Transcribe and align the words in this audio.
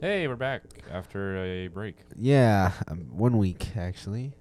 Hey, 0.00 0.26
we're 0.28 0.36
back 0.36 0.62
after 0.90 1.36
a 1.44 1.68
break. 1.68 1.96
Yeah, 2.16 2.72
um, 2.88 3.00
one 3.10 3.36
week 3.36 3.76
actually. 3.76 4.32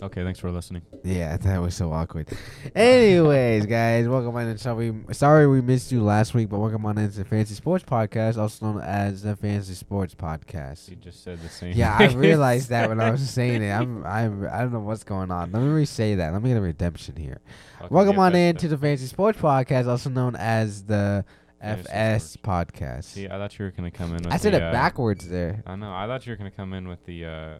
Okay, 0.00 0.24
thanks 0.24 0.40
for 0.40 0.50
listening. 0.50 0.80
Yeah, 1.04 1.36
that 1.42 1.60
was 1.60 1.74
so 1.74 1.92
awkward. 1.92 2.28
Anyways, 2.74 3.66
guys, 3.68 4.08
welcome 4.08 4.34
on. 4.34 4.56
Sorry, 4.56 4.94
sorry 5.10 5.46
we 5.46 5.60
missed 5.60 5.92
you 5.92 6.02
last 6.02 6.32
week, 6.32 6.48
but 6.48 6.60
welcome 6.60 6.86
on 6.86 6.96
into 6.96 7.18
the 7.18 7.26
Fantasy 7.26 7.54
Sports 7.54 7.84
Podcast, 7.84 8.38
also 8.38 8.64
known 8.64 8.80
as 8.82 9.20
the 9.20 9.36
Fancy 9.36 9.74
Sports 9.74 10.14
Podcast. 10.14 10.88
You 10.88 10.96
just 10.96 11.22
said 11.22 11.38
the 11.42 11.50
same. 11.50 11.74
Yeah, 11.76 11.94
I 11.94 12.06
realized 12.06 12.70
that 12.70 12.88
when 12.88 13.02
I 13.02 13.10
was 13.10 13.28
saying 13.30 13.62
it. 13.62 13.70
I'm, 13.70 14.02
I'm, 14.06 14.48
I 14.50 14.60
don't 14.60 14.72
know 14.72 14.80
what's 14.80 15.04
going 15.04 15.30
on. 15.30 15.52
Let 15.52 15.62
me 15.62 15.68
re-say 15.68 16.14
that. 16.14 16.32
Let 16.32 16.42
me 16.42 16.48
get 16.48 16.56
a 16.56 16.62
redemption 16.62 17.16
here. 17.16 17.42
Fucking 17.80 17.94
Welcome 17.94 18.16
get 18.16 18.22
on 18.22 18.34
in 18.34 18.56
to 18.56 18.68
the 18.68 18.78
Fancy 18.78 19.04
Sports 19.04 19.38
Podcast, 19.38 19.88
also 19.88 20.08
known 20.08 20.36
as 20.36 20.84
the 20.84 21.22
FS 21.62 22.36
Podcast. 22.36 23.04
See, 23.04 23.26
I 23.26 23.30
thought 23.38 23.58
you 23.58 23.64
were 23.64 23.70
gonna 23.70 23.90
come 23.90 24.10
in. 24.16 24.22
With 24.24 24.32
I 24.32 24.36
said 24.36 24.52
the, 24.52 24.58
it 24.58 24.62
uh, 24.64 24.72
backwards 24.72 25.28
there. 25.28 25.62
I 25.66 25.76
know. 25.76 25.92
I 25.92 26.06
thought 26.06 26.26
you 26.26 26.32
were 26.32 26.36
gonna 26.36 26.50
come 26.50 26.72
in 26.72 26.88
with 26.88 27.04
the 27.06 27.24
uh, 27.24 27.58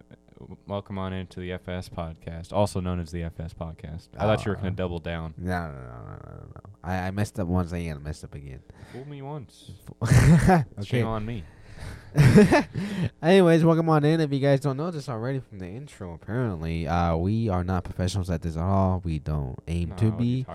welcome 0.66 0.98
on 0.98 1.12
into 1.12 1.38
the 1.40 1.52
FS 1.52 1.88
podcast, 1.88 2.52
also 2.52 2.80
known 2.80 2.98
as 3.00 3.10
the 3.12 3.22
FS 3.22 3.54
podcast. 3.54 4.08
I 4.18 4.24
thought 4.24 4.44
you 4.44 4.50
were 4.50 4.56
Uh, 4.56 4.60
gonna 4.62 4.70
double 4.72 4.98
down. 4.98 5.34
No, 5.38 5.68
no, 5.68 5.72
no, 5.72 5.78
no, 5.78 6.18
no, 6.24 6.44
no. 6.54 6.60
I, 6.82 6.94
I 7.06 7.10
messed 7.12 7.38
up 7.38 7.46
once. 7.46 7.72
I 7.72 7.76
ain't 7.78 7.92
gonna 7.94 8.04
mess 8.04 8.24
up 8.24 8.34
again. 8.34 8.60
Fool 8.92 9.06
me 9.08 9.22
once. 9.22 9.70
okay. 10.02 10.64
Shame 10.82 11.06
on 11.06 11.24
me. 11.24 11.44
Anyways, 13.22 13.64
welcome 13.64 13.88
on 13.88 14.04
in. 14.04 14.20
If 14.20 14.32
you 14.32 14.38
guys 14.38 14.60
don't 14.60 14.76
know 14.76 14.90
this 14.90 15.08
already 15.08 15.40
from 15.40 15.58
the 15.58 15.66
intro, 15.66 16.14
apparently, 16.14 16.86
uh, 16.86 17.16
we 17.16 17.48
are 17.48 17.64
not 17.64 17.84
professionals 17.84 18.30
at 18.30 18.42
this 18.42 18.56
at 18.56 18.62
all. 18.62 19.00
We 19.04 19.18
don't 19.18 19.58
aim 19.66 19.90
No, 19.90 19.96
to 19.96 20.04
what 20.10 20.20
are 20.20 20.24
you 20.24 20.44
be. 20.44 20.46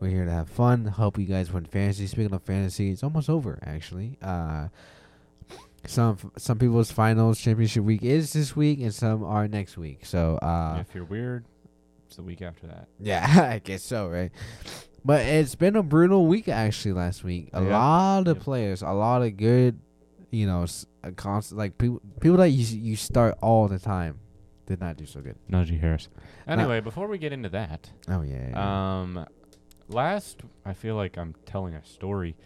We're 0.00 0.10
here 0.10 0.24
to 0.24 0.30
have 0.30 0.48
fun. 0.50 0.84
Help 0.86 1.18
you 1.18 1.24
guys 1.26 1.52
win 1.52 1.64
fantasy. 1.64 2.06
Speaking 2.06 2.34
of 2.34 2.42
fantasy, 2.42 2.90
it's 2.90 3.02
almost 3.02 3.30
over 3.30 3.58
actually. 3.64 4.18
Uh, 4.22 4.68
some 5.86 6.18
some 6.36 6.58
people's 6.58 6.90
finals 6.90 7.38
championship 7.40 7.84
week 7.84 8.02
is 8.02 8.32
this 8.32 8.56
week, 8.56 8.80
and 8.80 8.92
some 8.92 9.22
are 9.24 9.46
next 9.48 9.76
week. 9.78 10.04
So 10.04 10.36
uh, 10.38 10.78
if 10.80 10.94
you're 10.94 11.04
weird, 11.04 11.44
it's 12.06 12.16
the 12.16 12.22
week 12.22 12.42
after 12.42 12.66
that. 12.66 12.88
yeah, 13.00 13.50
I 13.54 13.58
guess 13.60 13.82
so, 13.82 14.08
right? 14.08 14.32
But 15.04 15.20
it's 15.24 15.54
been 15.54 15.76
a 15.76 15.82
brutal 15.84 16.26
week 16.26 16.48
actually. 16.48 16.92
Last 16.92 17.22
week, 17.24 17.50
a 17.52 17.62
Yeah. 17.62 17.70
lot 17.78 18.26
of 18.28 18.40
players, 18.40 18.82
a 18.82 18.90
lot 18.90 19.22
of 19.22 19.36
good, 19.36 19.78
you 20.30 20.46
know, 20.46 20.66
a 21.04 21.12
constant 21.12 21.58
like 21.58 21.78
people 21.78 22.00
people 22.20 22.38
that 22.38 22.48
you 22.48 22.78
you 22.78 22.96
start 22.96 23.38
all 23.40 23.68
the 23.68 23.78
time 23.78 24.18
did 24.66 24.80
not 24.80 24.96
do 24.96 25.06
so 25.06 25.20
good. 25.20 25.36
Najee 25.48 25.78
Harris. 25.78 26.08
Anyway, 26.48 26.80
before 26.80 27.06
we 27.06 27.18
get 27.18 27.32
into 27.32 27.48
that, 27.50 27.88
Oh 28.08 28.22
yeah, 28.22 28.48
yeah. 28.50 29.00
um, 29.00 29.26
last 29.88 30.40
I 30.64 30.72
feel 30.72 30.94
like 30.96 31.16
I'm 31.16 31.34
telling 31.44 31.74
a 31.74 31.84
story. 31.84 32.36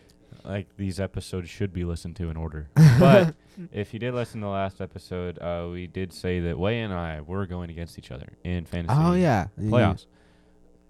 Like 0.44 0.68
these 0.76 0.98
episodes 0.98 1.50
should 1.50 1.72
be 1.72 1.84
listened 1.84 2.16
to 2.16 2.30
in 2.30 2.36
order. 2.36 2.68
But 2.98 3.34
if 3.72 3.92
you 3.92 3.98
did 3.98 4.14
listen 4.14 4.40
to 4.40 4.46
the 4.46 4.50
last 4.50 4.80
episode, 4.80 5.38
uh, 5.38 5.68
we 5.70 5.86
did 5.86 6.12
say 6.12 6.40
that 6.40 6.58
Way 6.58 6.80
and 6.80 6.92
I 6.92 7.20
were 7.20 7.46
going 7.46 7.70
against 7.70 7.98
each 7.98 8.10
other 8.10 8.32
in 8.44 8.64
fantasy 8.64 8.96
oh 8.98 9.12
yeah, 9.14 9.48
playoffs. 9.58 10.06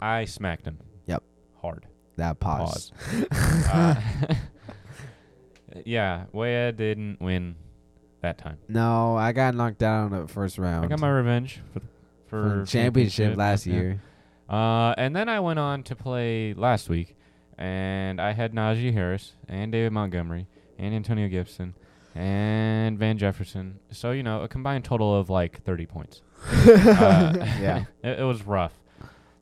I 0.00 0.24
smacked 0.24 0.66
him. 0.66 0.78
Yep. 1.06 1.22
Hard. 1.60 1.86
that 2.16 2.38
pause. 2.40 2.92
Uh, 3.72 3.94
yeah, 5.84 6.24
Waya 6.32 6.72
didn't 6.72 7.20
win 7.20 7.54
that 8.22 8.38
time. 8.38 8.58
no, 8.68 9.16
I 9.16 9.32
got 9.32 9.54
knocked 9.54 9.78
down 9.78 10.12
in 10.12 10.22
the 10.22 10.28
first 10.28 10.58
round. 10.58 10.84
I 10.84 10.88
got 10.88 11.00
my 11.00 11.08
revenge 11.10 11.60
for 11.72 11.80
for 12.26 12.48
From 12.50 12.66
championship 12.66 13.36
last 13.36 13.66
year. 13.66 14.00
Uh, 14.50 14.94
and 14.98 15.14
then 15.14 15.28
I 15.28 15.38
went 15.40 15.58
on 15.58 15.82
to 15.84 15.94
play 15.96 16.54
last 16.54 16.88
week, 16.88 17.16
and 17.56 18.20
I 18.20 18.32
had 18.32 18.52
Najee 18.52 18.92
Harris 18.92 19.34
and 19.48 19.70
David 19.70 19.92
Montgomery 19.92 20.48
and 20.78 20.94
Antonio 20.94 21.28
Gibson 21.28 21.74
and 22.14 22.98
Van 22.98 23.16
Jefferson. 23.16 23.78
So 23.92 24.10
you 24.10 24.22
know, 24.24 24.42
a 24.42 24.48
combined 24.48 24.84
total 24.84 25.14
of 25.14 25.30
like 25.30 25.62
30 25.62 25.86
points. 25.86 26.22
Uh, 26.66 27.32
yeah, 27.60 27.84
it, 28.02 28.20
it 28.20 28.24
was 28.24 28.42
rough. 28.46 28.72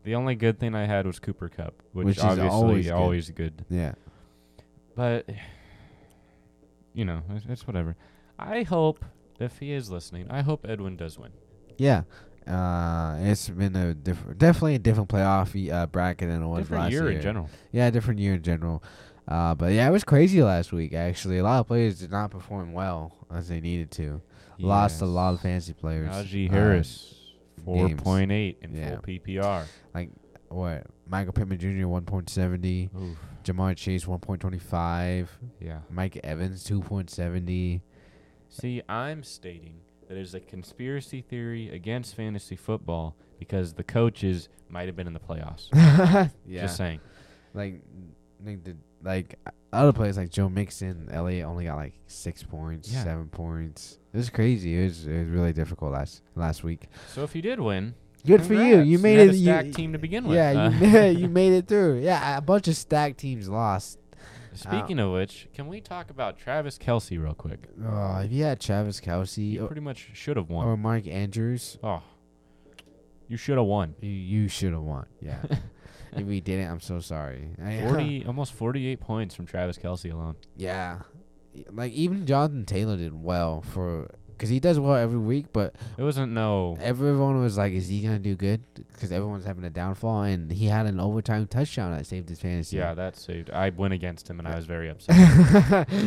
The 0.04 0.14
only 0.14 0.34
good 0.34 0.58
thing 0.58 0.74
I 0.74 0.84
had 0.86 1.06
was 1.06 1.18
Cooper 1.18 1.48
Kupp, 1.48 1.82
which, 1.92 2.06
Which 2.06 2.16
is 2.18 2.22
obviously 2.24 2.48
always 2.50 2.90
always 2.90 3.30
good. 3.30 3.56
good. 3.56 3.64
yeah. 3.70 3.92
But 4.94 5.28
you 6.92 7.04
know, 7.04 7.22
it's, 7.30 7.46
it's 7.48 7.66
whatever. 7.66 7.96
I 8.38 8.62
hope 8.64 9.04
if 9.38 9.58
he 9.58 9.72
is 9.72 9.90
listening, 9.90 10.26
I 10.30 10.42
hope 10.42 10.66
Edwin 10.68 10.96
does 10.96 11.18
win. 11.18 11.30
Yeah. 11.76 12.02
Uh, 12.48 13.18
it's 13.20 13.48
been 13.48 13.76
a 13.76 13.94
different, 13.94 14.38
definitely 14.38 14.74
a 14.76 14.78
different 14.78 15.08
playoff 15.08 15.72
uh, 15.72 15.86
bracket 15.86 16.28
than 16.28 16.42
it 16.42 16.46
was 16.46 16.60
Different 16.64 16.84
last 16.84 16.92
year 16.92 17.02
year. 17.08 17.12
in 17.18 17.22
general. 17.22 17.50
Yeah, 17.72 17.90
different 17.90 18.20
year 18.20 18.34
in 18.34 18.42
general. 18.42 18.82
Uh, 19.26 19.54
but 19.54 19.72
yeah, 19.72 19.86
it 19.86 19.90
was 19.90 20.04
crazy 20.04 20.42
last 20.42 20.72
week. 20.72 20.94
Actually, 20.94 21.38
a 21.38 21.42
lot 21.44 21.60
of 21.60 21.66
players 21.66 21.98
did 22.00 22.10
not 22.10 22.30
perform 22.30 22.72
well 22.72 23.14
as 23.30 23.48
they 23.48 23.60
needed 23.60 23.90
to. 23.92 24.22
Lost 24.58 25.02
a 25.02 25.06
lot 25.06 25.34
of 25.34 25.40
fantasy 25.40 25.72
players. 25.74 26.08
Najee 26.10 26.48
Uh, 26.48 26.52
Harris, 26.54 27.14
four 27.64 27.88
point 27.90 28.32
eight 28.32 28.58
in 28.62 28.74
Yeah. 28.74 28.94
full 28.94 29.02
PPR. 29.02 29.64
Like 29.94 30.10
what? 30.48 30.86
Michael 31.06 31.32
Pittman 31.32 31.58
Jr. 31.58 31.86
one 31.86 32.04
point 32.04 32.28
seventy. 32.30 32.90
Ja'Marr 33.44 33.76
Chase 33.76 34.06
one 34.06 34.18
point 34.18 34.40
twenty 34.40 34.58
five. 34.58 35.30
Yeah. 35.60 35.80
Mike 35.90 36.18
Evans 36.24 36.64
two 36.64 36.80
point 36.80 37.08
seventy. 37.10 37.82
See, 38.48 38.82
I'm 38.88 39.22
stating 39.22 39.80
that 40.08 40.16
is 40.16 40.34
a 40.34 40.40
conspiracy 40.40 41.20
theory 41.22 41.70
against 41.70 42.14
fantasy 42.14 42.56
football 42.56 43.14
because 43.38 43.74
the 43.74 43.84
coaches 43.84 44.48
might 44.68 44.86
have 44.86 44.96
been 44.96 45.06
in 45.06 45.12
the 45.12 45.20
playoffs. 45.20 45.68
yeah. 46.46 46.62
Just 46.62 46.76
saying. 46.76 47.00
like 47.54 47.80
like 48.44 48.64
the 48.64 48.76
like 49.02 49.38
other 49.72 49.92
players 49.92 50.16
like 50.16 50.30
Joe 50.30 50.48
Mixon, 50.48 51.08
Elliott 51.12 51.46
only 51.46 51.64
got 51.66 51.76
like 51.76 51.94
six 52.06 52.42
points, 52.42 52.90
Yeah. 52.92 53.04
seven 53.04 53.28
points. 53.28 53.98
It 54.12 54.16
was 54.16 54.30
crazy. 54.30 54.76
It 54.80 54.84
was 54.84 55.06
it 55.06 55.18
was 55.24 55.28
really 55.28 55.52
difficult 55.52 55.92
last 55.92 56.22
last 56.34 56.64
week. 56.64 56.86
So 57.14 57.22
if 57.22 57.34
you 57.36 57.42
did 57.42 57.60
win, 57.60 57.94
Good 58.26 58.42
for 58.44 58.54
you. 58.54 58.80
You 58.80 58.98
made 58.98 59.18
had 59.18 59.28
it. 59.28 59.34
a 59.34 59.64
you- 59.66 59.72
team 59.72 59.92
to 59.92 59.98
begin 59.98 60.26
with. 60.26 60.36
yeah, 60.36 60.50
Uh, 60.66 60.70
you 60.70 60.80
made, 60.90 61.12
you 61.20 61.28
made 61.28 61.52
it 61.52 61.68
through. 61.68 62.00
Yeah, 62.00 62.36
a 62.36 62.40
bunch 62.40 62.66
of 62.68 62.76
stacked 62.76 63.18
teams 63.18 63.48
lost. 63.48 63.98
Speaking 64.58 64.98
of 64.98 65.12
which, 65.12 65.48
can 65.54 65.68
we 65.68 65.80
talk 65.80 66.10
about 66.10 66.38
Travis 66.38 66.78
Kelce 66.78 67.22
real 67.22 67.34
quick? 67.34 67.68
Oh, 67.84 68.18
if 68.18 68.32
you 68.32 68.44
had 68.44 68.60
Travis 68.60 68.98
You 68.98 69.04
Kelsey 69.04 69.58
or, 69.58 69.64
oh, 69.64 69.66
pretty 69.66 69.80
much 69.82 70.10
should 70.14 70.36
have 70.36 70.50
won. 70.50 70.66
or 70.66 70.76
Mike 70.76 71.06
Andrews, 71.06 71.78
oh, 71.82 72.02
you 73.28 73.36
should 73.36 73.56
have 73.58 73.66
won. 73.66 73.94
you, 74.00 74.10
you 74.10 74.48
should 74.48 74.72
have 74.72 74.82
won. 74.82 75.06
Yeah. 75.20 75.42
if 76.16 76.24
we 76.26 76.40
didn't, 76.40 76.70
I'm 76.70 76.80
so 76.80 76.98
sorry. 77.00 77.50
I- 77.62 77.80
Forty, 77.88 78.24
almost 78.26 78.52
forty-eight 78.52 79.00
points 79.00 79.34
from 79.34 79.46
Travis 79.46 79.78
Kelce 79.78 80.12
alone. 80.12 80.36
yeah. 80.56 81.00
Like 81.72 81.92
even 81.92 82.24
Jonathan 82.24 82.64
Taylor 82.64 82.96
did 82.96 83.20
well 83.20 83.62
for 83.62 84.10
because 84.38 84.48
he 84.48 84.60
does 84.60 84.78
well 84.80 84.94
every 84.94 85.18
week, 85.18 85.46
but 85.52 85.74
It 85.98 86.02
wasn't 86.02 86.32
no. 86.32 86.78
everyone 86.80 87.40
was 87.40 87.58
like, 87.58 87.72
"Is 87.72 87.88
he 87.88 88.00
gonna 88.00 88.18
do 88.20 88.36
good?" 88.36 88.62
Because 88.92 89.10
everyone's 89.12 89.44
having 89.44 89.64
a 89.64 89.70
downfall, 89.70 90.22
and 90.22 90.50
he 90.52 90.66
had 90.66 90.86
an 90.86 91.00
overtime 91.00 91.46
touchdown 91.48 91.92
that 91.92 92.06
saved 92.06 92.28
his 92.28 92.40
fantasy. 92.40 92.76
Yeah, 92.76 92.94
that 92.94 93.16
saved. 93.16 93.50
I 93.50 93.70
went 93.70 93.92
against 93.94 94.30
him 94.30 94.38
and 94.38 94.46
I 94.48 94.54
was 94.56 94.64
very 94.64 94.88
upset. 94.90 95.16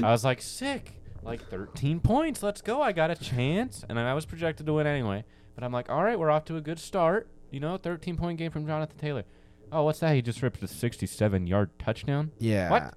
I 0.03 0.11
was 0.11 0.23
like, 0.23 0.41
sick. 0.41 0.93
Like 1.23 1.47
13 1.49 1.99
points. 1.99 2.41
Let's 2.41 2.61
go. 2.61 2.81
I 2.81 2.93
got 2.93 3.11
a 3.11 3.15
chance. 3.15 3.85
And 3.87 3.99
I 3.99 4.13
was 4.15 4.25
projected 4.25 4.65
to 4.65 4.73
win 4.73 4.87
anyway. 4.87 5.23
But 5.53 5.63
I'm 5.63 5.71
like, 5.71 5.87
all 5.89 6.03
right, 6.03 6.17
we're 6.17 6.31
off 6.31 6.45
to 6.45 6.55
a 6.57 6.61
good 6.61 6.79
start. 6.79 7.27
You 7.51 7.59
know, 7.59 7.77
13 7.77 8.17
point 8.17 8.39
game 8.39 8.49
from 8.49 8.65
Jonathan 8.65 8.97
Taylor. 8.97 9.23
Oh, 9.71 9.83
what's 9.83 9.99
that? 9.99 10.15
He 10.15 10.21
just 10.23 10.41
ripped 10.41 10.63
a 10.63 10.67
67 10.67 11.45
yard 11.47 11.69
touchdown. 11.77 12.31
yeah. 12.39 12.69
What? 12.71 12.93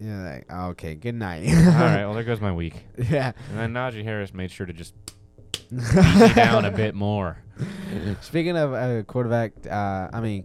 Yeah. 0.00 0.22
Like, 0.48 0.52
okay. 0.70 0.94
Good 0.94 1.14
night. 1.14 1.48
all 1.48 1.64
right, 1.72 2.04
well, 2.04 2.14
there 2.14 2.24
goes 2.24 2.40
my 2.40 2.52
week. 2.52 2.74
Yeah. 3.10 3.32
And 3.50 3.58
then 3.58 3.72
Najee 3.74 4.04
Harris 4.04 4.32
made 4.34 4.50
sure 4.50 4.66
to 4.66 4.72
just 4.72 4.94
beat 5.70 6.34
down 6.34 6.64
a 6.64 6.70
bit 6.84 6.94
more. 6.94 7.38
Speaking 8.20 8.56
of 8.56 8.72
a 8.72 9.02
quarterback, 9.04 9.52
uh, 9.68 10.08
I 10.12 10.20
mean, 10.20 10.44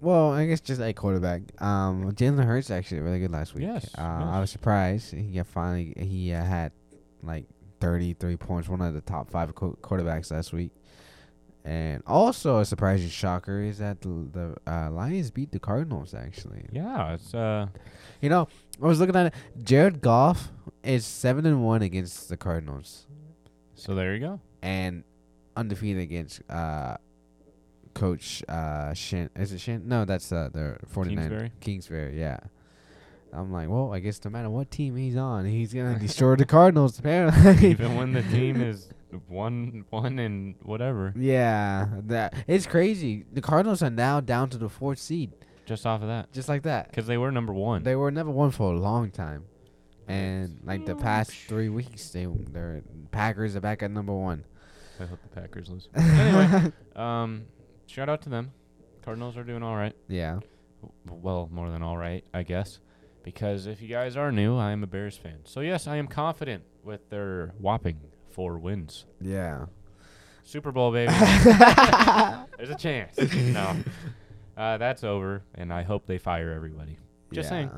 well, 0.00 0.32
I 0.32 0.46
guess 0.46 0.60
just 0.60 0.80
a 0.80 0.92
quarterback. 0.92 1.42
Um, 1.62 2.12
Jalen 2.12 2.44
Hurts 2.44 2.70
actually 2.70 3.00
really 3.00 3.18
good 3.20 3.30
last 3.32 3.54
week. 3.54 3.64
Yes, 3.64 3.88
Uh, 3.96 4.02
I 4.02 4.40
was 4.40 4.50
surprised. 4.50 5.12
He 5.14 5.32
got 5.32 5.46
finally 5.46 5.94
he 5.98 6.32
uh, 6.32 6.44
had 6.44 6.72
like 7.22 7.46
33 7.80 8.36
points, 8.36 8.68
one 8.68 8.80
of 8.80 8.94
the 8.94 9.00
top 9.00 9.30
five 9.30 9.54
qu- 9.54 9.76
quarterbacks 9.82 10.30
last 10.30 10.52
week. 10.52 10.70
And 11.64 12.02
also 12.06 12.60
a 12.60 12.64
surprising 12.64 13.08
shocker 13.10 13.60
is 13.60 13.78
that 13.78 14.00
the, 14.00 14.08
the 14.32 14.56
uh, 14.70 14.90
Lions 14.90 15.30
beat 15.30 15.52
the 15.52 15.58
Cardinals. 15.58 16.14
Actually, 16.14 16.64
Yeah, 16.72 17.12
it's 17.14 17.34
uh, 17.34 17.66
you 18.22 18.28
know, 18.30 18.48
I 18.82 18.86
was 18.86 19.00
looking 19.00 19.16
at 19.16 19.26
it. 19.26 19.34
Jared 19.62 20.00
Goff 20.00 20.50
is 20.82 21.04
seven 21.04 21.44
and 21.44 21.62
one 21.64 21.82
against 21.82 22.28
the 22.28 22.36
Cardinals. 22.36 23.06
so 23.74 23.94
there 23.94 24.14
you 24.14 24.20
go. 24.20 24.40
and 24.62 25.04
undefeated 25.56 26.00
against 26.02 26.40
uh 26.48 26.96
coach 27.92 28.44
uh 28.48 28.94
Shin 28.94 29.28
is 29.34 29.52
it 29.52 29.58
Shin? 29.60 29.82
No, 29.88 30.04
that's 30.04 30.30
uh 30.30 30.48
the 30.52 30.76
49 30.86 31.16
Kingsbury? 31.28 31.52
Kingsbury, 31.60 32.20
yeah. 32.20 32.38
I'm 33.32 33.52
like, 33.52 33.68
well, 33.68 33.92
I 33.92 33.98
guess 34.00 34.24
no 34.24 34.30
matter 34.30 34.48
what 34.50 34.70
team 34.70 34.96
he's 34.96 35.16
on, 35.16 35.44
he's 35.44 35.72
gonna 35.74 35.98
destroy 36.00 36.36
the 36.36 36.44
Cardinals 36.46 36.98
apparently. 36.98 37.70
Even 37.70 37.96
when 37.96 38.12
the 38.12 38.22
team 38.22 38.60
is 38.62 38.88
one, 39.26 39.84
one 39.90 40.18
and 40.18 40.54
whatever, 40.62 41.12
yeah, 41.16 41.86
that 42.06 42.34
it's 42.46 42.66
crazy. 42.66 43.24
The 43.32 43.40
Cardinals 43.40 43.82
are 43.82 43.90
now 43.90 44.20
down 44.20 44.50
to 44.50 44.58
the 44.58 44.68
fourth 44.68 44.98
seed, 44.98 45.32
just 45.66 45.84
off 45.86 46.02
of 46.02 46.08
that. 46.08 46.32
just 46.32 46.48
like 46.48 46.62
that. 46.62 46.88
Because 46.90 47.06
they 47.06 47.18
were 47.18 47.30
number 47.32 47.52
one. 47.52 47.82
They 47.82 47.96
were 47.96 48.10
never 48.10 48.30
one 48.30 48.50
for 48.50 48.72
a 48.72 48.76
long 48.78 49.10
time. 49.10 49.44
And 50.06 50.60
like 50.64 50.86
the 50.86 50.94
past 50.94 51.32
three 51.32 51.68
weeks, 51.68 52.08
they 52.10 52.26
their 52.26 52.82
Packers 53.10 53.54
are 53.56 53.60
back 53.60 53.82
at 53.82 53.90
number 53.90 54.14
one. 54.14 54.44
I 54.98 55.04
hope 55.04 55.18
the 55.22 55.40
Packers 55.40 55.68
lose. 55.68 55.88
anyway, 55.94 56.72
um, 56.96 57.44
shout 57.86 58.08
out 58.08 58.22
to 58.22 58.30
them. 58.30 58.52
Cardinals 59.02 59.36
are 59.36 59.44
doing 59.44 59.62
all 59.62 59.76
right. 59.76 59.94
Yeah. 60.08 60.40
W- 61.06 61.22
Well, 61.22 61.48
more 61.52 61.70
than 61.70 61.82
all 61.82 61.96
right, 61.98 62.24
I 62.32 62.42
guess. 62.42 62.78
Because 63.28 63.66
if 63.66 63.82
you 63.82 63.88
guys 63.88 64.16
are 64.16 64.32
new, 64.32 64.56
I 64.56 64.70
am 64.70 64.82
a 64.82 64.86
Bears 64.86 65.18
fan. 65.18 65.40
So 65.44 65.60
yes, 65.60 65.86
I 65.86 65.96
am 65.96 66.08
confident 66.08 66.64
with 66.82 67.10
their 67.10 67.52
whopping 67.58 68.00
four 68.30 68.56
wins. 68.56 69.04
Yeah. 69.20 69.66
Super 70.44 70.72
Bowl, 70.72 70.92
baby. 70.92 71.12
There's 72.56 72.70
a 72.70 72.76
chance. 72.78 73.18
no. 73.34 73.76
Uh, 74.56 74.78
that's 74.78 75.04
over, 75.04 75.42
and 75.54 75.70
I 75.70 75.82
hope 75.82 76.06
they 76.06 76.16
fire 76.16 76.52
everybody. 76.52 76.96
Just 77.30 77.50
saying. 77.50 77.70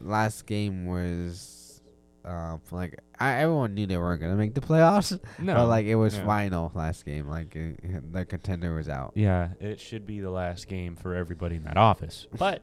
Last 0.00 0.46
game 0.46 0.86
was, 0.86 1.82
um, 2.24 2.60
like 2.70 3.00
I, 3.18 3.38
everyone 3.38 3.74
knew 3.74 3.86
they 3.88 3.96
weren't 3.96 4.20
gonna 4.20 4.36
make 4.36 4.54
the 4.54 4.60
playoffs. 4.60 5.18
No. 5.40 5.54
But 5.54 5.66
like 5.66 5.86
it 5.86 5.96
was 5.96 6.16
yeah. 6.16 6.24
final 6.24 6.70
last 6.76 7.04
game. 7.04 7.26
Like 7.26 7.56
uh, 7.56 7.98
the 8.12 8.24
contender 8.24 8.72
was 8.76 8.88
out. 8.88 9.14
Yeah, 9.16 9.48
it 9.58 9.80
should 9.80 10.06
be 10.06 10.20
the 10.20 10.30
last 10.30 10.68
game 10.68 10.94
for 10.94 11.16
everybody 11.16 11.56
in 11.56 11.64
that 11.64 11.76
office. 11.76 12.28
But 12.38 12.62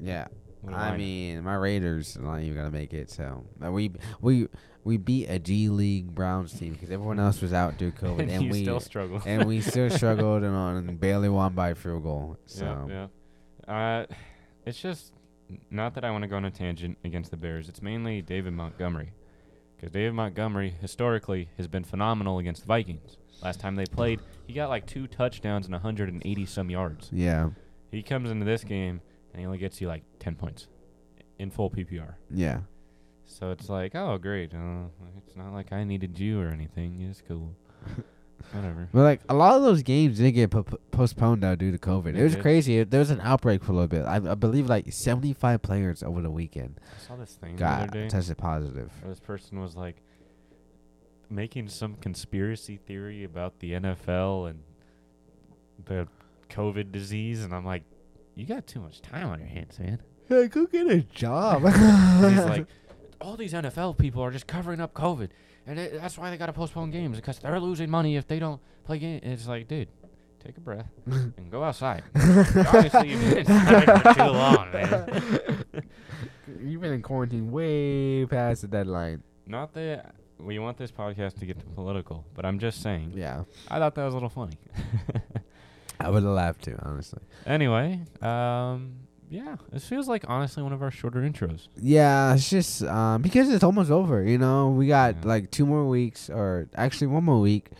Yeah. 0.00 0.26
I 0.68 0.96
mean, 0.96 1.42
my 1.42 1.54
Raiders 1.54 2.16
are 2.16 2.22
not 2.22 2.40
even 2.40 2.56
gonna 2.56 2.70
make 2.70 2.92
it. 2.92 3.10
So 3.10 3.44
we 3.60 3.92
we 4.20 4.48
we 4.84 4.96
beat 4.96 5.26
a 5.28 5.38
G 5.38 5.68
League 5.68 6.14
Browns 6.14 6.52
team 6.52 6.72
because 6.72 6.90
everyone 6.90 7.18
else 7.18 7.40
was 7.40 7.52
out 7.52 7.78
due 7.78 7.90
to 7.90 7.96
COVID, 8.04 8.20
and, 8.20 8.30
and 8.30 8.50
we 8.50 8.62
still 8.62 8.80
struggled, 8.80 9.22
and 9.26 9.44
we 9.44 9.60
still 9.60 9.90
struggled 9.90 10.42
and, 10.42 10.54
on, 10.54 10.76
and 10.76 11.00
barely 11.00 11.28
won 11.28 11.54
by 11.54 11.70
a 11.70 11.74
field 11.74 12.02
goal. 12.02 12.36
So 12.46 12.86
Yeah, 12.88 13.06
yeah. 13.68 13.74
Uh, 13.74 14.06
it's 14.64 14.80
just 14.80 15.12
not 15.70 15.94
that 15.94 16.04
I 16.04 16.10
want 16.10 16.22
to 16.22 16.28
go 16.28 16.36
on 16.36 16.44
a 16.44 16.50
tangent 16.50 16.98
against 17.04 17.30
the 17.30 17.36
Bears. 17.36 17.68
It's 17.68 17.82
mainly 17.82 18.22
David 18.22 18.52
Montgomery, 18.52 19.12
because 19.76 19.92
David 19.92 20.14
Montgomery 20.14 20.74
historically 20.80 21.48
has 21.56 21.68
been 21.68 21.84
phenomenal 21.84 22.38
against 22.38 22.62
the 22.62 22.68
Vikings. 22.68 23.16
Last 23.42 23.60
time 23.60 23.74
they 23.74 23.86
played, 23.86 24.20
he 24.46 24.52
got 24.52 24.68
like 24.68 24.86
two 24.86 25.08
touchdowns 25.08 25.66
and 25.66 25.72
180 25.72 26.46
some 26.46 26.70
yards. 26.70 27.08
yeah, 27.12 27.50
He 27.90 28.02
comes 28.02 28.30
into 28.30 28.44
this 28.44 28.62
game 28.62 29.00
and 29.32 29.40
he 29.40 29.46
only 29.46 29.58
gets 29.58 29.80
you 29.80 29.88
like 29.88 30.02
10 30.20 30.34
points 30.36 30.68
in 31.38 31.50
full 31.50 31.70
PPR. 31.70 32.14
yeah, 32.30 32.60
So 33.24 33.50
it's 33.50 33.68
like, 33.68 33.94
oh 33.94 34.18
great, 34.18 34.52
uh, 34.54 34.84
it's 35.26 35.36
not 35.36 35.52
like 35.52 35.72
I 35.72 35.84
needed 35.84 36.18
you 36.18 36.40
or 36.40 36.48
anything. 36.48 37.00
It's 37.08 37.22
cool. 37.26 37.54
Whatever. 38.52 38.88
but 38.92 39.02
like 39.02 39.20
a 39.28 39.34
lot 39.34 39.54
of 39.56 39.62
those 39.62 39.82
games 39.84 40.18
did 40.18 40.32
get 40.32 40.50
po- 40.50 40.66
postponed 40.90 41.40
now 41.42 41.54
due 41.54 41.70
to 41.70 41.78
COVID. 41.78 42.12
They 42.14 42.20
It 42.20 42.24
was 42.24 42.34
did. 42.34 42.42
crazy. 42.42 42.82
There 42.82 42.98
was 42.98 43.10
an 43.10 43.20
outbreak 43.22 43.62
for 43.62 43.70
a 43.70 43.74
little 43.76 43.86
bit. 43.88 44.04
I, 44.04 44.16
I 44.16 44.34
believe 44.34 44.68
like 44.68 44.92
seventy 44.92 45.32
five 45.32 45.62
players 45.62 46.02
over 46.02 46.20
the 46.20 46.30
weekend 46.30 46.80
I 46.96 47.06
saw 47.06 47.16
this 47.16 47.34
thing 47.34 47.54
the 47.56 47.64
other 47.64 47.84
got 47.86 47.92
day. 47.92 48.08
tested 48.08 48.38
positive. 48.38 48.90
this 49.06 49.20
person 49.20 49.60
was 49.60 49.76
like 49.76 50.02
making 51.30 51.68
some 51.68 51.94
conspiracy 51.94 52.76
theory 52.76 53.22
about 53.24 53.60
the 53.60 53.72
NFL 53.72 54.50
and 54.50 54.60
the 55.84 56.06
COVID 56.50 56.92
disease, 56.92 57.42
and 57.44 57.54
I'm 57.54 57.64
like, 57.64 57.84
you 58.34 58.46
got 58.46 58.66
too 58.66 58.80
much 58.80 59.02
time 59.02 59.28
on 59.28 59.38
your 59.38 59.48
hands, 59.48 59.78
man. 59.78 60.00
Yeah, 60.28 60.46
go 60.46 60.66
get 60.66 60.88
a 60.88 61.00
job. 61.00 61.62
He's 61.66 62.44
like, 62.44 62.66
all 63.20 63.36
these 63.36 63.52
NFL 63.52 63.98
people 63.98 64.22
are 64.22 64.30
just 64.30 64.46
covering 64.46 64.80
up 64.80 64.94
COVID, 64.94 65.28
and 65.66 65.78
it, 65.78 66.00
that's 66.00 66.16
why 66.16 66.30
they 66.30 66.36
got 66.36 66.46
to 66.46 66.52
postpone 66.52 66.90
games 66.90 67.16
because 67.16 67.38
they're 67.38 67.60
losing 67.60 67.90
money 67.90 68.16
if 68.16 68.26
they 68.26 68.38
don't 68.38 68.60
play 68.84 68.98
games. 68.98 69.22
It's 69.24 69.46
like, 69.46 69.68
dude. 69.68 69.88
Take 70.44 70.56
a 70.56 70.60
breath 70.60 70.90
and 71.06 71.52
go 71.52 71.62
outside. 71.62 72.02
Obviously, 72.16 73.10
you've 73.10 73.20
been 73.20 73.38
inside 73.38 74.02
for 74.02 74.14
too 74.14 74.24
long, 74.24 74.72
man. 74.72 75.84
You've 76.60 76.80
been 76.80 76.94
in 76.94 77.00
quarantine 77.00 77.52
way 77.52 78.26
past 78.26 78.62
the 78.62 78.66
deadline. 78.66 79.22
Not 79.46 79.72
that 79.74 80.16
we 80.40 80.58
want 80.58 80.78
this 80.78 80.90
podcast 80.90 81.38
to 81.38 81.46
get 81.46 81.74
political, 81.76 82.26
but 82.34 82.44
I'm 82.44 82.58
just 82.58 82.82
saying. 82.82 83.12
Yeah, 83.14 83.44
I 83.68 83.78
thought 83.78 83.94
that 83.94 84.04
was 84.04 84.14
a 84.14 84.16
little 84.16 84.28
funny. 84.28 84.58
I 86.02 86.10
would 86.10 86.22
have 86.22 86.32
laughed 86.32 86.64
too, 86.64 86.78
honestly. 86.82 87.20
anyway, 87.46 88.00
um, 88.20 88.94
yeah, 89.30 89.56
this 89.70 89.86
feels 89.86 90.08
like 90.08 90.24
honestly 90.28 90.62
one 90.62 90.72
of 90.72 90.82
our 90.82 90.90
shorter 90.90 91.20
intros. 91.22 91.68
Yeah, 91.80 92.34
it's 92.34 92.50
just 92.50 92.82
um, 92.84 93.22
because 93.22 93.48
it's 93.50 93.64
almost 93.64 93.90
over. 93.90 94.22
You 94.22 94.38
know, 94.38 94.68
we 94.70 94.86
got 94.88 95.16
Yeah. 95.22 95.28
like 95.28 95.50
two 95.50 95.64
more 95.66 95.86
weeks, 95.86 96.28
or 96.28 96.68
actually 96.74 97.06
one 97.06 97.24
more 97.24 97.40
week, 97.40 97.70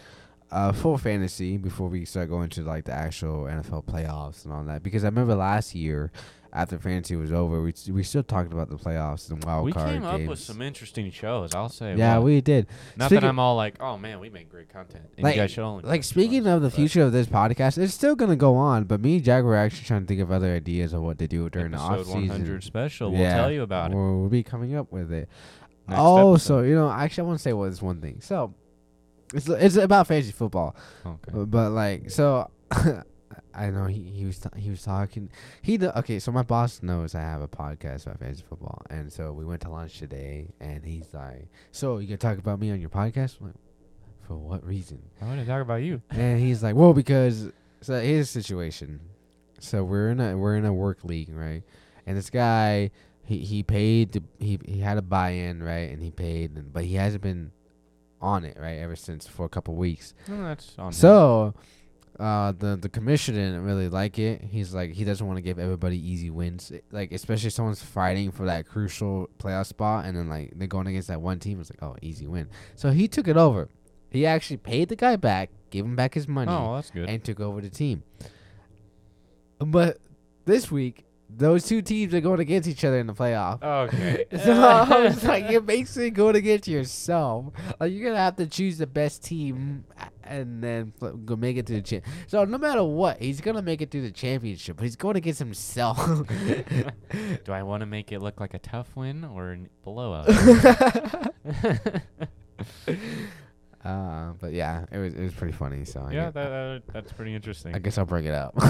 uh, 0.51 0.73
for 0.73 0.99
fantasy 0.99 1.57
before 1.59 1.89
we 1.89 2.05
start 2.05 2.29
going 2.31 2.49
to 2.51 2.63
like 2.63 2.85
the 2.85 2.93
actual 2.93 3.45
NFL 3.45 3.85
playoffs 3.85 4.45
and 4.45 4.53
all 4.55 4.65
that. 4.65 4.83
Because 4.83 5.05
I 5.05 5.09
remember 5.09 5.35
last 5.35 5.75
year, 5.75 6.11
after 6.55 6.79
fantasy 6.79 7.17
was 7.17 7.33
over, 7.33 7.63
we 7.63 7.73
we 7.91 8.03
still 8.03 8.23
talked 8.23 8.53
about 8.53 8.69
the 8.69 8.77
playoffs 8.77 9.31
and 9.31 9.43
wild 9.43 9.65
we 9.65 9.73
card 9.73 9.89
came 9.89 10.03
games. 10.03 10.23
up 10.25 10.29
with 10.29 10.39
some 10.39 10.61
interesting 10.61 11.11
shows. 11.11 11.55
I'll 11.55 11.71
say. 11.71 11.97
yeah, 11.97 12.15
well, 12.19 12.25
we 12.25 12.41
did. 12.43 12.67
Not 12.97 13.07
speaking- 13.07 13.23
that 13.23 13.29
I'm 13.29 13.39
all 13.39 13.57
like, 13.57 13.81
oh 13.81 13.97
man, 13.97 14.21
we 14.21 14.29
make 14.29 14.51
great 14.51 14.69
content. 14.69 15.05
And 15.17 15.25
Like- 15.25 15.37
you 15.37 15.43
guys 15.43 15.51
should 15.53 15.65
only 15.65 15.85
Like 15.85 16.05
speaking 16.05 16.47
of 16.47 16.61
the 16.61 16.71
future 16.71 17.03
of 17.03 17.13
this 17.13 17.27
podcast, 17.27 17.79
it's 17.79 17.95
still 17.95 18.15
gonna 18.15 18.37
go 18.37 18.55
on. 18.57 18.85
But 18.85 19.01
me 19.01 19.17
and 19.17 19.25
Jack 19.25 19.45
were 19.45 19.57
actually 19.57 19.85
trying 19.87 20.03
to 20.03 20.07
think 20.07 20.21
of 20.21 20.31
other 20.31 20.55
ideas 20.55 20.93
of 20.93 21.01
what 21.03 21.19
to 21.21 21.27
do 21.27 21.49
during 21.49 21.71
the 21.71 21.79
off 21.79 21.93
episode 21.93 22.13
season. 22.13 22.29
100 22.29 22.65
special. 22.65 23.13
We'll 23.13 23.21
Yeah, 23.21 23.37
tell 23.37 23.51
you 23.51 23.63
about 23.63 23.93
it. 23.93 23.95
We'll, 23.95 24.29
be 24.29 24.43
coming 24.43 24.75
up 24.77 24.93
with 24.93 25.11
it. 25.11 25.29
Next 25.89 26.01
oh, 26.01 26.33
episode. 26.35 26.47
so 26.47 26.61
you 26.61 26.75
know, 26.75 26.91
actually, 26.91 27.23
I 27.23 27.27
want 27.29 27.39
to 27.39 27.43
say 27.43 27.53
well, 27.55 27.69
this 27.71 27.81
one 27.81 28.01
thing. 28.01 28.21
So, 28.21 28.55
it's 29.33 29.49
it's 29.49 29.77
about 29.77 30.07
fantasy 30.07 30.33
football, 30.33 30.77
okay. 31.05 31.45
but 31.47 31.71
like, 31.71 32.11
so 32.11 32.51
I 33.55 33.71
know 33.71 33.87
he 33.87 34.03
he 34.03 34.25
was 34.25 34.39
t- 34.39 34.49
he 34.57 34.71
was 34.71 34.83
talking. 34.83 35.31
He 35.63 35.79
kn- 35.79 35.93
okay. 35.97 36.19
So 36.19 36.33
my 36.33 36.43
boss 36.43 36.83
knows 36.83 37.15
I 37.15 37.21
have 37.21 37.41
a 37.43 37.49
podcast 37.49 38.07
about 38.07 38.21
fantasy 38.21 38.45
football, 38.49 38.83
and 38.91 39.13
so 39.13 39.33
we 39.33 39.45
went 39.45 39.61
to 39.63 39.71
lunch 39.71 39.99
today, 39.99 40.49
and 40.61 40.85
he's 40.85 41.13
like, 41.13 41.49
"So 41.71 41.99
you 41.99 42.07
gonna 42.07 42.19
talk 42.19 42.39
about 42.39 42.59
me 42.61 42.71
on 42.71 42.81
your 42.81 42.91
podcast?" 42.91 43.41
I'm 43.41 43.47
like, 43.49 43.57
For 44.27 44.37
what 44.37 44.65
reason? 44.65 45.03
I 45.21 45.27
want 45.27 45.41
to 45.41 45.47
talk 45.47 45.63
about 45.63 45.83
you. 45.83 46.01
And 46.11 46.41
he's 46.41 46.63
like, 46.63 46.75
"Well, 46.77 46.93
because 46.95 47.51
so 47.81 48.01
here's 48.01 48.33
the 48.33 48.43
situation. 48.43 49.01
So 49.59 49.85
we're 49.85 50.11
in 50.11 50.21
a 50.21 50.37
we're 50.37 50.57
in 50.57 50.65
a 50.65 50.73
work 50.73 51.05
league, 51.05 51.31
right? 51.33 51.63
And 52.07 52.17
this 52.17 52.31
guy, 52.31 52.91
he 53.25 53.39
he 53.39 53.63
paid 53.63 54.13
to, 54.15 54.23
he 54.39 54.59
he 54.65 54.79
had 54.81 54.99
a 54.99 55.03
buy-in, 55.03 55.63
right? 55.63 55.91
And 55.91 56.03
he 56.03 56.11
paid, 56.11 56.57
and, 56.57 56.73
but 56.73 56.85
he 56.85 56.95
hasn't 56.95 57.23
been 57.23 57.53
on 58.21 58.45
it, 58.45 58.57
right, 58.59 58.79
ever 58.79 58.95
since 58.97 59.27
for 59.27 59.45
a 59.45 59.49
couple 59.49 59.75
weeks. 59.75 60.15
No, 60.29 60.43
that's 60.45 60.75
on 60.79 60.87
him. 60.87 60.93
Uh, 62.21 62.53
the 62.53 62.77
the 62.77 62.89
commissioner 62.89 63.39
didn't 63.39 63.65
really 63.65 63.89
like 63.89 64.19
it. 64.19 64.43
He's 64.43 64.75
like, 64.75 64.93
he 64.93 65.03
doesn't 65.05 65.27
want 65.27 65.39
to 65.39 65.43
give 65.43 65.59
everybody 65.59 65.97
easy 65.97 66.29
wins, 66.31 66.71
eh, 66.71 66.79
like 66.91 67.11
especially 67.11 67.47
if 67.49 67.55
someone's 67.55 67.83
fighting 67.83 68.31
for 68.31 68.45
that 68.47 68.67
crucial 68.67 69.29
playoff 69.39 69.67
spot, 69.67 70.05
and 70.05 70.17
then 70.17 70.29
like 70.29 70.53
they're 70.55 70.69
going 70.69 70.87
against 70.87 71.09
that 71.09 71.21
one 71.23 71.39
team. 71.39 71.61
It's 71.61 71.71
like, 71.71 71.83
oh, 71.83 71.97
easy 72.03 72.27
win. 72.27 72.49
So 72.77 72.91
he 72.91 73.09
took 73.09 73.29
it 73.29 73.37
over. 73.37 73.69
He 74.11 74.27
actually 74.27 74.59
paid 74.59 74.91
the 74.91 74.97
guy 74.97 75.17
back, 75.17 75.49
gave 75.71 75.87
him 75.87 75.97
back 75.97 76.13
his 76.13 76.29
money, 76.29 76.53
Oh, 76.53 76.75
that's 76.75 76.91
good. 76.91 77.09
and 77.09 77.25
took 77.25 77.41
over 77.41 77.63
the 77.63 77.71
team. 77.71 78.03
But 79.59 79.99
this 80.45 80.71
week, 80.71 81.05
those 81.37 81.67
two 81.67 81.83
teams 81.83 82.15
are 82.15 82.21
going 82.21 82.41
against 82.41 82.69
each 82.69 82.85
other 82.85 82.99
in 82.99 83.07
the 83.07 83.15
playoff. 83.15 83.63
Okay. 83.63 84.25
So 84.43 84.53
I 84.63 85.01
was 85.05 85.23
like, 85.25 85.51
you're 85.51 85.61
basically 85.61 86.11
going 86.11 86.37
against 86.37 86.67
yourself. 86.67 87.53
Like 87.79 87.93
you're 87.93 88.05
gonna 88.05 88.23
have 88.23 88.37
to 88.37 88.47
choose 88.47 88.79
the 88.79 88.87
best 88.87 89.23
team 89.23 89.85
and 90.25 90.63
then 90.63 90.93
go 91.25 91.37
make 91.37 91.57
it 91.57 91.67
to 91.67 91.75
the 91.75 91.83
champ. 91.83 92.05
So 92.27 92.45
no 92.45 92.59
matter 92.59 92.83
what, 92.83 93.21
he's 93.21 93.41
gonna 93.41 93.63
make 93.63 93.83
it 93.83 93.91
through 93.91 94.03
the 94.03 94.11
championship. 94.11 94.77
But 94.77 94.85
he's 94.85 94.97
going 94.97 95.17
against 95.17 95.39
himself. 95.39 95.99
Do 97.45 97.53
I 97.53 97.63
want 97.63 97.81
to 97.83 97.87
make 97.87 98.11
it 98.11 98.21
look 98.21 98.41
like 98.41 98.55
a 98.55 98.59
tough 98.59 98.97
win 98.97 99.25
or 99.25 99.53
a 99.53 99.59
blowout? 99.85 100.29
Uh, 103.85 104.33
but 104.41 104.53
yeah, 104.53 104.85
it 104.93 104.99
was 104.99 105.15
it 105.15 105.23
was 105.23 105.33
pretty 105.33 105.53
funny. 105.53 105.85
So 105.85 106.09
yeah, 106.11 106.31
that, 106.31 106.49
that, 106.49 106.83
that's 106.93 107.13
pretty 107.13 107.35
interesting. 107.35 107.75
I 107.75 107.79
guess 107.79 107.99
I'll 107.99 108.05
bring 108.05 108.25
it 108.25 108.35
up. 108.35 108.55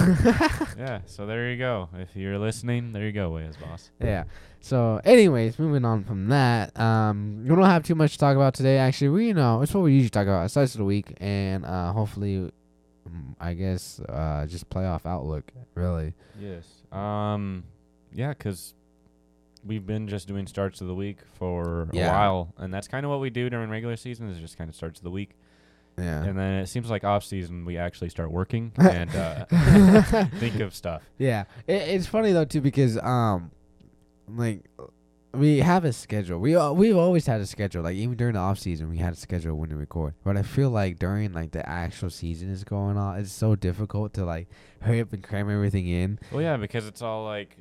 yeah, 0.77 1.01
so 1.05 1.25
there 1.25 1.49
you 1.51 1.57
go. 1.57 1.89
If 1.95 2.15
you're 2.15 2.39
listening, 2.39 2.91
there 2.91 3.05
you 3.05 3.11
go, 3.11 3.31
Wayas 3.31 3.59
boss. 3.59 3.91
Yeah. 4.01 4.23
So, 4.59 5.01
anyways, 5.03 5.59
moving 5.59 5.83
on 5.83 6.03
from 6.05 6.29
that, 6.29 6.79
um, 6.79 7.43
we 7.43 7.49
don't 7.49 7.65
have 7.65 7.83
too 7.83 7.95
much 7.95 8.13
to 8.13 8.17
talk 8.17 8.35
about 8.37 8.53
today. 8.53 8.77
Actually, 8.77 9.09
we 9.09 9.27
you 9.27 9.33
know 9.33 9.61
it's 9.61 9.73
what 9.73 9.81
we 9.83 9.93
usually 9.93 10.09
talk 10.09 10.23
about. 10.27 10.49
Starts 10.49 10.73
of 10.73 10.79
the 10.79 10.85
week, 10.85 11.13
and 11.17 11.65
uh, 11.65 11.91
hopefully, 11.91 12.51
mm, 13.09 13.35
I 13.39 13.53
guess, 13.55 13.99
uh, 13.99 14.45
just 14.47 14.69
playoff 14.69 15.05
outlook. 15.05 15.51
Really. 15.75 16.13
Yes. 16.39 16.65
Um, 16.91 17.65
yeah, 18.13 18.33
'cause 18.33 18.73
we've 19.65 19.85
been 19.85 20.07
just 20.07 20.27
doing 20.27 20.47
starts 20.47 20.81
of 20.81 20.87
the 20.87 20.95
week 20.95 21.19
for 21.33 21.89
Yeah. 21.93 22.07
a 22.07 22.11
while, 22.11 22.53
and 22.57 22.73
that's 22.73 22.87
kind 22.87 23.05
of 23.05 23.09
what 23.09 23.19
we 23.19 23.29
do 23.29 23.49
during 23.49 23.69
regular 23.69 23.95
season 23.95 24.29
is 24.29 24.37
just 24.39 24.57
kind 24.57 24.69
of 24.69 24.75
starts 24.75 24.99
of 24.99 25.03
the 25.03 25.11
week, 25.11 25.31
Yeah. 25.97 26.23
and 26.23 26.37
then 26.37 26.53
it 26.55 26.67
seems 26.67 26.89
like 26.89 27.03
off 27.03 27.23
season 27.23 27.65
we 27.65 27.77
actually 27.77 28.09
start 28.09 28.31
working 28.31 28.71
and 28.77 29.15
uh, 29.15 29.45
think 30.39 30.59
of 30.59 30.73
stuff. 30.75 31.03
Yeah. 31.17 31.45
It, 31.67 31.81
it's 31.89 32.07
funny 32.07 32.31
though 32.31 32.45
too 32.45 32.61
because 32.61 32.97
um, 32.99 33.51
like. 34.27 34.63
We 35.35 35.61
have 35.61 35.83
a 35.83 35.91
schedule. 35.93 36.37
We 36.37 36.55
al- 36.55 36.75
we've 36.75 36.95
always 36.95 37.25
had 37.25 37.41
a 37.41 37.47
schedule. 37.47 37.81
Like 37.81 37.95
even 37.95 38.15
during 38.15 38.35
the 38.35 38.39
off 38.39 38.59
season, 38.59 38.87
we 38.87 38.97
had 38.99 39.13
a 39.13 39.15
schedule 39.15 39.55
when 39.57 39.69
to 39.69 39.75
record. 39.75 40.13
But 40.23 40.37
I 40.37 40.43
feel 40.43 40.69
like 40.69 40.99
during 40.99 41.33
like 41.33 41.49
the 41.53 41.67
actual 41.67 42.11
season 42.11 42.51
is 42.51 42.63
going 42.63 42.97
on, 42.97 43.17
it's 43.17 43.31
so 43.31 43.55
difficult 43.55 44.13
to 44.13 44.25
like 44.25 44.47
hurry 44.81 45.01
up 45.01 45.11
and 45.11 45.23
cram 45.23 45.49
everything 45.49 45.87
in. 45.87 46.19
Well, 46.31 46.43
yeah, 46.43 46.55
because 46.57 46.85
it's 46.85 47.01
all 47.01 47.25
like 47.25 47.57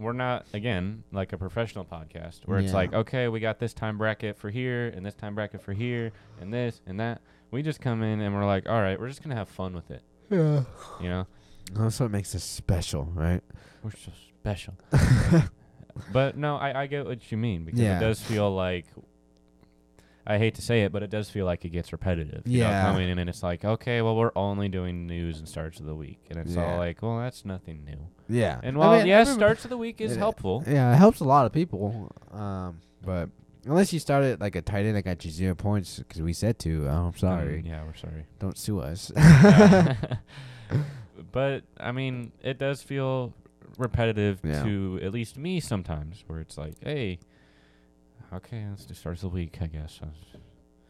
we're 0.00 0.12
not 0.14 0.46
again 0.54 1.04
like 1.12 1.32
a 1.32 1.38
professional 1.38 1.84
podcast 1.84 2.40
where 2.46 2.58
it's 2.58 2.70
Yeah. 2.70 2.76
like, 2.76 2.92
okay, 2.94 3.28
we 3.28 3.38
got 3.38 3.58
this 3.60 3.74
time 3.74 3.98
bracket 3.98 4.36
for 4.38 4.50
here 4.50 4.88
and 4.88 5.04
this 5.04 5.14
time 5.14 5.34
bracket 5.34 5.60
for 5.62 5.72
here 5.74 6.10
and 6.40 6.52
this 6.52 6.80
and 6.86 6.98
that. 6.98 7.20
We 7.52 7.62
just 7.62 7.80
come 7.80 8.02
in 8.02 8.20
and 8.20 8.34
we're 8.34 8.46
like, 8.46 8.68
all 8.68 8.80
right, 8.80 8.98
we're 8.98 9.08
just 9.08 9.22
gonna 9.22 9.34
have 9.36 9.48
fun 9.48 9.74
with 9.74 9.90
it. 9.90 10.02
Yeah. 10.30 10.62
You 11.00 11.08
know, 11.08 11.26
That's 11.74 12.00
what 12.00 12.10
makes 12.10 12.34
us 12.34 12.42
special, 12.44 13.04
right? 13.14 13.42
we're 13.82 13.90
so 13.92 14.10
special. 14.40 14.74
but 16.12 16.36
no, 16.36 16.56
I, 16.56 16.82
I 16.82 16.86
get 16.86 17.04
what 17.06 17.30
you 17.30 17.36
mean 17.38 17.64
because 17.64 17.80
Yeah. 17.80 17.98
it 17.98 18.00
does 18.00 18.20
feel 18.20 18.50
like. 18.54 18.86
I 20.26 20.38
hate 20.38 20.54
to 20.56 20.62
say 20.62 20.82
it, 20.82 20.92
but 20.92 21.02
it 21.02 21.10
does 21.10 21.30
feel 21.30 21.46
like 21.46 21.64
it 21.64 21.70
gets 21.70 21.92
repetitive. 21.92 22.42
You 22.46 22.60
know, 22.60 22.68
Yeah. 22.68 22.82
coming 22.82 23.08
in 23.08 23.18
and 23.18 23.28
it's 23.30 23.42
like, 23.42 23.64
okay, 23.64 24.02
well, 24.02 24.14
we're 24.16 24.32
only 24.36 24.68
doing 24.68 25.06
news 25.06 25.38
and 25.38 25.48
starts 25.48 25.80
of 25.80 25.86
the 25.86 25.94
week, 25.94 26.20
and 26.30 26.38
it's 26.38 26.54
Yeah. 26.54 26.72
all 26.72 26.78
like, 26.78 27.00
well, 27.02 27.18
that's 27.18 27.44
nothing 27.44 27.84
new. 27.84 27.98
Yeah. 28.28 28.60
And 28.62 28.76
I 28.76 28.78
while 28.78 28.98
mean, 28.98 29.06
yes, 29.06 29.32
starts 29.32 29.64
of 29.64 29.70
the 29.70 29.78
week 29.78 30.00
is 30.00 30.12
it- 30.12 30.18
helpful. 30.18 30.62
Yeah, 30.66 30.92
it 30.92 30.96
helps 30.96 31.20
a 31.20 31.24
lot 31.24 31.46
of 31.46 31.52
people. 31.52 32.12
Um, 32.32 32.80
but 33.02 33.30
unless 33.66 33.92
you 33.92 33.98
started 33.98 34.40
like 34.40 34.54
a 34.56 34.62
tight 34.62 34.84
end 34.86 34.96
that 34.96 35.02
got 35.02 35.24
you 35.24 35.30
zero 35.30 35.54
points 35.54 35.98
because 35.98 36.20
we 36.22 36.32
said 36.32 36.58
to, 36.60 36.86
oh, 36.88 37.06
I'm 37.08 37.16
sorry. 37.16 37.62
Mm, 37.62 37.66
yeah, 37.66 37.82
we're 37.84 37.94
sorry. 37.94 38.26
Don't 38.38 38.56
sue 38.58 38.80
us. 38.80 39.10
but 41.32 41.64
I 41.78 41.92
mean, 41.92 42.32
it 42.42 42.58
does 42.58 42.82
feel 42.82 43.34
repetitive 43.78 44.40
Yeah. 44.44 44.62
to 44.64 45.00
at 45.02 45.12
least 45.12 45.36
me 45.36 45.60
sometimes, 45.60 46.24
where 46.26 46.40
it's 46.40 46.58
like, 46.58 46.74
hey, 46.82 47.18
okay, 48.32 48.64
let's 48.68 48.84
do 48.86 48.94
starts 48.94 49.22
of 49.22 49.30
the 49.30 49.34
week, 49.34 49.58
I 49.60 49.66
guess. 49.66 50.00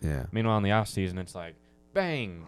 yeah. 0.01 0.27
Meanwhile, 0.33 0.59
in 0.59 0.63
the 0.65 0.73
off 0.73 0.89
season, 0.89 1.19
it's 1.19 1.35
like, 1.35 1.55
bang, 1.93 2.47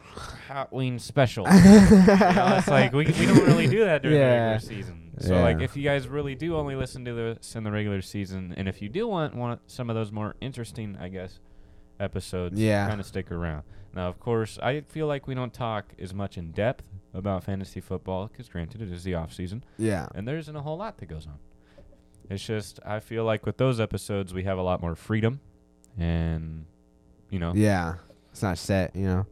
Halloween 0.48 0.98
special. 0.98 1.44
you 1.52 1.52
know, 1.60 2.54
it's 2.58 2.68
like 2.68 2.92
we 2.92 3.06
we 3.06 3.26
don't 3.26 3.44
really 3.46 3.66
do 3.66 3.84
that 3.84 4.02
during 4.02 4.16
the 4.18 4.22
Yeah. 4.24 4.50
regular 4.52 4.58
season. 4.60 5.10
So 5.18 5.40
like, 5.40 5.58
Yeah. 5.58 5.64
if 5.64 5.76
you 5.76 5.82
guys 5.82 6.08
really 6.08 6.34
do 6.34 6.56
only 6.56 6.74
listen 6.76 7.04
to 7.04 7.12
this 7.12 7.54
in 7.56 7.64
the 7.64 7.70
regular 7.72 8.00
season, 8.02 8.54
and 8.56 8.68
if 8.68 8.80
you 8.80 8.88
do 8.88 9.06
want 9.08 9.34
want 9.34 9.60
some 9.70 9.90
of 9.90 9.96
those 9.96 10.10
more 10.12 10.34
interesting, 10.40 10.96
I 11.00 11.08
guess, 11.08 11.40
episodes, 12.00 12.58
Yeah. 12.58 12.88
kind 12.88 13.00
of 13.00 13.06
stick 13.06 13.30
around. 13.30 13.62
Now, 13.94 14.08
of 14.08 14.18
course, 14.20 14.58
I 14.62 14.80
feel 14.82 15.06
like 15.06 15.26
we 15.26 15.34
don't 15.34 15.52
talk 15.52 15.92
as 15.98 16.14
much 16.14 16.38
in 16.38 16.50
depth 16.52 16.84
about 17.12 17.44
fantasy 17.44 17.80
football 17.80 18.28
because, 18.28 18.48
granted, 18.48 18.80
it 18.80 18.90
is 18.90 19.04
the 19.04 19.14
off 19.14 19.32
season, 19.34 19.62
Yeah. 19.76 20.08
and 20.14 20.26
there 20.26 20.38
isn't 20.38 20.56
a 20.56 20.62
whole 20.62 20.78
lot 20.78 20.96
that 20.98 21.06
goes 21.06 21.26
on. 21.26 21.38
It's 22.30 22.44
just 22.44 22.80
I 22.84 23.00
feel 23.00 23.24
like 23.24 23.44
with 23.46 23.56
those 23.58 23.80
episodes, 23.80 24.32
we 24.32 24.44
have 24.44 24.58
a 24.58 24.62
lot 24.62 24.80
more 24.80 24.94
freedom, 24.94 25.40
and 25.98 26.64
you 27.30 27.38
know, 27.38 27.52
Yeah. 27.54 27.94
It's 28.30 28.42
not 28.42 28.56
set, 28.58 28.96
you 28.96 29.04
know. 29.04 29.26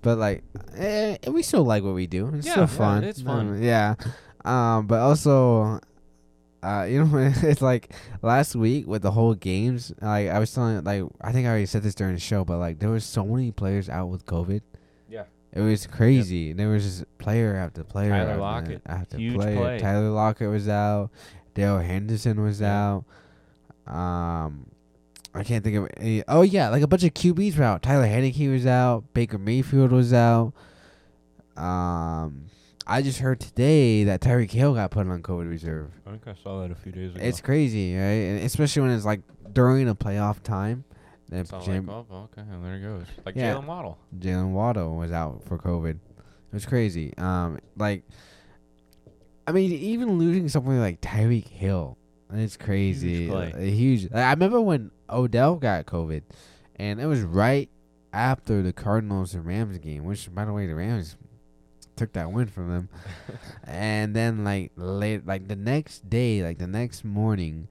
But 0.00 0.18
like, 0.18 0.42
eh, 0.76 1.16
we 1.28 1.42
still 1.42 1.62
like 1.62 1.84
what 1.84 1.94
we 1.94 2.08
do. 2.08 2.28
It's 2.34 2.44
Yeah, 2.46 2.52
still 2.52 2.62
yeah, 2.64 2.66
fun. 2.66 3.04
it's 3.04 3.22
fun. 3.22 3.48
Um, 3.50 3.62
yeah. 3.62 3.94
Um, 4.44 4.88
but 4.88 4.98
also, 4.98 5.78
uh, 6.62 6.86
you 6.90 7.04
know, 7.04 7.16
it's 7.42 7.62
like 7.62 7.92
last 8.20 8.56
week 8.56 8.86
with 8.88 9.02
the 9.02 9.12
whole 9.12 9.34
games. 9.34 9.92
Like 10.00 10.28
I 10.28 10.40
was 10.40 10.52
telling, 10.52 10.82
like 10.82 11.04
I 11.20 11.30
think 11.30 11.46
I 11.46 11.50
already 11.50 11.66
said 11.66 11.84
this 11.84 11.94
during 11.94 12.14
the 12.14 12.20
show, 12.20 12.44
but 12.44 12.58
like 12.58 12.80
there 12.80 12.90
was 12.90 13.04
so 13.04 13.24
many 13.24 13.52
players 13.52 13.88
out 13.88 14.06
with 14.08 14.26
COVID. 14.26 14.62
Yeah. 15.08 15.24
It 15.52 15.60
was 15.60 15.86
crazy. 15.86 16.52
There 16.52 16.68
was 16.70 16.82
just 16.82 17.18
player 17.18 17.54
after 17.54 17.84
player. 17.84 18.10
Tyler 18.10 18.30
after- 18.30 18.40
Lockett, 18.40 18.82
after 18.86 19.18
huge 19.18 19.34
player. 19.36 19.56
play. 19.56 19.78
Tyler 19.78 20.10
Lockett 20.10 20.48
was 20.50 20.68
out. 20.68 21.10
Dale 21.54 21.78
Henderson 21.78 22.42
was 22.42 22.62
out. 22.62 23.04
Um, 23.86 24.66
I 25.34 25.42
can't 25.44 25.64
think 25.64 25.76
of 25.76 25.88
any. 25.96 26.22
Oh 26.28 26.42
yeah, 26.42 26.68
like 26.68 26.82
a 26.82 26.86
bunch 26.86 27.04
of 27.04 27.14
QBs 27.14 27.56
were 27.56 27.64
out. 27.64 27.82
Tyler 27.82 28.06
Heinicke 28.06 28.50
was 28.52 28.66
out. 28.66 29.04
Baker 29.14 29.38
Mayfield 29.38 29.92
was 29.92 30.12
out. 30.12 30.52
Um, 31.56 32.46
I 32.86 33.02
just 33.02 33.18
heard 33.20 33.40
today 33.40 34.04
that 34.04 34.20
Tyreek 34.20 34.50
Hill 34.50 34.74
got 34.74 34.90
put 34.90 35.06
on 35.06 35.22
COVID 35.22 35.48
reserve. 35.48 35.90
I 36.06 36.10
think 36.10 36.26
I 36.26 36.34
saw 36.34 36.60
that 36.62 36.70
a 36.70 36.74
few 36.74 36.92
days 36.92 37.14
ago. 37.14 37.24
It's 37.24 37.40
crazy, 37.40 37.94
right? 37.94 38.02
And 38.02 38.44
especially 38.44 38.82
when 38.82 38.90
it's 38.92 39.04
like 39.04 39.20
during 39.52 39.88
a 39.88 39.94
playoff 39.94 40.42
time. 40.42 40.84
Then 41.28 41.46
Jam- 41.64 41.86
like, 41.86 41.96
oh, 42.10 42.28
okay, 42.30 42.42
and 42.42 42.62
there 42.62 42.74
it 42.74 42.80
goes. 42.82 43.06
Like 43.24 43.36
Yeah. 43.36 43.54
Jaylen 43.54 43.64
Waddle. 43.64 43.98
Jaylen 44.18 44.50
Waddle 44.52 44.96
was 44.96 45.12
out 45.12 45.42
for 45.44 45.56
COVID. 45.56 45.92
It 45.94 45.98
was 46.52 46.66
crazy. 46.66 47.14
Um, 47.16 47.58
like, 47.78 48.02
I 49.46 49.52
mean, 49.52 49.72
even 49.72 50.18
losing 50.18 50.48
something 50.48 50.78
like 50.78 51.00
Tyreek 51.00 51.48
Hill, 51.48 51.98
it's 52.32 52.56
crazy. 52.56 53.28
play. 53.28 53.52
A 53.54 53.70
huge. 53.70 54.04
like, 54.04 54.24
I 54.24 54.30
remember 54.30 54.60
when 54.60 54.90
Odell 55.10 55.56
got 55.56 55.86
COVID, 55.86 56.22
and 56.76 57.00
it 57.00 57.06
was 57.06 57.22
right 57.22 57.68
after 58.12 58.62
the 58.62 58.72
Cardinals 58.72 59.34
and 59.34 59.44
Rams 59.44 59.78
game. 59.78 60.04
Which, 60.04 60.32
by 60.34 60.44
the 60.44 60.52
way, 60.52 60.66
the 60.66 60.74
Rams 60.74 61.16
took 61.96 62.12
that 62.12 62.30
win 62.32 62.46
from 62.46 62.70
them. 62.70 62.88
and 63.64 64.14
then, 64.14 64.44
like 64.44 64.72
late, 64.76 65.26
like 65.26 65.48
the 65.48 65.56
next 65.56 66.08
day, 66.08 66.42
like 66.42 66.58
the 66.58 66.66
next 66.66 67.04
morning. 67.04 67.68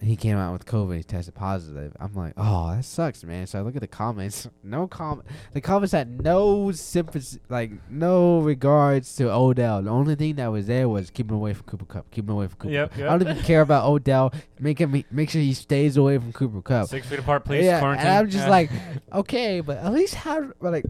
He 0.00 0.16
came 0.16 0.36
out 0.36 0.52
with 0.52 0.66
COVID. 0.66 0.96
He 0.96 1.02
tested 1.02 1.34
positive. 1.34 1.96
I'm 1.98 2.14
like, 2.14 2.34
oh, 2.36 2.74
that 2.74 2.84
sucks, 2.84 3.24
man. 3.24 3.46
So 3.46 3.58
I 3.58 3.62
look 3.62 3.74
at 3.74 3.80
the 3.80 3.86
comments. 3.88 4.48
No 4.62 4.86
comment. 4.88 5.26
The 5.52 5.60
comments 5.60 5.92
had 5.92 6.22
no 6.22 6.72
sympathy, 6.72 7.38
like 7.48 7.70
no 7.90 8.40
regards 8.40 9.14
to 9.16 9.30
Odell. 9.30 9.82
The 9.82 9.90
only 9.90 10.14
thing 10.14 10.36
that 10.36 10.48
was 10.48 10.66
there 10.66 10.88
was 10.88 11.10
keep 11.10 11.30
him 11.30 11.36
away 11.36 11.52
from 11.52 11.64
Cooper 11.64 11.84
Kupp. 11.84 12.10
Keep 12.10 12.24
him 12.24 12.30
away 12.30 12.46
from 12.48 12.56
Cooper. 12.58 12.72
Yep, 12.72 12.90
Cup. 12.90 12.98
yep. 12.98 13.08
I 13.10 13.18
don't 13.18 13.28
even 13.28 13.42
care 13.44 13.60
about 13.60 13.86
Odell. 13.86 14.32
Make 14.58 14.78
him 14.80 15.04
make 15.10 15.30
sure 15.30 15.40
he 15.42 15.52
stays 15.54 15.96
away 15.98 16.16
from 16.18 16.32
Cooper 16.32 16.62
Kupp. 16.62 16.88
Six 16.88 17.06
feet 17.06 17.18
apart, 17.18 17.44
please. 17.44 17.64
yeah, 17.66 17.78
quarantine. 17.78 18.06
and 18.06 18.16
I'm 18.18 18.30
just 18.30 18.44
Yeah. 18.44 18.50
like, 18.50 18.70
okay, 19.12 19.60
but 19.60 19.78
at 19.78 19.92
least 19.92 20.14
have 20.14 20.52
like. 20.60 20.84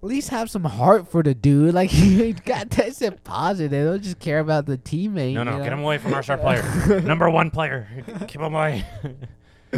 At 0.00 0.04
least 0.04 0.30
have 0.30 0.48
some 0.48 0.64
heart 0.64 1.08
for 1.08 1.22
the 1.22 1.34
dude. 1.34 1.74
Like 1.78 1.90
he 1.90 2.32
got 2.32 2.70
tested 2.70 3.22
positive. 3.24 3.70
They 3.70 3.84
don't 3.84 4.02
just 4.02 4.18
care 4.18 4.38
about 4.40 4.66
the 4.66 4.78
teammate. 4.78 5.34
no, 5.34 5.42
no, 5.42 5.56
you 5.56 5.62
get 5.64 5.70
know? 5.70 5.74
him 5.76 5.80
away 5.80 5.98
from 5.98 6.14
our 6.14 6.22
star 6.22 6.38
player. 6.38 7.00
Number 7.04 7.28
one 7.30 7.50
player. 7.50 7.88
Keep 8.28 8.40
him 8.40 8.54
away. 8.54 8.84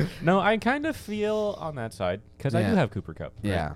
no, 0.22 0.40
I 0.40 0.56
kind 0.58 0.86
of 0.86 0.96
feel 0.96 1.56
on 1.58 1.74
that 1.76 1.92
side 1.92 2.20
because 2.36 2.54
I 2.54 2.62
do 2.62 2.74
have 2.74 2.90
Cooper 2.90 3.14
Kupp. 3.14 3.32
right? 3.42 3.50
Yeah. 3.50 3.72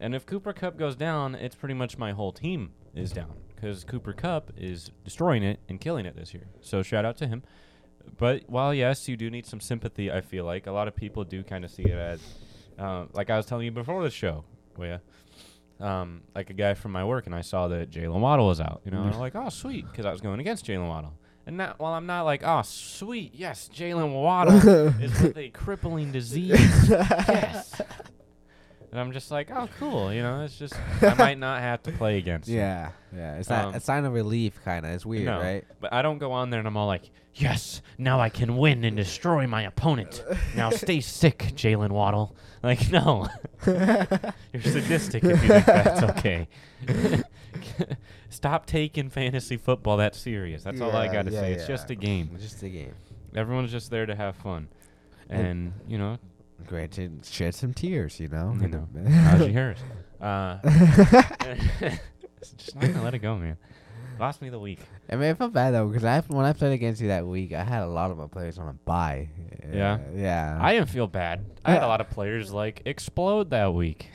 And 0.00 0.14
if 0.14 0.26
Cooper 0.26 0.52
Kupp 0.52 0.76
goes 0.76 0.96
down, 0.96 1.34
it's 1.34 1.54
pretty 1.54 1.74
much 1.74 1.96
my 1.96 2.12
whole 2.12 2.32
team 2.32 2.72
is 2.94 3.12
down 3.12 3.32
because 3.54 3.84
Cooper 3.84 4.12
Kupp 4.12 4.52
is 4.56 4.90
destroying 5.04 5.42
it 5.42 5.60
and 5.68 5.80
killing 5.80 6.06
it 6.06 6.16
this 6.16 6.34
year. 6.34 6.48
So 6.60 6.82
shout 6.82 7.04
out 7.04 7.16
to 7.18 7.26
him. 7.26 7.42
But 8.18 8.42
while 8.46 8.74
yes, 8.74 9.08
you 9.08 9.16
do 9.16 9.30
need 9.30 9.46
some 9.46 9.60
sympathy, 9.60 10.10
I 10.12 10.20
feel 10.20 10.44
like 10.44 10.66
a 10.66 10.72
lot 10.72 10.88
of 10.88 10.94
people 10.96 11.24
do 11.24 11.42
kind 11.42 11.64
of 11.64 11.70
see 11.70 11.84
it 11.84 11.96
as, 11.96 12.20
uh, 12.78 13.06
like 13.12 13.30
I 13.30 13.36
was 13.36 13.46
telling 13.46 13.64
you 13.64 13.70
before 13.72 14.02
the 14.02 14.10
show, 14.10 14.44
Leah, 14.76 15.00
um, 15.80 16.22
like 16.34 16.50
a 16.50 16.52
guy 16.52 16.74
from 16.74 16.92
my 16.92 17.04
work, 17.04 17.26
and 17.26 17.34
I 17.34 17.40
saw 17.40 17.68
that 17.68 17.90
Jaylen 17.90 18.20
Waddle 18.20 18.46
was 18.46 18.60
out. 18.60 18.82
You 18.84 18.90
know, 18.90 19.02
and 19.02 19.14
I'm 19.14 19.20
like, 19.20 19.34
oh 19.34 19.48
sweet, 19.48 19.86
because 19.90 20.06
I 20.06 20.12
was 20.12 20.20
going 20.20 20.40
against 20.40 20.66
Jaylen 20.66 20.88
Waddle. 20.88 21.14
And 21.46 21.58
not, 21.58 21.78
while 21.78 21.92
I'm 21.92 22.06
not 22.06 22.22
like, 22.22 22.42
oh 22.44 22.62
sweet, 22.62 23.34
yes, 23.34 23.68
Jaylen 23.74 24.14
Waddle 24.14 24.56
is 25.00 25.20
with 25.20 25.36
a 25.36 25.50
crippling 25.50 26.12
disease. 26.12 26.52
yes. 26.88 27.80
And 28.94 29.00
I'm 29.00 29.10
just 29.10 29.32
like, 29.32 29.50
oh, 29.50 29.68
cool. 29.80 30.12
You 30.12 30.22
know, 30.22 30.42
it's 30.42 30.56
just 30.56 30.72
I 31.02 31.14
might 31.18 31.36
not 31.36 31.60
have 31.60 31.82
to 31.82 31.90
play 31.90 32.16
against. 32.16 32.48
him. 32.48 32.58
Yeah, 32.58 32.90
yeah. 33.12 33.38
It's 33.38 33.48
not 33.48 33.64
Um, 33.64 33.74
a 33.74 33.80
sign 33.80 34.04
of 34.04 34.12
relief, 34.12 34.60
kind 34.64 34.86
of. 34.86 34.92
It's 34.92 35.04
weird, 35.04 35.24
No. 35.24 35.40
right? 35.40 35.64
But 35.80 35.92
I 35.92 36.00
don't 36.00 36.18
go 36.18 36.30
on 36.30 36.50
there 36.50 36.60
and 36.60 36.68
I'm 36.68 36.76
all 36.76 36.86
like, 36.86 37.10
yes, 37.34 37.82
now 37.98 38.20
I 38.20 38.28
can 38.28 38.56
win 38.56 38.84
and 38.84 38.96
destroy 38.96 39.48
my 39.48 39.62
opponent. 39.62 40.22
Now 40.54 40.70
stay 40.84 41.00
sick, 41.00 41.38
Jaylen 41.56 41.90
Waddle. 41.90 42.36
Like, 42.62 42.88
no. 42.92 43.26
You're 43.66 44.62
sadistic 44.62 45.24
if 45.24 45.42
you 45.42 45.48
think 45.48 45.66
that's 45.66 46.02
okay. 46.04 46.46
Stop 48.30 48.64
taking 48.66 49.10
fantasy 49.10 49.56
football 49.56 49.96
that 49.96 50.14
serious. 50.14 50.62
That's 50.62 50.80
all 50.80 50.92
I 50.94 51.12
got 51.12 51.24
to 51.26 51.32
yeah, 51.32 51.40
say. 51.40 51.52
It's 51.54 51.66
just 51.66 51.90
a 51.90 51.96
game. 51.96 52.30
It's 52.34 52.44
Just 52.44 52.62
a 52.62 52.68
game. 52.68 52.94
Everyone's 53.34 53.72
just 53.72 53.90
there 53.90 54.06
to 54.06 54.14
have 54.14 54.36
fun. 54.36 54.68
And, 55.28 55.72
you 55.88 55.98
know, 55.98 56.18
Granted, 56.66 57.26
shed 57.26 57.54
some 57.54 57.74
tears, 57.74 58.18
you 58.20 58.28
know. 58.28 58.56
You 58.60 58.68
know, 58.68 58.88
Najee 58.96 59.52
Harris. 59.52 59.80
Uh, 60.20 60.58
just 62.56 62.76
not 62.76 62.84
to 62.84 63.02
let 63.02 63.14
it 63.14 63.18
go, 63.18 63.36
man. 63.36 63.56
Lost 64.18 64.40
me 64.40 64.48
the 64.48 64.58
week. 64.58 64.78
I 65.10 65.16
mean, 65.16 65.30
I 65.30 65.34
felt 65.34 65.52
bad 65.52 65.72
though 65.72 65.88
because 65.88 66.04
I 66.04 66.20
when 66.28 66.46
I 66.46 66.52
played 66.52 66.72
against 66.72 67.00
you 67.00 67.08
that 67.08 67.26
week, 67.26 67.52
I 67.52 67.64
had 67.64 67.82
a 67.82 67.88
lot 67.88 68.10
of 68.10 68.18
my 68.18 68.28
players 68.28 68.58
on 68.58 68.68
a 68.68 68.72
bye. 68.72 69.28
Yeah? 69.72 69.98
yeah. 70.14 70.56
I 70.60 70.74
didn't 70.74 70.88
feel 70.88 71.08
bad. 71.08 71.44
I 71.64 71.72
had 71.72 71.82
a 71.82 71.88
lot 71.88 72.00
of 72.00 72.10
players 72.10 72.52
like 72.52 72.82
explode 72.84 73.50
that 73.50 73.74
week. 73.74 74.10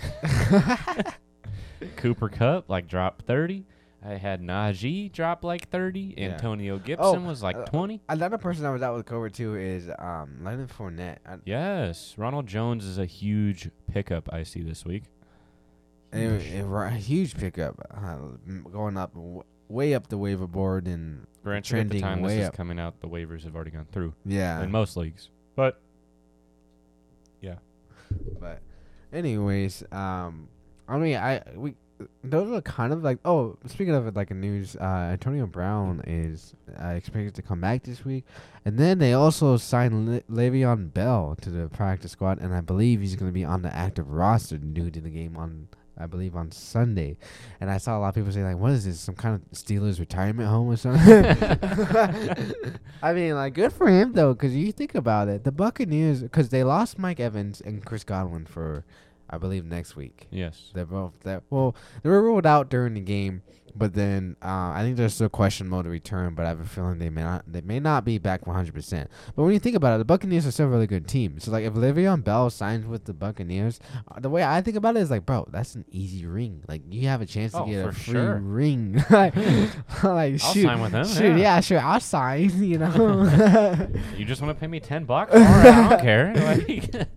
Cooper 1.97 2.29
Kupp 2.29 2.69
like 2.69 2.87
dropped 2.87 3.25
30. 3.25 3.65
I 4.03 4.13
had 4.13 4.41
Najee 4.41 5.11
drop 5.11 5.43
like 5.43 5.69
30. 5.69 6.15
Yeah. 6.17 6.29
Antonio 6.29 6.77
Gibson 6.77 7.25
was 7.25 7.43
like 7.43 7.57
uh, 7.57 7.65
20. 7.65 8.01
Another 8.07 8.37
person 8.37 8.63
that 8.63 8.69
was 8.69 8.81
out 8.81 8.95
with 8.95 9.05
COVID 9.05 9.33
too 9.33 9.55
is 9.55 9.89
um 9.99 10.39
Leonard 10.43 10.69
Fournette. 10.69 11.17
I, 11.25 11.37
Yes, 11.45 12.15
Ronald 12.17 12.47
Jones 12.47 12.85
is 12.85 12.97
a 12.97 13.05
huge 13.05 13.69
pickup 13.91 14.29
I 14.31 14.43
see 14.43 14.61
this 14.61 14.85
week. 14.85 15.03
it, 16.13 16.19
it, 16.19 16.65
a 16.65 16.89
huge 16.91 17.35
pickup, 17.37 17.75
uh, 17.91 18.17
going 18.71 18.97
up 18.97 19.13
w- 19.13 19.43
way 19.67 19.93
up 19.93 20.07
the 20.07 20.17
waiver 20.17 20.47
board 20.47 20.87
and 20.87 21.27
Granted, 21.43 21.77
at 21.79 21.89
the 21.89 21.99
Trending 21.99 22.01
time 22.01 22.21
this 22.21 22.27
way 22.27 22.39
is 22.39 22.47
up. 22.47 22.53
coming 22.55 22.79
out, 22.79 22.99
the 23.01 23.07
waivers 23.07 23.43
have 23.43 23.55
already 23.55 23.71
gone 23.71 23.87
through 23.91 24.13
yeah. 24.25 24.61
in 24.63 24.71
most 24.71 24.95
leagues. 24.97 25.29
But 25.55 25.79
yeah, 27.41 27.55
But 28.39 28.61
anyways, 29.11 29.83
um 29.91 30.47
I 30.87 30.97
mean 30.97 31.17
I 31.17 31.41
we 31.55 31.75
those 32.23 32.51
are 32.51 32.61
kind 32.61 32.93
of 32.93 33.03
like 33.03 33.19
oh 33.25 33.57
speaking 33.67 33.93
of 33.93 34.15
like 34.15 34.31
a 34.31 34.33
news 34.33 34.75
uh 34.77 35.09
antonio 35.11 35.45
brown 35.45 36.01
is 36.07 36.53
uh, 36.81 36.89
expected 36.89 37.33
to 37.35 37.41
come 37.41 37.61
back 37.61 37.83
this 37.83 38.05
week. 38.05 38.25
And 38.65 38.77
then 38.77 38.99
they 38.99 39.13
also 39.13 39.57
signed 39.57 40.07
Le- 40.07 40.21
le'veon 40.21 40.93
bell 40.93 41.35
to 41.41 41.49
the 41.49 41.67
practice 41.69 42.11
squad 42.11 42.39
and 42.39 42.53
i 42.53 42.61
believe 42.61 43.01
he's 43.01 43.15
going 43.15 43.29
to 43.29 43.33
be 43.33 43.43
on 43.43 43.61
the 43.61 43.75
active 43.75 44.09
roster 44.11 44.57
due 44.57 44.89
to 44.91 45.01
the 45.01 45.09
game 45.09 45.35
on 45.37 45.67
i 45.97 46.05
believe 46.05 46.35
on 46.35 46.51
sunday. 46.51 47.17
And 47.59 47.69
i 47.69 47.77
saw 47.77 47.97
a 47.97 47.99
lot 47.99 48.09
of 48.09 48.15
people 48.15 48.31
say 48.31 48.43
like 48.43 48.57
what 48.57 48.71
is 48.71 48.85
this 48.85 48.99
some 48.99 49.15
kind 49.15 49.35
of 49.35 49.41
steelers 49.51 49.99
retirement 49.99 50.47
home 50.49 50.69
or 50.69 50.77
something? 50.77 51.25
I 53.01 53.13
mean 53.13 53.35
like 53.35 53.53
good 53.53 53.73
for 53.73 53.87
him 53.87 54.13
though 54.13 54.33
because 54.33 54.55
you 54.55 54.71
think 54.71 54.95
about 54.95 55.27
it 55.27 55.43
the 55.43 55.51
buccaneers 55.51 56.21
because 56.21 56.49
they 56.49 56.63
lost 56.63 56.97
mike 56.99 57.19
evans 57.19 57.61
and 57.61 57.83
chris 57.83 58.03
godwin 58.03 58.45
for 58.45 58.85
i 59.29 59.37
believe 59.37 59.65
next 59.65 59.95
week 59.95 60.27
Yes. 60.31 60.71
they're 60.73 60.85
both 60.85 61.13
that 61.23 61.43
well, 61.49 61.75
they 62.03 62.09
were 62.09 62.21
ruled 62.21 62.45
out 62.45 62.69
during 62.69 62.93
the 62.93 62.99
game, 63.01 63.41
but 63.75 63.93
then 63.93 64.35
uh, 64.41 64.71
I 64.75 64.81
think 64.83 64.97
there's 64.97 65.13
still 65.13 65.29
question 65.29 65.67
questionable 65.69 65.83
to 65.83 65.89
return. 65.89 66.35
But 66.35 66.45
I 66.45 66.49
have 66.49 66.59
a 66.59 66.65
feeling 66.65 66.97
they 66.99 67.09
may 67.09 67.21
not 67.23 67.43
they 67.47 67.61
may 67.61 67.79
not 67.79 68.03
be 68.05 68.17
back 68.17 68.45
100. 68.47 68.73
percent 68.73 69.09
But 69.35 69.43
when 69.43 69.53
you 69.53 69.59
think 69.59 69.75
about 69.75 69.95
it, 69.95 69.97
the 69.99 70.05
Buccaneers 70.05 70.45
are 70.47 70.51
still 70.51 70.65
a 70.67 70.69
really 70.69 70.87
good 70.87 71.07
team. 71.07 71.39
So 71.39 71.51
like 71.51 71.63
if 71.65 71.73
Le'Veon 71.73 72.23
Bell 72.23 72.49
signs 72.49 72.85
with 72.85 73.05
the 73.05 73.13
Buccaneers, 73.13 73.79
uh, 74.11 74.19
the 74.19 74.29
way 74.29 74.43
I 74.43 74.61
think 74.61 74.75
about 74.77 74.95
it 74.97 75.01
is 75.01 75.11
like, 75.11 75.25
bro, 75.25 75.47
that's 75.51 75.75
an 75.75 75.85
easy 75.91 76.25
ring. 76.25 76.63
Like 76.67 76.81
you 76.89 77.07
have 77.07 77.21
a 77.21 77.25
chance 77.25 77.51
to 77.53 77.61
Oh, 77.61 77.65
get 77.65 77.85
a 77.85 77.91
free 77.91 78.13
sure. 78.13 78.35
ring. 78.37 79.03
like, 79.09 79.35
like, 80.03 80.33
I'll 80.43 80.53
shoot, 80.53 80.63
sign 80.63 80.81
with 80.81 80.91
them, 80.91 81.07
Shoot, 81.07 81.37
yeah. 81.37 81.37
yeah, 81.37 81.59
sure, 81.61 81.79
I'll 81.79 81.99
sign. 81.99 82.49
You 82.63 82.77
know. 82.79 83.87
You 84.17 84.25
just 84.25 84.41
want 84.41 84.55
to 84.55 84.59
pay 84.59 84.67
me 84.67 84.79
ten 84.79 85.05
bucks? 85.05 85.33
All 85.33 85.39
right, 85.39 85.65
I 85.67 85.89
don't 85.89 86.01
care. 86.01 86.33
Like, 86.35 87.07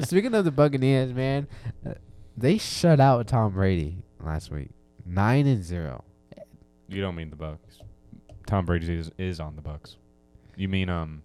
Speaking 0.00 0.34
of 0.34 0.44
the 0.44 0.50
Buccaneers, 0.52 1.12
man, 1.12 1.48
uh, 1.86 1.94
they 2.36 2.58
shut 2.58 3.00
out 3.00 3.26
Tom 3.26 3.52
Brady 3.52 3.98
last 4.24 4.50
week, 4.50 4.70
nine 5.04 5.46
and 5.46 5.62
zero. 5.64 6.04
you 6.88 7.00
don't 7.00 7.14
mean 7.16 7.30
the 7.30 7.36
Bucks. 7.36 7.78
Tom 8.46 8.64
Brady 8.64 8.94
is 8.94 9.10
is 9.18 9.40
on 9.40 9.56
the 9.56 9.62
Bucks. 9.62 9.96
You 10.56 10.68
mean 10.68 10.88
um? 10.88 11.22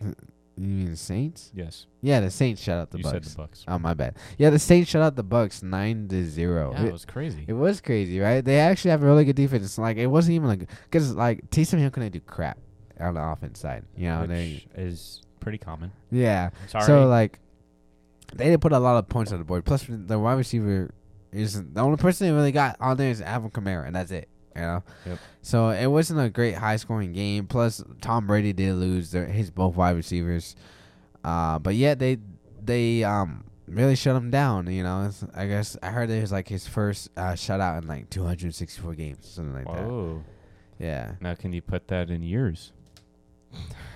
You 0.00 0.14
mean 0.56 0.90
the 0.90 0.96
Saints? 0.96 1.50
Yes. 1.54 1.86
Yeah, 2.00 2.20
the 2.20 2.30
Saints 2.30 2.62
shut 2.62 2.78
out 2.78 2.90
the 2.90 2.98
you 2.98 3.04
Bucks. 3.04 3.14
said 3.14 3.24
the 3.24 3.36
Bucks. 3.36 3.64
Oh 3.66 3.78
my 3.78 3.94
bad. 3.94 4.16
Yeah, 4.38 4.50
the 4.50 4.58
Saints 4.58 4.90
shut 4.90 5.02
out 5.02 5.16
the 5.16 5.22
Bucks 5.24 5.62
nine 5.62 6.06
to 6.08 6.24
zero. 6.24 6.72
yeah, 6.74 6.82
it, 6.82 6.88
it 6.88 6.92
was 6.92 7.04
crazy. 7.04 7.44
it 7.48 7.52
was 7.54 7.80
crazy, 7.80 8.20
right? 8.20 8.44
They 8.44 8.58
actually 8.60 8.92
have 8.92 9.02
a 9.02 9.06
really 9.06 9.24
good 9.24 9.36
defense. 9.36 9.78
Like 9.78 9.96
it 9.96 10.06
wasn't 10.06 10.34
even 10.36 10.48
like 10.48 10.68
because 10.84 11.14
like 11.14 11.50
Taysom 11.50 11.78
Hill 11.78 11.90
couldn't 11.90 12.12
do 12.12 12.20
crap 12.20 12.58
on 13.00 13.14
the 13.14 13.22
offense 13.22 13.58
side. 13.60 13.84
You 13.96 14.08
know, 14.08 14.26
they, 14.26 14.64
which 14.74 14.84
is 14.84 15.22
pretty 15.40 15.58
common. 15.58 15.90
yeah. 16.10 16.50
Sorry. 16.68 16.84
So 16.84 17.08
like 17.08 17.40
they 18.36 18.44
didn't 18.44 18.60
put 18.60 18.72
a 18.72 18.78
lot 18.78 18.96
of 18.96 19.08
points 19.08 19.32
on 19.32 19.38
the 19.38 19.44
board. 19.44 19.64
Plus 19.64 19.86
the 19.88 20.18
wide 20.18 20.34
receiver 20.34 20.90
is 21.32 21.62
the 21.62 21.80
only 21.80 21.96
person 21.96 22.26
they 22.26 22.32
really 22.32 22.52
got 22.52 22.76
on 22.80 22.96
there 22.96 23.10
is 23.10 23.20
Alvin 23.20 23.50
Kamara, 23.50 23.86
and 23.86 23.96
that's 23.96 24.10
it. 24.10 24.28
You 24.54 24.62
know. 24.62 24.82
Yep. 25.06 25.18
So 25.42 25.68
it 25.70 25.86
wasn't 25.86 26.20
a 26.20 26.28
great 26.30 26.54
high 26.54 26.76
scoring 26.76 27.12
game. 27.12 27.46
Plus 27.46 27.82
Tom 28.00 28.26
Brady 28.26 28.52
did 28.52 28.74
lose 28.74 29.10
their, 29.10 29.26
his 29.26 29.50
both 29.50 29.74
wide 29.74 29.96
receivers. 29.96 30.54
Uh, 31.24 31.58
but 31.58 31.74
yet 31.74 31.98
they 31.98 32.18
they 32.62 33.02
um 33.02 33.44
really 33.66 33.96
shut 33.96 34.14
him 34.14 34.30
down. 34.30 34.70
You 34.70 34.84
know. 34.84 35.06
It's, 35.06 35.24
I 35.34 35.46
guess 35.46 35.76
I 35.82 35.90
heard 35.90 36.08
it 36.10 36.20
was 36.20 36.32
like 36.32 36.48
his 36.48 36.68
first 36.68 37.10
uh, 37.16 37.32
shutout 37.32 37.82
in 37.82 37.88
like 37.88 38.10
264 38.10 38.94
games, 38.94 39.28
something 39.28 39.54
like 39.54 39.66
that. 39.66 39.86
Whoa. 39.86 40.22
Yeah. 40.78 41.12
Now 41.20 41.34
can 41.34 41.52
you 41.52 41.62
put 41.62 41.88
that 41.88 42.10
in 42.10 42.22
years? 42.22 42.72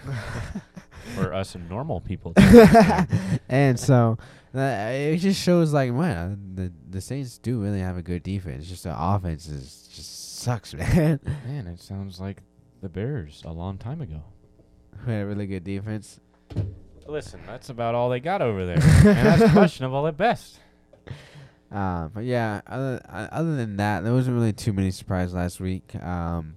For 1.15 1.33
us 1.33 1.57
normal 1.69 2.01
people. 2.01 2.35
and 3.49 3.79
so 3.81 4.19
uh, 4.55 4.91
it 4.93 5.19
just 5.19 5.43
shows 5.43 5.73
like 5.73 5.93
man, 5.93 6.55
the 6.55 6.73
the 6.89 7.01
Saints 7.01 7.39
do 7.39 7.61
really 7.61 7.81
have 7.81 7.97
a 7.97 8.03
good 8.03 8.23
defense. 8.23 8.67
Just 8.67 8.85
the 8.85 8.95
offense 8.97 9.47
is 9.49 9.89
just 9.93 10.39
sucks, 10.39 10.75
man. 10.75 11.21
Man, 11.47 11.67
it 11.67 11.81
sounds 11.81 12.21
like 12.21 12.43
the 12.83 12.89
Bears 12.89 13.43
a 13.45 13.53
long 13.53 13.79
time 13.79 14.01
ago. 14.01 14.23
we 15.07 15.13
had 15.13 15.23
a 15.23 15.27
really 15.27 15.47
good 15.47 15.65
defense. 15.65 16.21
Listen, 17.07 17.41
that's 17.47 17.71
about 17.71 17.95
all 17.95 18.11
they 18.11 18.21
got 18.21 18.43
over 18.43 18.67
there, 18.67 18.77
and 18.77 19.41
that's 19.41 19.53
questionable 19.53 20.07
at 20.07 20.17
best. 20.17 20.61
Uh, 21.71 22.09
but 22.09 22.25
yeah, 22.25 22.61
other 22.67 23.01
uh, 23.09 23.29
other 23.31 23.57
than 23.57 23.77
that, 23.77 24.05
there 24.05 24.13
wasn't 24.13 24.35
really 24.35 24.53
too 24.53 24.73
many 24.73 24.91
surprises 24.91 25.35
last 25.35 25.61
week. 25.61 25.95
Um, 25.97 26.57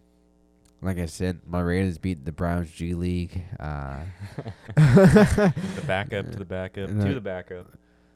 like 0.81 0.97
I 0.97 1.05
said, 1.05 1.39
my 1.45 1.61
Raiders 1.61 1.97
beat 1.97 2.25
the 2.25 2.31
Browns 2.31 2.71
G 2.71 2.93
League. 2.93 3.43
Uh, 3.59 3.99
The 4.75 5.83
backup 5.85 6.31
to 6.31 6.37
the 6.37 6.45
backup 6.45 6.89
No. 6.89 7.07
to 7.07 7.13
the 7.13 7.21
backup. 7.21 7.67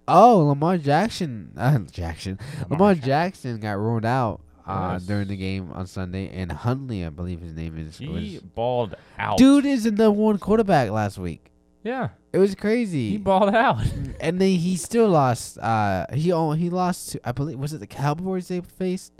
oh, 0.08 0.40
Lamar 0.48 0.78
Jackson, 0.78 1.52
uh, 1.58 1.80
Jackson, 1.92 2.40
Lamar 2.70 2.90
Lamar 2.92 2.96
Jackson 2.96 3.60
got 3.60 3.78
ruled 3.78 4.06
out 4.06 4.42
uh, 4.68 4.92
Yes. 4.94 5.04
during 5.04 5.28
the 5.28 5.36
game 5.38 5.72
on 5.74 5.88
Sunday, 5.88 6.30
and 6.30 6.52
Huntley, 6.52 7.06
I 7.06 7.10
believe 7.10 7.42
his 7.42 7.54
name 7.54 7.78
is, 7.78 7.98
He 7.98 8.08
was 8.08 8.42
balled 8.42 8.96
out. 9.18 9.38
dude 9.38 9.66
is 9.66 9.84
the 9.84 9.92
number 9.92 10.12
one 10.20 10.38
quarterback 10.38 10.90
last 10.92 11.18
week. 11.18 11.52
Yeah, 11.84 12.10
It 12.34 12.40
was 12.40 12.56
crazy. 12.56 13.12
he 13.12 13.18
balled 13.18 13.54
out. 13.54 13.80
and 14.20 14.42
then 14.42 14.56
he 14.56 14.76
still 14.76 15.08
lost. 15.10 15.60
Uh, 15.60 16.08
he 16.14 16.32
he 16.58 16.70
lost 16.72 17.12
to 17.12 17.20
I 17.28 17.32
believe 17.32 17.60
was 17.60 17.74
it 17.74 17.80
the 17.80 17.86
Cowboys 17.88 18.48
they 18.48 18.62
faced. 18.62 19.14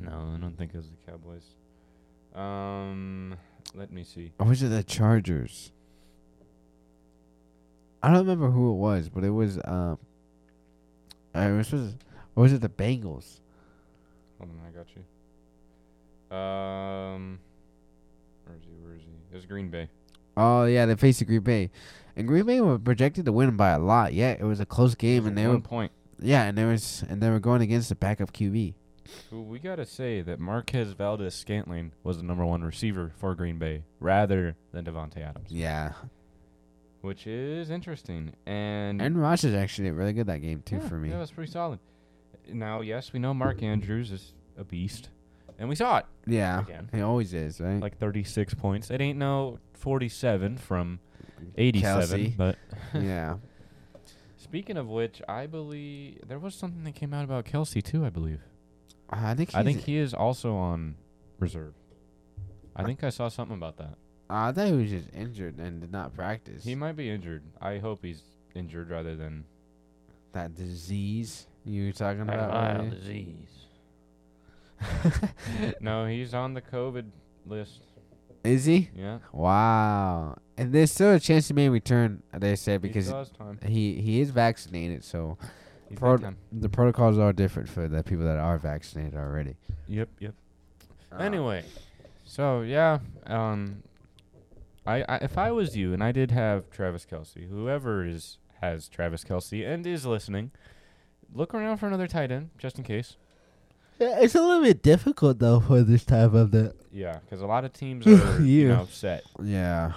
No, 0.00 0.32
I 0.34 0.38
don't 0.40 0.56
think 0.56 0.72
it 0.72 0.78
was 0.78 0.88
the 0.88 1.10
Cowboys. 1.12 1.42
Um, 2.38 3.36
let 3.74 3.92
me 3.92 4.04
see. 4.04 4.32
Or 4.38 4.46
was 4.46 4.62
it 4.62 4.68
the 4.68 4.82
Chargers? 4.82 5.72
I 8.02 8.08
don't 8.08 8.18
remember 8.18 8.50
who 8.50 8.70
it 8.72 8.76
was, 8.76 9.08
but 9.08 9.24
it 9.24 9.30
was 9.30 9.58
um. 9.64 9.98
It 11.34 11.56
was, 11.56 11.72
was 11.72 11.94
or 12.36 12.42
was 12.44 12.52
it 12.52 12.60
the 12.60 12.68
Bengals? 12.68 13.40
Hold 14.38 14.50
on, 14.50 14.60
I 14.66 14.70
got 14.70 14.86
you. 14.94 16.36
Um, 16.36 17.38
where 18.44 18.56
is 18.56 18.62
he? 18.64 18.70
Where 18.84 18.94
is 18.94 19.02
he? 19.02 19.10
It 19.32 19.34
was 19.34 19.46
Green 19.46 19.68
Bay. 19.70 19.88
Oh 20.36 20.64
yeah, 20.64 20.86
they 20.86 20.94
faced 20.94 21.18
the 21.18 21.24
Green 21.24 21.40
Bay, 21.40 21.70
and 22.16 22.28
Green 22.28 22.46
Bay 22.46 22.60
were 22.60 22.78
projected 22.78 23.24
to 23.24 23.32
win 23.32 23.56
by 23.56 23.70
a 23.70 23.78
lot. 23.78 24.14
Yeah, 24.14 24.30
it 24.30 24.44
was 24.44 24.60
a 24.60 24.66
close 24.66 24.94
game, 24.94 25.26
and 25.26 25.36
they 25.36 25.46
one 25.46 25.56
were 25.56 25.60
point. 25.60 25.90
yeah, 26.20 26.44
and 26.44 26.56
there 26.56 26.68
was 26.68 27.04
and 27.08 27.20
they 27.20 27.30
were 27.30 27.40
going 27.40 27.62
against 27.62 27.88
the 27.88 27.96
backup 27.96 28.32
QB. 28.32 28.74
Who 29.30 29.42
we 29.42 29.58
gotta 29.58 29.86
say 29.86 30.20
that 30.22 30.38
Marquez 30.40 30.92
Valdes-Scantling 30.92 31.92
was 32.02 32.18
the 32.18 32.22
number 32.22 32.44
one 32.44 32.62
receiver 32.62 33.12
for 33.18 33.34
Green 33.34 33.58
Bay 33.58 33.84
rather 34.00 34.56
than 34.72 34.84
Davante 34.84 35.18
Adams, 35.18 35.50
Yeah, 35.50 35.92
which 37.00 37.26
is 37.26 37.70
interesting. 37.70 38.32
And 38.46 39.00
Aaron 39.00 39.16
Rodgers 39.16 39.54
actually 39.54 39.88
did 39.88 39.94
really 39.94 40.12
good 40.12 40.26
that 40.26 40.38
game 40.38 40.62
too 40.62 40.76
yeah, 40.76 40.88
for 40.88 40.96
me. 40.96 41.08
that 41.10 41.18
was 41.18 41.30
pretty 41.30 41.50
solid. 41.50 41.78
Now, 42.50 42.80
yes, 42.80 43.12
we 43.12 43.18
know 43.18 43.34
Mark 43.34 43.62
Andrews 43.62 44.10
is 44.10 44.32
a 44.56 44.64
beast, 44.64 45.10
and 45.58 45.68
we 45.68 45.74
saw 45.74 45.98
it 45.98 46.06
Yeah, 46.26 46.60
again. 46.60 46.88
he 46.92 47.00
always 47.02 47.34
is, 47.34 47.60
right? 47.60 47.80
like 47.80 47.98
36 47.98 48.54
points. 48.54 48.90
It 48.90 49.00
ain't 49.00 49.18
no 49.18 49.58
47 49.74 50.56
from 50.58 50.98
87, 51.56 52.20
Kelce. 52.32 52.36
but 52.36 52.56
yeah. 52.94 53.36
speaking 54.36 54.76
of 54.76 54.88
which, 54.88 55.20
I 55.28 55.46
believe 55.46 56.20
there 56.26 56.38
was 56.38 56.54
something 56.54 56.84
that 56.84 56.94
came 56.94 57.12
out 57.12 57.24
about 57.24 57.44
Kelce 57.44 57.82
too. 57.82 58.04
I 58.04 58.10
believe. 58.10 58.40
I 59.10 59.34
think 59.34 59.54
I 59.54 59.62
think 59.62 59.80
he 59.82 59.96
is 59.96 60.14
also 60.14 60.54
on 60.54 60.96
reserve. 61.38 61.74
I 62.76 62.84
think 62.84 63.02
I 63.02 63.10
saw 63.10 63.28
something 63.28 63.56
about 63.56 63.76
that. 63.78 63.96
I 64.30 64.52
thought 64.52 64.66
he 64.66 64.72
was 64.72 64.90
just 64.90 65.08
injured 65.14 65.58
and 65.58 65.80
did 65.80 65.90
not 65.90 66.14
practice. 66.14 66.64
He 66.64 66.74
might 66.74 66.96
be 66.96 67.10
injured. 67.10 67.42
I 67.60 67.78
hope 67.78 68.04
he's 68.04 68.22
injured 68.54 68.90
rather 68.90 69.16
than 69.16 69.44
that 70.32 70.54
disease 70.54 71.46
you 71.64 71.86
were 71.86 71.92
talking 71.92 72.22
about. 72.22 72.78
earlier. 72.80 72.90
disease. 72.90 73.66
no, 75.80 76.06
he's 76.06 76.34
on 76.34 76.54
the 76.54 76.60
COVID 76.62 77.06
list. 77.46 77.80
Is 78.44 78.64
he? 78.64 78.90
Yeah, 78.94 79.18
Wow. 79.32 80.38
And 80.56 80.72
there's 80.72 80.92
still 80.92 81.14
a 81.14 81.20
chance 81.20 81.48
he 81.48 81.54
may 81.54 81.68
return. 81.68 82.22
They 82.32 82.56
said 82.56 82.82
he 82.82 82.88
because 82.88 83.06
still 83.06 83.18
has 83.18 83.30
time. 83.30 83.58
he 83.64 84.00
he 84.00 84.20
is 84.20 84.30
vaccinated, 84.30 85.04
so 85.04 85.38
He's 85.40 85.50
Pro- 85.96 86.18
the 86.52 86.68
protocols 86.68 87.18
are 87.18 87.32
different 87.32 87.68
for 87.68 87.88
the 87.88 88.02
people 88.02 88.24
that 88.24 88.38
are 88.38 88.58
vaccinated 88.58 89.14
already. 89.16 89.56
Yep, 89.86 90.08
yep. 90.20 90.34
Uh, 91.12 91.16
Anyway, 91.16 91.64
so 92.24 92.60
yeah, 92.60 92.98
um, 93.26 93.82
I, 94.86 95.02
I 95.08 95.16
if 95.16 95.38
I 95.38 95.50
was 95.50 95.76
you 95.76 95.92
and 95.94 96.02
I 96.04 96.12
did 96.12 96.30
have 96.30 96.68
Travis 96.70 97.06
Kelce, 97.10 97.48
whoever 97.48 98.04
is 98.04 98.38
has 98.60 98.88
Travis 98.88 99.24
Kelce 99.24 99.66
and 99.66 99.86
is 99.86 100.04
listening, 100.04 100.50
look 101.32 101.54
around 101.54 101.78
for 101.78 101.86
another 101.86 102.06
tight 102.06 102.30
end 102.30 102.50
just 102.58 102.76
in 102.78 102.84
case. 102.84 103.16
Yeah, 103.98 104.18
it's 104.20 104.34
a 104.34 104.40
little 104.42 104.62
bit 104.62 104.82
difficult 104.82 105.38
though 105.38 105.60
for 105.60 105.82
this 105.82 106.04
time 106.04 106.34
of 106.34 106.50
the. 106.50 106.74
Yeah, 106.92 107.18
because 107.24 107.40
a 107.40 107.46
lot 107.46 107.64
of 107.64 107.72
teams 107.72 108.06
are 108.06 108.40
you 108.42 108.68
Yeah. 108.68 108.76
know 108.76 108.86
set, 108.90 109.24
Yeah. 109.42 109.92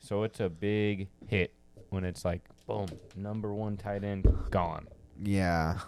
so 0.00 0.22
it's 0.24 0.40
a 0.40 0.48
big 0.50 1.08
hit 1.26 1.52
when 1.90 2.04
it's 2.04 2.24
like 2.24 2.42
boom, 2.66 2.86
number 3.16 3.52
one 3.54 3.76
tight 3.76 4.04
end 4.04 4.26
gone. 4.50 4.86
Yeah. 5.22 5.78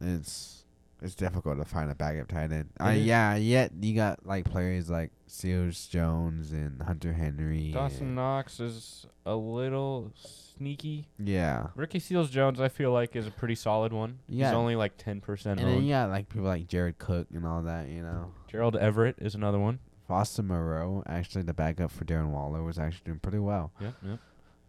It's 0.00 0.64
it's 1.00 1.14
difficult 1.16 1.58
to 1.58 1.64
find 1.64 1.90
a 1.90 1.94
backup 1.94 2.28
tight 2.28 2.52
end. 2.52 2.70
Uh, 2.80 2.90
yeah, 2.90 3.34
yet 3.34 3.72
you 3.80 3.94
got 3.94 4.24
like 4.24 4.44
players 4.44 4.88
like 4.88 5.10
Seals 5.26 5.86
Jones 5.86 6.52
and 6.52 6.80
Hunter 6.82 7.12
Henry. 7.12 7.72
Dawson 7.72 8.14
Knox 8.14 8.60
is 8.60 9.06
a 9.26 9.34
little 9.34 10.12
sneaky. 10.14 11.08
yeah. 11.18 11.68
Ricky 11.74 11.98
Seals 11.98 12.30
Jones, 12.30 12.60
I 12.60 12.68
feel 12.68 12.92
like, 12.92 13.16
is 13.16 13.26
a 13.26 13.32
pretty 13.32 13.56
solid 13.56 13.92
one. 13.92 14.20
Yeah. 14.28 14.48
He's 14.48 14.54
only 14.54 14.76
like 14.76 14.96
ten 14.96 15.20
percent 15.20 15.58
And 15.60 15.68
then 15.68 15.82
you 15.82 15.90
got 15.92 16.10
like 16.10 16.28
people 16.28 16.46
like 16.46 16.68
Jared 16.68 16.98
Cook 16.98 17.26
and 17.34 17.46
all 17.46 17.62
that, 17.62 17.88
you 17.88 18.02
know. 18.02 18.32
Gerald 18.48 18.76
Everett 18.76 19.16
is 19.18 19.34
another 19.34 19.58
one. 19.58 19.80
Foster 20.06 20.42
Moreau, 20.42 21.02
actually 21.06 21.42
the 21.42 21.54
backup 21.54 21.90
for 21.90 22.04
Darren 22.04 22.30
Waller, 22.30 22.62
was 22.62 22.78
actually 22.78 23.02
doing 23.06 23.18
pretty 23.18 23.38
well. 23.38 23.72
Yep, 23.80 23.94
yep. 24.06 24.18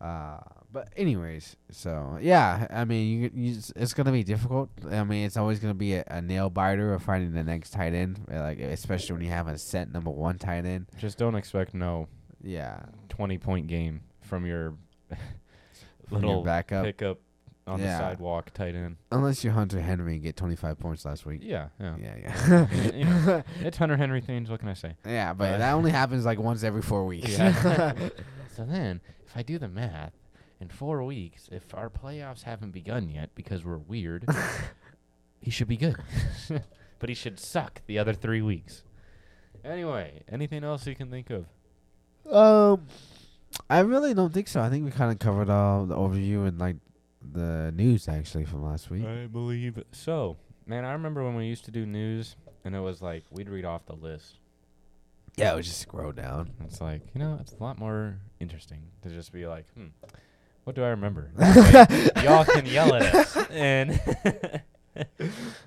Uh, 0.04 0.38
but 0.72 0.90
anyways, 0.98 1.56
so 1.72 2.18
yeah, 2.22 2.68
I 2.70 2.84
mean, 2.84 3.08
you, 3.22 3.32
you 3.34 3.52
it's- 3.76 3.94
gonna 3.94 4.12
be 4.12 4.24
difficult. 4.24 4.70
I 4.92 5.04
mean, 5.04 5.26
it's 5.26 5.38
always 5.38 5.60
gonna 5.60 5.74
be 5.74 5.94
a, 5.94 6.04
a 6.08 6.22
nail 6.22 6.50
biter 6.50 6.94
of 6.94 7.04
finding 7.04 7.34
the 7.34 7.44
next 7.44 7.70
tight 7.72 7.94
end, 7.94 8.20
uh, 8.32 8.42
like 8.42 8.60
especially 8.60 9.14
when 9.14 9.22
you 9.24 9.30
have 9.30 9.48
a 9.48 9.58
set 9.58 9.92
number 9.94 10.10
one 10.10 10.38
tight 10.40 10.66
end. 10.66 10.88
Just 10.98 11.18
don't 11.18 11.36
expect 11.36 11.74
no 11.74 12.08
Yeah, 12.44 12.82
twenty 13.08 13.38
point 13.38 13.68
game 13.68 14.02
from 14.22 14.46
your 14.46 14.74
from 15.10 15.18
your 16.12 16.20
little 16.22 16.44
backup, 16.44 16.84
pickup 16.86 17.20
on 17.66 17.80
Yeah. 17.80 17.86
the 17.86 17.98
sidewalk 18.00 18.52
tight 18.54 18.76
end. 18.76 18.98
unless 19.12 19.42
you're 19.44 19.54
Hunter 19.54 19.80
Henry 19.80 20.16
and 20.16 20.22
get 20.24 20.36
25 20.36 20.80
points 20.80 21.06
last 21.06 21.26
week. 21.26 21.40
Yeah, 21.44 21.68
yeah. 21.80 21.96
Yeah, 21.98 22.16
yeah, 22.50 22.92
You 22.94 23.06
know, 23.06 23.44
It's 23.62 23.78
Hunter 23.78 23.96
Henry 23.96 24.20
things. 24.20 24.50
What 24.50 24.60
can 24.60 24.68
I 24.68 24.74
say? 24.74 24.98
yeah. 25.06 25.32
But 25.34 25.54
Uh, 25.54 25.58
that 25.60 25.72
only 25.74 25.92
happens 25.92 26.26
like 26.26 26.40
once 26.40 26.64
every 26.64 26.82
four 26.82 27.06
weeks. 27.06 27.30
Yeah. 27.38 27.94
so 28.58 28.66
then, 28.66 29.00
if 29.34 29.40
I 29.40 29.42
do 29.42 29.58
the 29.58 29.68
math, 29.68 30.14
in 30.60 30.70
four 30.70 31.04
weeks, 31.04 31.50
if 31.52 31.74
our 31.74 31.90
playoffs 31.90 32.44
haven't 32.44 32.72
begun 32.72 33.10
yet 33.10 33.32
because 33.34 33.66
we're 33.66 33.80
weird, 33.80 34.26
he 35.42 35.50
should 35.50 35.68
be 35.68 35.76
good. 35.76 35.96
but 37.00 37.10
he 37.10 37.16
should 37.16 37.40
suck 37.40 37.82
the 37.88 37.98
other 37.98 38.14
three 38.14 38.44
weeks. 38.44 38.84
Anyway, 39.66 40.22
anything 40.32 40.64
else 40.64 40.86
you 40.86 40.94
can 40.94 41.10
think 41.10 41.32
of? 41.32 41.48
Um, 42.32 42.86
I 43.70 43.80
really 43.80 44.14
don't 44.14 44.32
think 44.32 44.48
so. 44.48 44.62
I 44.62 44.70
think 44.70 44.86
we 44.86 44.92
kind 44.92 45.12
of 45.12 45.18
covered 45.18 45.50
all 45.50 45.86
the 45.86 45.96
overview 45.96 46.48
and 46.48 46.60
like 46.60 46.76
the 47.34 47.72
news 47.76 48.08
actually 48.08 48.46
from 48.46 48.64
last 48.64 48.92
week. 48.92 49.04
I 49.04 49.26
believe 49.26 49.82
so. 49.92 50.38
Man, 50.68 50.86
I 50.86 50.94
remember 50.94 51.24
when 51.24 51.36
we 51.36 51.48
used 51.48 51.66
to 51.66 51.72
do 51.72 51.88
news, 51.88 52.36
and 52.64 52.76
it 52.76 52.80
was 52.80 53.02
like 53.02 53.24
we'd 53.32 53.50
read 53.50 53.66
off 53.66 53.88
the 53.88 53.96
list. 53.96 54.38
Yeah, 55.36 55.54
it 55.54 55.56
was 55.56 55.66
just 55.68 55.80
scroll 55.82 56.12
down. 56.12 56.52
It's 56.66 56.80
like 56.82 57.02
you 57.14 57.20
know, 57.20 57.38
it's 57.42 57.54
a 57.54 57.64
lot 57.64 57.80
more 57.80 58.20
interesting 58.40 58.82
to 59.02 59.10
just 59.10 59.32
be 59.34 59.48
like, 59.48 59.66
hmm, 59.76 59.88
what 60.64 60.76
do 60.76 60.84
I 60.84 60.90
remember? 60.90 61.32
Way 61.38 62.10
Y'all 62.24 62.46
can 62.46 62.66
yell 62.66 62.94
at 62.94 63.14
us, 63.16 63.36
and 63.50 64.00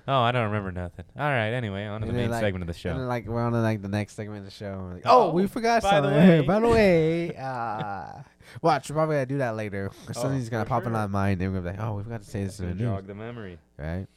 oh, 0.07 0.21
I 0.21 0.31
don't 0.31 0.45
remember 0.45 0.71
nothing. 0.71 1.05
All 1.19 1.25
right, 1.29 1.49
anyway, 1.49 1.85
on 1.85 1.99
to 2.01 2.07
the 2.07 2.13
main 2.13 2.29
like- 2.29 2.39
segment 2.41 2.63
of 2.63 2.67
the 2.67 2.79
show. 2.79 2.93
like 2.95 3.27
we're 3.27 3.41
on 3.41 3.51
to, 3.51 3.59
like 3.59 3.81
the 3.81 3.89
next 3.89 4.13
segment 4.15 4.39
of 4.39 4.45
the 4.45 4.51
show. 4.51 4.89
Like, 4.93 5.03
oh, 5.05 5.29
Oh, 5.29 5.33
we 5.33 5.47
forgot 5.47 5.83
by 5.83 5.99
the 6.01 6.07
something. 6.09 6.27
way. 6.29 6.41
by 6.47 6.59
the 6.61 6.67
way, 6.69 7.35
uh, 7.35 8.21
watch. 8.61 8.89
We're 8.89 8.95
probably 8.95 9.15
gonna 9.17 9.25
do 9.25 9.37
that 9.39 9.55
later. 9.57 9.91
Oh, 10.09 10.11
Something's 10.13 10.47
gonna 10.49 10.65
pop 10.65 10.83
in 10.83 10.89
sure. 10.91 10.97
our 10.97 11.07
mind, 11.09 11.41
and 11.41 11.51
we're 11.53 11.59
gonna 11.59 11.73
be 11.73 11.77
like, 11.77 11.87
oh, 11.87 11.95
we 11.95 12.03
forgot 12.03 12.21
to 12.23 12.29
say 12.29 12.45
this 12.45 12.59
in 12.61 12.69
the 12.69 12.83
jog 12.83 13.05
the 13.05 13.15
memory, 13.15 13.57
right? 13.77 14.07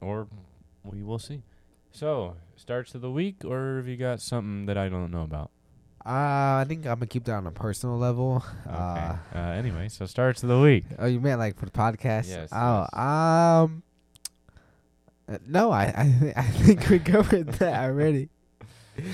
or 0.00 0.28
we 0.84 1.02
will 1.02 1.18
see. 1.18 1.42
So, 1.98 2.36
starts 2.54 2.94
of 2.94 3.00
the 3.00 3.10
week, 3.10 3.44
or 3.44 3.78
have 3.78 3.88
you 3.88 3.96
got 3.96 4.20
something 4.20 4.66
that 4.66 4.78
I 4.78 4.88
don't 4.88 5.10
know 5.10 5.22
about? 5.22 5.50
Uh, 6.06 6.62
I 6.62 6.64
think 6.68 6.86
I'm 6.86 6.94
gonna 6.94 7.06
keep 7.06 7.24
that 7.24 7.34
on 7.34 7.46
a 7.46 7.50
personal 7.50 7.98
level. 7.98 8.44
Okay. 8.66 8.74
Uh, 8.76 9.16
Uh, 9.34 9.38
anyway, 9.38 9.88
so 9.88 10.06
starts 10.06 10.42
of 10.44 10.48
the 10.48 10.60
week. 10.60 10.84
oh, 10.98 11.06
you 11.06 11.18
meant 11.20 11.40
like 11.40 11.58
for 11.58 11.66
the 11.66 11.72
podcast? 11.72 12.28
Yes, 12.28 12.50
Oh, 12.52 12.86
yes. 12.92 12.98
um, 12.98 13.82
uh, 15.28 15.38
no, 15.48 15.72
I 15.72 15.86
I, 15.96 16.04
thi- 16.12 16.32
I 16.36 16.42
think 16.44 16.88
we 16.88 16.98
covered 17.00 17.48
that 17.58 17.84
already. 17.84 18.28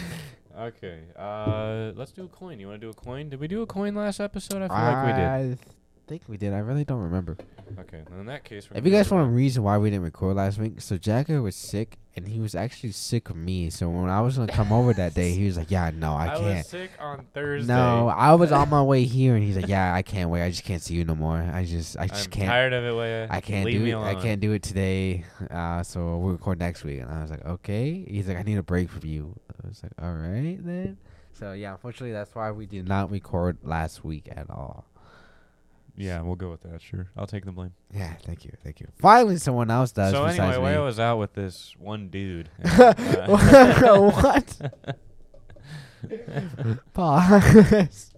Okay. 0.56 1.00
Uh, 1.18 1.90
let's 1.96 2.12
do 2.12 2.22
a 2.26 2.28
coin. 2.28 2.60
You 2.60 2.68
want 2.68 2.80
to 2.80 2.86
do 2.86 2.90
a 2.90 2.94
coin? 2.94 3.28
Did 3.28 3.40
we 3.40 3.48
do 3.48 3.62
a 3.62 3.66
coin 3.66 3.96
last 3.96 4.20
episode? 4.20 4.62
I 4.62 4.68
feel 4.68 4.76
like 4.76 5.06
we 5.06 5.48
did. 5.48 5.58
I 6.04 6.06
think 6.06 6.22
we 6.28 6.36
did. 6.36 6.52
I 6.52 6.58
really 6.58 6.84
don't 6.84 7.00
remember. 7.00 7.38
Okay. 7.78 8.02
Then 8.10 8.20
in 8.20 8.26
that 8.26 8.44
case, 8.44 8.68
If 8.74 8.84
you 8.84 8.92
guys 8.92 9.10
want 9.10 9.26
a 9.26 9.30
reason 9.30 9.62
why 9.62 9.78
we 9.78 9.88
didn't 9.88 10.04
record 10.04 10.36
last 10.36 10.58
week, 10.58 10.82
so 10.82 10.98
Jagger 10.98 11.40
was 11.40 11.56
sick, 11.56 11.96
and 12.14 12.28
he 12.28 12.40
was 12.40 12.54
actually 12.54 12.92
sick 12.92 13.30
of 13.30 13.36
me. 13.36 13.70
So 13.70 13.88
when 13.88 14.10
I 14.10 14.20
was 14.20 14.36
gonna 14.36 14.52
come 14.52 14.70
over 14.70 14.92
that 14.92 15.14
day, 15.14 15.32
he 15.32 15.46
was 15.46 15.56
like, 15.56 15.70
"Yeah, 15.70 15.90
no, 15.94 16.12
I, 16.12 16.24
I 16.34 16.34
can't." 16.34 16.44
was 16.58 16.66
sick 16.66 16.90
on 17.00 17.24
Thursday. 17.32 17.72
No, 17.72 18.08
I 18.08 18.34
was 18.34 18.52
on 18.52 18.68
my 18.68 18.82
way 18.92 19.04
here, 19.04 19.34
and 19.34 19.42
he's 19.42 19.56
like, 19.56 19.66
"Yeah, 19.66 19.94
I 19.94 20.02
can't 20.02 20.28
wait. 20.28 20.44
I 20.44 20.50
just 20.50 20.64
can't 20.64 20.82
see 20.82 20.94
you 20.94 21.06
no 21.06 21.14
more. 21.14 21.38
I 21.38 21.64
just, 21.64 21.96
I 21.98 22.06
just 22.06 22.26
I'm 22.26 22.30
can't. 22.32 22.48
tired 22.48 22.72
of 22.74 22.84
it. 22.84 22.94
Way 22.94 23.26
I 23.30 23.40
can't 23.40 23.64
leave 23.64 23.80
do 23.80 23.98
it. 23.98 24.02
I 24.02 24.14
can't 24.14 24.42
do 24.42 24.52
it 24.52 24.62
today. 24.62 25.24
Uh, 25.50 25.82
so 25.82 26.18
we'll 26.18 26.32
record 26.32 26.58
next 26.58 26.84
week." 26.84 27.00
And 27.00 27.10
I 27.10 27.22
was 27.22 27.30
like, 27.30 27.46
"Okay." 27.46 28.04
He's 28.06 28.28
like, 28.28 28.36
"I 28.36 28.42
need 28.42 28.58
a 28.58 28.62
break 28.62 28.90
from 28.90 29.08
you." 29.08 29.34
I 29.64 29.68
was 29.68 29.82
like, 29.82 29.92
"All 30.02 30.12
right 30.12 30.58
then." 30.62 30.98
So 31.32 31.52
yeah, 31.52 31.72
unfortunately, 31.72 32.12
that's 32.12 32.34
why 32.34 32.50
we 32.50 32.66
did 32.66 32.86
not 32.86 33.10
record 33.10 33.56
last 33.62 34.04
week 34.04 34.28
at 34.30 34.50
all. 34.50 34.84
Yeah, 35.96 36.20
we'll 36.22 36.34
go 36.34 36.50
with 36.50 36.62
that. 36.62 36.82
Sure, 36.82 37.08
I'll 37.16 37.26
take 37.26 37.44
the 37.44 37.52
blame. 37.52 37.72
Yeah, 37.92 38.14
thank 38.24 38.44
you, 38.44 38.52
thank 38.64 38.80
you. 38.80 38.88
Finally, 39.00 39.36
someone 39.36 39.70
else 39.70 39.92
does. 39.92 40.12
so 40.12 40.24
anyway, 40.24 40.48
besides. 40.48 40.58
Wayo 40.58 40.84
was 40.84 40.98
out 40.98 41.18
with 41.18 41.34
this 41.34 41.74
one 41.78 42.08
dude. 42.08 42.48
and, 42.58 42.80
uh, 42.80 44.10
what? 44.10 44.60
Pause. 46.94 48.14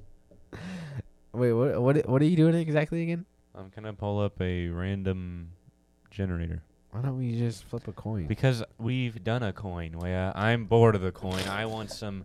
Wait, 1.33 1.53
what? 1.53 1.83
What? 1.83 2.09
What 2.09 2.23
are 2.23 2.25
you 2.25 2.37
doing 2.37 2.55
exactly 2.55 3.03
again? 3.03 3.27
I'm 3.55 3.71
gonna 3.75 3.93
pull 3.93 4.21
up 4.21 4.41
a 4.41 4.69
random 4.69 5.51
generator 6.11 6.63
Why 6.91 7.01
don't 7.03 7.19
we 7.19 7.39
just 7.39 7.65
flip 7.65 7.89
a 7.89 7.93
coin? 7.93 8.27
because 8.27 8.63
we've 8.79 9.23
done 9.23 9.43
a 9.43 9.53
coin. 9.53 9.99
Waya, 9.99 10.33
I'm 10.35 10.65
bored 10.65 10.95
of 10.95 11.03
the 11.03 11.13
coin. 11.13 11.43
I 11.49 11.67
want 11.67 11.91
some 11.91 12.25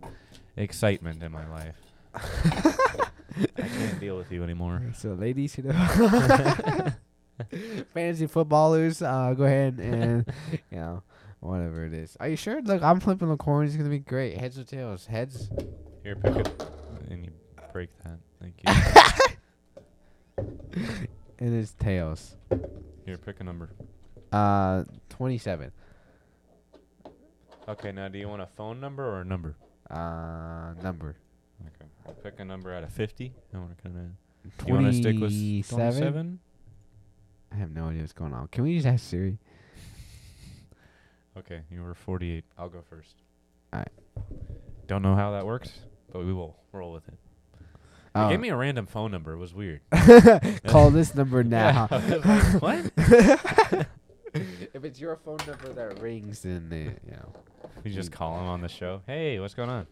excitement 0.56 1.22
in 1.22 1.30
my 1.32 1.46
life. 1.48 1.76
I 3.56 3.68
can't 3.68 4.00
deal 4.00 4.16
with 4.16 4.30
you 4.30 4.42
anymore. 4.42 4.82
so, 4.96 5.14
ladies, 5.14 5.56
you 5.58 5.64
know, 5.64 5.72
fantasy 7.94 8.26
footballers, 8.26 9.02
uh, 9.02 9.34
go 9.36 9.44
ahead 9.44 9.78
and 9.78 10.26
you 10.70 10.78
know, 10.78 11.02
whatever 11.40 11.84
it 11.84 11.92
is. 11.94 12.16
Are 12.20 12.28
you 12.28 12.36
sure? 12.36 12.60
Look, 12.62 12.82
I'm 12.82 13.00
flipping 13.00 13.28
the 13.28 13.36
coin. 13.36 13.66
It's 13.66 13.76
gonna 13.76 13.88
be 13.88 13.98
great. 13.98 14.38
Heads 14.38 14.58
or 14.58 14.64
tails? 14.64 15.06
Heads. 15.06 15.50
Here, 16.02 16.16
pick 16.16 16.36
it, 16.36 16.64
and 17.10 17.24
you 17.24 17.30
break 17.72 17.90
that. 18.04 18.18
Thank 18.40 18.54
you. 18.66 18.72
It 21.38 21.52
is 21.52 21.72
tails. 21.72 22.36
Here, 23.04 23.18
pick 23.18 23.40
a 23.40 23.44
number. 23.44 23.70
Uh, 24.30 24.84
twenty-seven. 25.08 25.72
Okay, 27.68 27.92
now 27.92 28.08
do 28.08 28.18
you 28.18 28.28
want 28.28 28.42
a 28.42 28.46
phone 28.46 28.80
number 28.80 29.04
or 29.04 29.20
a 29.20 29.24
number? 29.24 29.54
Uh, 29.88 30.74
number. 30.82 31.16
I'll 32.06 32.14
pick 32.14 32.40
a 32.40 32.44
number 32.44 32.74
out 32.74 32.82
of 32.84 32.92
50. 32.92 33.32
And 33.52 33.62
we're 33.62 33.90
gonna. 33.90 34.10
You 34.66 34.74
want 34.74 34.86
to 34.86 34.92
stick 34.92 35.14
with 35.20 35.30
27? 35.30 35.78
27? 35.78 36.38
I 37.52 37.54
have 37.56 37.70
no 37.70 37.86
idea 37.88 38.00
what's 38.00 38.12
going 38.12 38.32
on. 38.32 38.48
Can 38.48 38.64
we 38.64 38.74
just 38.74 38.86
ask 38.86 39.04
Siri? 39.04 39.38
Okay, 41.38 41.60
you 41.70 41.82
were 41.82 41.94
48. 41.94 42.44
I'll 42.58 42.68
go 42.68 42.82
first. 42.88 43.14
Alright. 43.72 43.88
Don't 44.86 45.02
know 45.02 45.14
how 45.14 45.32
that 45.32 45.46
works, 45.46 45.70
but 46.12 46.24
we 46.24 46.32
will 46.32 46.56
roll 46.72 46.92
with 46.92 47.06
it. 47.08 47.14
They 48.14 48.20
Oh. 48.20 48.28
gave 48.28 48.40
me 48.40 48.50
a 48.50 48.56
random 48.56 48.84
phone 48.86 49.10
number. 49.10 49.32
It 49.32 49.38
was 49.38 49.54
weird. 49.54 49.80
Call 50.66 50.90
this 50.90 51.14
number 51.14 51.42
now. 51.44 51.88
Yeah, 51.90 52.16
like, 52.60 52.60
what? 52.60 52.92
if 54.34 54.84
it's 54.84 55.00
your 55.00 55.16
phone 55.16 55.38
number 55.46 55.72
that 55.72 56.00
rings, 56.02 56.40
then 56.40 56.68
uh, 56.70 56.76
you 57.06 57.12
know. 57.12 57.32
You 57.84 57.90
just 57.92 58.12
call 58.12 58.38
him 58.38 58.46
on 58.46 58.60
the 58.60 58.68
show. 58.68 59.00
Hey, 59.06 59.40
what's 59.40 59.54
going 59.54 59.70
on? 59.70 59.86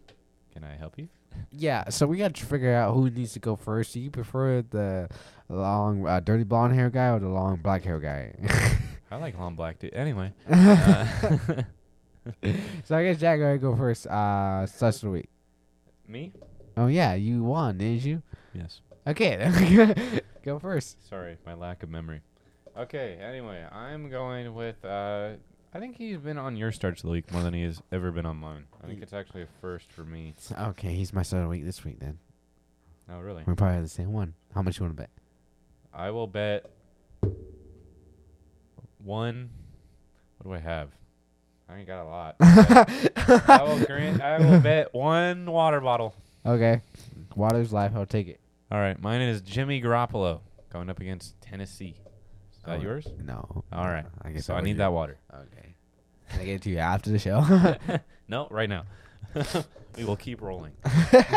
Can 0.53 0.63
I 0.63 0.75
help 0.75 0.97
you? 0.99 1.07
Yeah, 1.51 1.89
so 1.89 2.07
we 2.07 2.17
got 2.17 2.33
to 2.35 2.45
figure 2.45 2.73
out 2.73 2.93
who 2.93 3.09
needs 3.09 3.33
to 3.33 3.39
go 3.39 3.55
first. 3.55 3.93
Do 3.93 3.99
you 3.99 4.09
prefer 4.09 4.61
the 4.61 5.09
long, 5.49 6.07
uh, 6.07 6.19
dirty 6.19 6.43
blonde 6.43 6.73
hair 6.73 6.89
guy 6.89 7.09
or 7.09 7.19
the 7.19 7.27
long 7.27 7.57
black 7.57 7.83
hair 7.83 7.99
guy? 7.99 8.33
I 9.11 9.17
like 9.17 9.37
long 9.37 9.55
black 9.55 9.79
dude. 9.79 9.93
Anyway. 9.93 10.33
Uh, 12.23 12.43
so 12.83 12.95
I 12.95 13.03
guess 13.03 13.17
Jack 13.19 13.39
go 13.59 13.75
first. 13.75 14.05
Uh, 14.05 14.67
such 14.67 15.01
the 15.01 15.09
week. 15.09 15.29
me? 16.07 16.31
Oh 16.77 16.85
yeah, 16.85 17.15
you 17.15 17.43
won, 17.43 17.79
didn't 17.79 18.05
you? 18.05 18.21
Yes. 18.53 18.81
Okay, 19.07 20.21
go 20.43 20.59
first. 20.59 21.09
Sorry, 21.09 21.37
my 21.47 21.55
lack 21.55 21.81
of 21.81 21.89
memory. 21.89 22.21
Okay, 22.77 23.17
anyway, 23.19 23.65
I'm 23.71 24.09
going 24.11 24.53
with 24.53 24.85
uh 24.85 25.31
I 25.73 25.79
think 25.79 25.97
he's 25.97 26.17
been 26.17 26.37
on 26.37 26.57
your 26.57 26.71
starts 26.71 27.01
of 27.01 27.07
the 27.07 27.11
week 27.13 27.31
more 27.31 27.41
than 27.43 27.53
he 27.53 27.63
has 27.63 27.81
ever 27.91 28.11
been 28.11 28.25
on 28.25 28.37
mine. 28.37 28.65
I 28.83 28.87
think 28.87 29.01
it's 29.01 29.13
actually 29.13 29.43
a 29.43 29.47
first 29.61 29.89
for 29.91 30.03
me. 30.03 30.33
Okay, 30.59 30.93
he's 30.93 31.13
my 31.13 31.21
son 31.23 31.39
of 31.39 31.45
the 31.45 31.49
week 31.49 31.63
this 31.63 31.83
week. 31.85 31.99
Then 31.99 32.19
Oh 33.09 33.19
really? 33.19 33.43
we 33.45 33.53
probably 33.55 33.75
have 33.75 33.83
the 33.83 33.89
same 33.89 34.11
one. 34.11 34.33
How 34.53 34.61
much 34.61 34.79
you 34.79 34.85
want 34.85 34.97
to 34.97 35.01
bet? 35.03 35.09
I 35.93 36.11
will 36.11 36.27
bet 36.27 36.65
one 38.97 39.49
what 40.37 40.51
do 40.51 40.55
I 40.55 40.59
have? 40.59 40.89
I 41.69 41.77
ain't 41.77 41.87
got 41.87 42.03
a 42.03 42.09
lot. 42.09 42.35
but 42.39 43.49
I 43.49 43.63
will 43.63 43.85
grant 43.85 44.21
I 44.21 44.39
will 44.39 44.59
bet 44.59 44.93
one 44.93 45.45
water 45.45 45.79
bottle. 45.79 46.13
Okay, 46.45 46.81
water's 47.35 47.71
life. 47.71 47.91
I'll 47.95 48.05
take 48.05 48.27
it. 48.27 48.39
All 48.71 48.79
right, 48.79 48.99
mine 49.01 49.21
is 49.21 49.41
Jimmy 49.41 49.81
Garoppolo 49.81 50.39
going 50.71 50.89
up 50.89 50.99
against 50.99 51.39
Tennessee. 51.41 51.95
Is 52.61 52.65
that 52.65 52.79
Oh, 52.79 52.81
yours? 52.81 53.07
No. 53.23 53.63
All 53.73 53.87
right. 53.87 54.05
I 54.21 54.29
guess 54.31 54.45
So 54.45 54.53
I 54.55 54.61
need 54.61 54.73
be- 54.73 54.77
that 54.79 54.93
water. 54.93 55.17
Okay. 55.33 55.75
Can 56.29 56.41
I 56.41 56.45
get 56.45 56.53
it 56.55 56.61
to 56.63 56.69
you 56.69 56.77
after 56.77 57.09
the 57.09 57.19
show? 57.19 57.41
no, 58.27 58.47
right 58.51 58.69
now. 58.69 58.83
we 59.97 60.05
will 60.05 60.15
keep 60.15 60.41
rolling. 60.41 60.73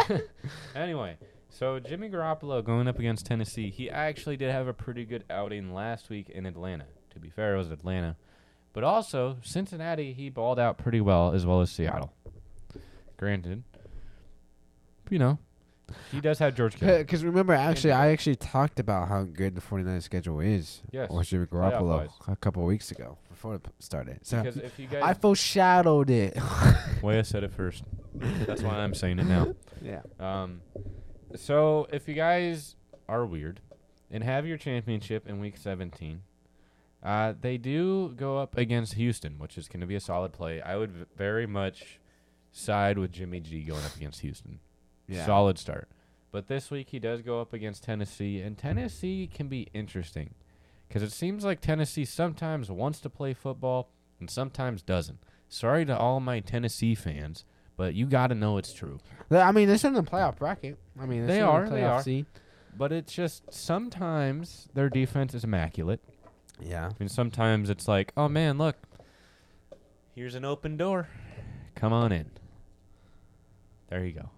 anyway, 0.76 1.16
so 1.48 1.78
Jimmy 1.80 2.08
Garoppolo 2.08 2.62
going 2.64 2.86
up 2.88 2.98
against 2.98 3.26
Tennessee. 3.26 3.70
He 3.70 3.88
actually 3.90 4.36
did 4.36 4.50
have 4.52 4.68
a 4.68 4.72
pretty 4.72 5.04
good 5.04 5.24
outing 5.30 5.72
last 5.74 6.10
week 6.10 6.28
in 6.28 6.46
Atlanta. 6.46 6.84
To 7.10 7.18
be 7.18 7.30
fair, 7.30 7.54
it 7.54 7.58
was 7.58 7.70
Atlanta. 7.70 8.16
But 8.72 8.84
also, 8.84 9.38
Cincinnati, 9.42 10.12
he 10.12 10.28
balled 10.30 10.58
out 10.58 10.78
pretty 10.78 11.00
well, 11.00 11.32
as 11.32 11.46
well 11.46 11.60
as 11.60 11.70
Seattle. 11.70 12.12
Granted, 13.16 13.62
you 15.10 15.18
know, 15.18 15.38
he 16.10 16.20
does 16.20 16.38
have 16.38 16.54
George 16.54 16.76
Kittle. 16.76 16.98
Because 16.98 17.24
remember, 17.24 17.52
actually, 17.52 17.92
I 17.92 18.08
actually 18.08 18.36
talked 18.36 18.80
about 18.80 19.08
how 19.08 19.22
good 19.24 19.54
the 19.54 19.60
49ers 19.60 20.02
schedule 20.02 20.40
is. 20.40 20.82
Yes, 20.92 21.08
Or 21.10 21.22
Jimmy 21.22 21.46
Garoppolo 21.46 22.08
a 22.28 22.36
couple 22.36 22.62
of 22.62 22.68
weeks 22.68 22.90
ago 22.90 23.18
before 23.28 23.56
it 23.56 23.66
started. 23.78 24.20
So 24.22 24.42
Because 24.42 24.56
if 24.56 24.78
you 24.78 24.86
guys 24.86 25.02
I 25.04 25.14
foreshadowed 25.14 26.10
it. 26.10 26.38
way 27.02 27.18
I 27.18 27.22
said 27.22 27.44
it 27.44 27.52
first. 27.52 27.84
That's 28.14 28.62
why 28.62 28.76
I'm 28.78 28.94
saying 28.94 29.18
it 29.18 29.24
now. 29.26 29.54
yeah. 29.82 30.02
Um, 30.20 30.62
so 31.36 31.86
if 31.92 32.08
you 32.08 32.14
guys 32.14 32.76
are 33.08 33.26
weird 33.26 33.60
and 34.10 34.22
have 34.24 34.46
your 34.46 34.56
championship 34.56 35.28
in 35.28 35.40
week 35.40 35.56
17, 35.56 36.22
uh, 37.02 37.34
they 37.38 37.58
do 37.58 38.14
go 38.16 38.38
up 38.38 38.56
against 38.56 38.94
Houston, 38.94 39.38
which 39.38 39.58
is 39.58 39.68
going 39.68 39.80
to 39.80 39.86
be 39.86 39.94
a 39.94 40.00
solid 40.00 40.32
play. 40.32 40.62
I 40.62 40.76
would 40.76 40.90
v- 40.92 41.04
very 41.16 41.46
much 41.46 42.00
side 42.52 42.98
with 42.98 43.12
Jimmy 43.12 43.40
G 43.40 43.62
going 43.62 43.84
up 43.84 43.94
against 43.96 44.20
Houston. 44.20 44.60
Yeah. 45.08 45.26
Solid 45.26 45.58
start. 45.58 45.88
But 46.32 46.48
this 46.48 46.70
week 46.70 46.88
he 46.90 46.98
does 46.98 47.22
go 47.22 47.40
up 47.40 47.52
against 47.52 47.84
Tennessee, 47.84 48.40
and 48.40 48.58
Tennessee 48.58 49.28
can 49.32 49.46
be 49.48 49.68
interesting 49.72 50.34
because 50.88 51.02
it 51.02 51.12
seems 51.12 51.44
like 51.44 51.60
Tennessee 51.60 52.04
sometimes 52.04 52.70
wants 52.70 53.00
to 53.00 53.10
play 53.10 53.34
football 53.34 53.90
and 54.18 54.28
sometimes 54.28 54.82
doesn't. 54.82 55.18
Sorry 55.48 55.84
to 55.84 55.96
all 55.96 56.18
my 56.20 56.40
Tennessee 56.40 56.94
fans, 56.96 57.44
but 57.76 57.94
you 57.94 58.06
got 58.06 58.28
to 58.28 58.34
know 58.34 58.58
it's 58.58 58.72
true. 58.72 58.98
I 59.30 59.52
mean, 59.52 59.68
they're 59.68 59.78
in 59.84 59.94
the 59.94 60.02
playoff 60.02 60.36
bracket. 60.38 60.78
I 61.00 61.06
mean, 61.06 61.26
They 61.26 61.40
in 61.40 61.64
the 61.64 61.70
they 61.70 61.84
are. 61.84 62.02
seed. 62.02 62.26
But 62.76 62.90
it's 62.90 63.12
just 63.12 63.52
sometimes 63.52 64.68
their 64.74 64.88
defense 64.88 65.34
is 65.34 65.44
immaculate. 65.44 66.00
Yeah. 66.60 66.86
I 66.86 66.92
mean, 66.98 67.08
sometimes 67.08 67.70
it's 67.70 67.86
like, 67.86 68.12
oh 68.16 68.28
man, 68.28 68.58
look, 68.58 68.76
here's 70.14 70.34
an 70.34 70.44
open 70.44 70.76
door. 70.76 71.08
Come 71.76 71.92
on 71.92 72.10
in. 72.10 72.30
There 73.88 74.04
you 74.04 74.12
go. 74.12 74.30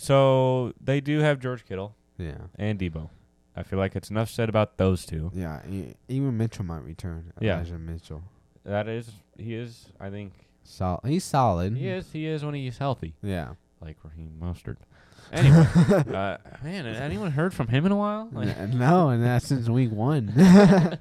So 0.00 0.72
they 0.80 1.00
do 1.00 1.18
have 1.20 1.40
George 1.40 1.64
Kittle 1.66 1.96
Yeah. 2.16 2.38
and 2.56 2.78
Deebo. 2.78 3.10
I 3.56 3.64
feel 3.64 3.78
like 3.80 3.96
it's 3.96 4.10
enough 4.10 4.30
said 4.30 4.48
about 4.48 4.76
those 4.76 5.04
two. 5.04 5.32
Yeah. 5.34 5.60
e- 5.68 5.94
Even 6.08 6.36
Mitchell 6.36 6.64
might 6.64 6.84
return. 6.84 7.32
Yeah. 7.40 7.56
Elijah 7.56 7.78
Mitchell. 7.78 8.22
That 8.64 8.86
is, 8.88 9.10
he 9.36 9.54
is. 9.54 9.86
I 9.98 10.10
think 10.10 10.32
Sol- 10.62 11.00
he's 11.04 11.24
solid. 11.24 11.76
he 11.76 11.88
is. 11.88 12.12
He 12.12 12.26
is 12.26 12.44
when 12.44 12.54
he's 12.54 12.78
healthy, 12.78 13.14
Yeah. 13.22 13.54
like 13.80 13.96
Raheem 14.04 14.38
Mostert. 14.40 14.76
Anyway, 15.32 15.66
uh, 16.14 16.36
man, 16.62 16.84
has 16.84 16.98
anyone 16.98 17.32
heard 17.32 17.52
from 17.52 17.66
him 17.68 17.84
in 17.84 17.90
a 17.92 17.96
while? 17.96 18.28
Like, 18.32 18.56
N- 18.56 18.78
no, 18.78 19.08
and 19.08 19.22
that's 19.24 19.48
since 19.48 19.68
week 19.68 19.90
one. 19.90 20.26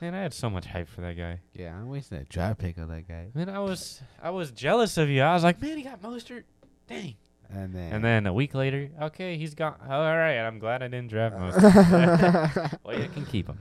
man, 0.00 0.14
I 0.14 0.22
had 0.22 0.32
so 0.32 0.48
much 0.48 0.66
hype 0.66 0.88
for 0.88 1.00
that 1.00 1.16
guy. 1.16 1.40
yeah, 1.54 1.78
I 1.78 1.82
wasted 1.84 2.20
a 2.22 2.24
draft 2.24 2.60
pick 2.60 2.78
on 2.78 2.88
that 2.88 3.08
guy. 3.08 3.26
Man, 3.34 3.48
I 3.48 3.58
was 3.58 4.00
I 4.22 4.30
was 4.30 4.52
jealous 4.52 4.96
of 4.96 5.08
you. 5.08 5.22
I 5.22 5.34
was 5.34 5.42
like, 5.42 5.60
man, 5.60 5.76
he 5.76 5.82
got 5.82 6.00
Mostert. 6.02 6.44
Dang. 6.86 7.14
And 7.52 7.74
then. 7.74 7.92
And 7.92 8.04
then 8.04 8.26
a 8.26 8.32
week 8.32 8.54
later, 8.54 8.90
okay, 9.02 9.36
he's 9.36 9.54
gone. 9.54 9.76
All 9.88 10.00
right, 10.00 10.38
I'm 10.38 10.58
glad 10.58 10.82
I 10.82 10.88
didn't 10.88 11.08
draft 11.08 11.36
Mostert. 11.36 12.78
well, 12.84 12.98
you 12.98 13.08
can 13.08 13.26
keep 13.26 13.48
him. 13.48 13.58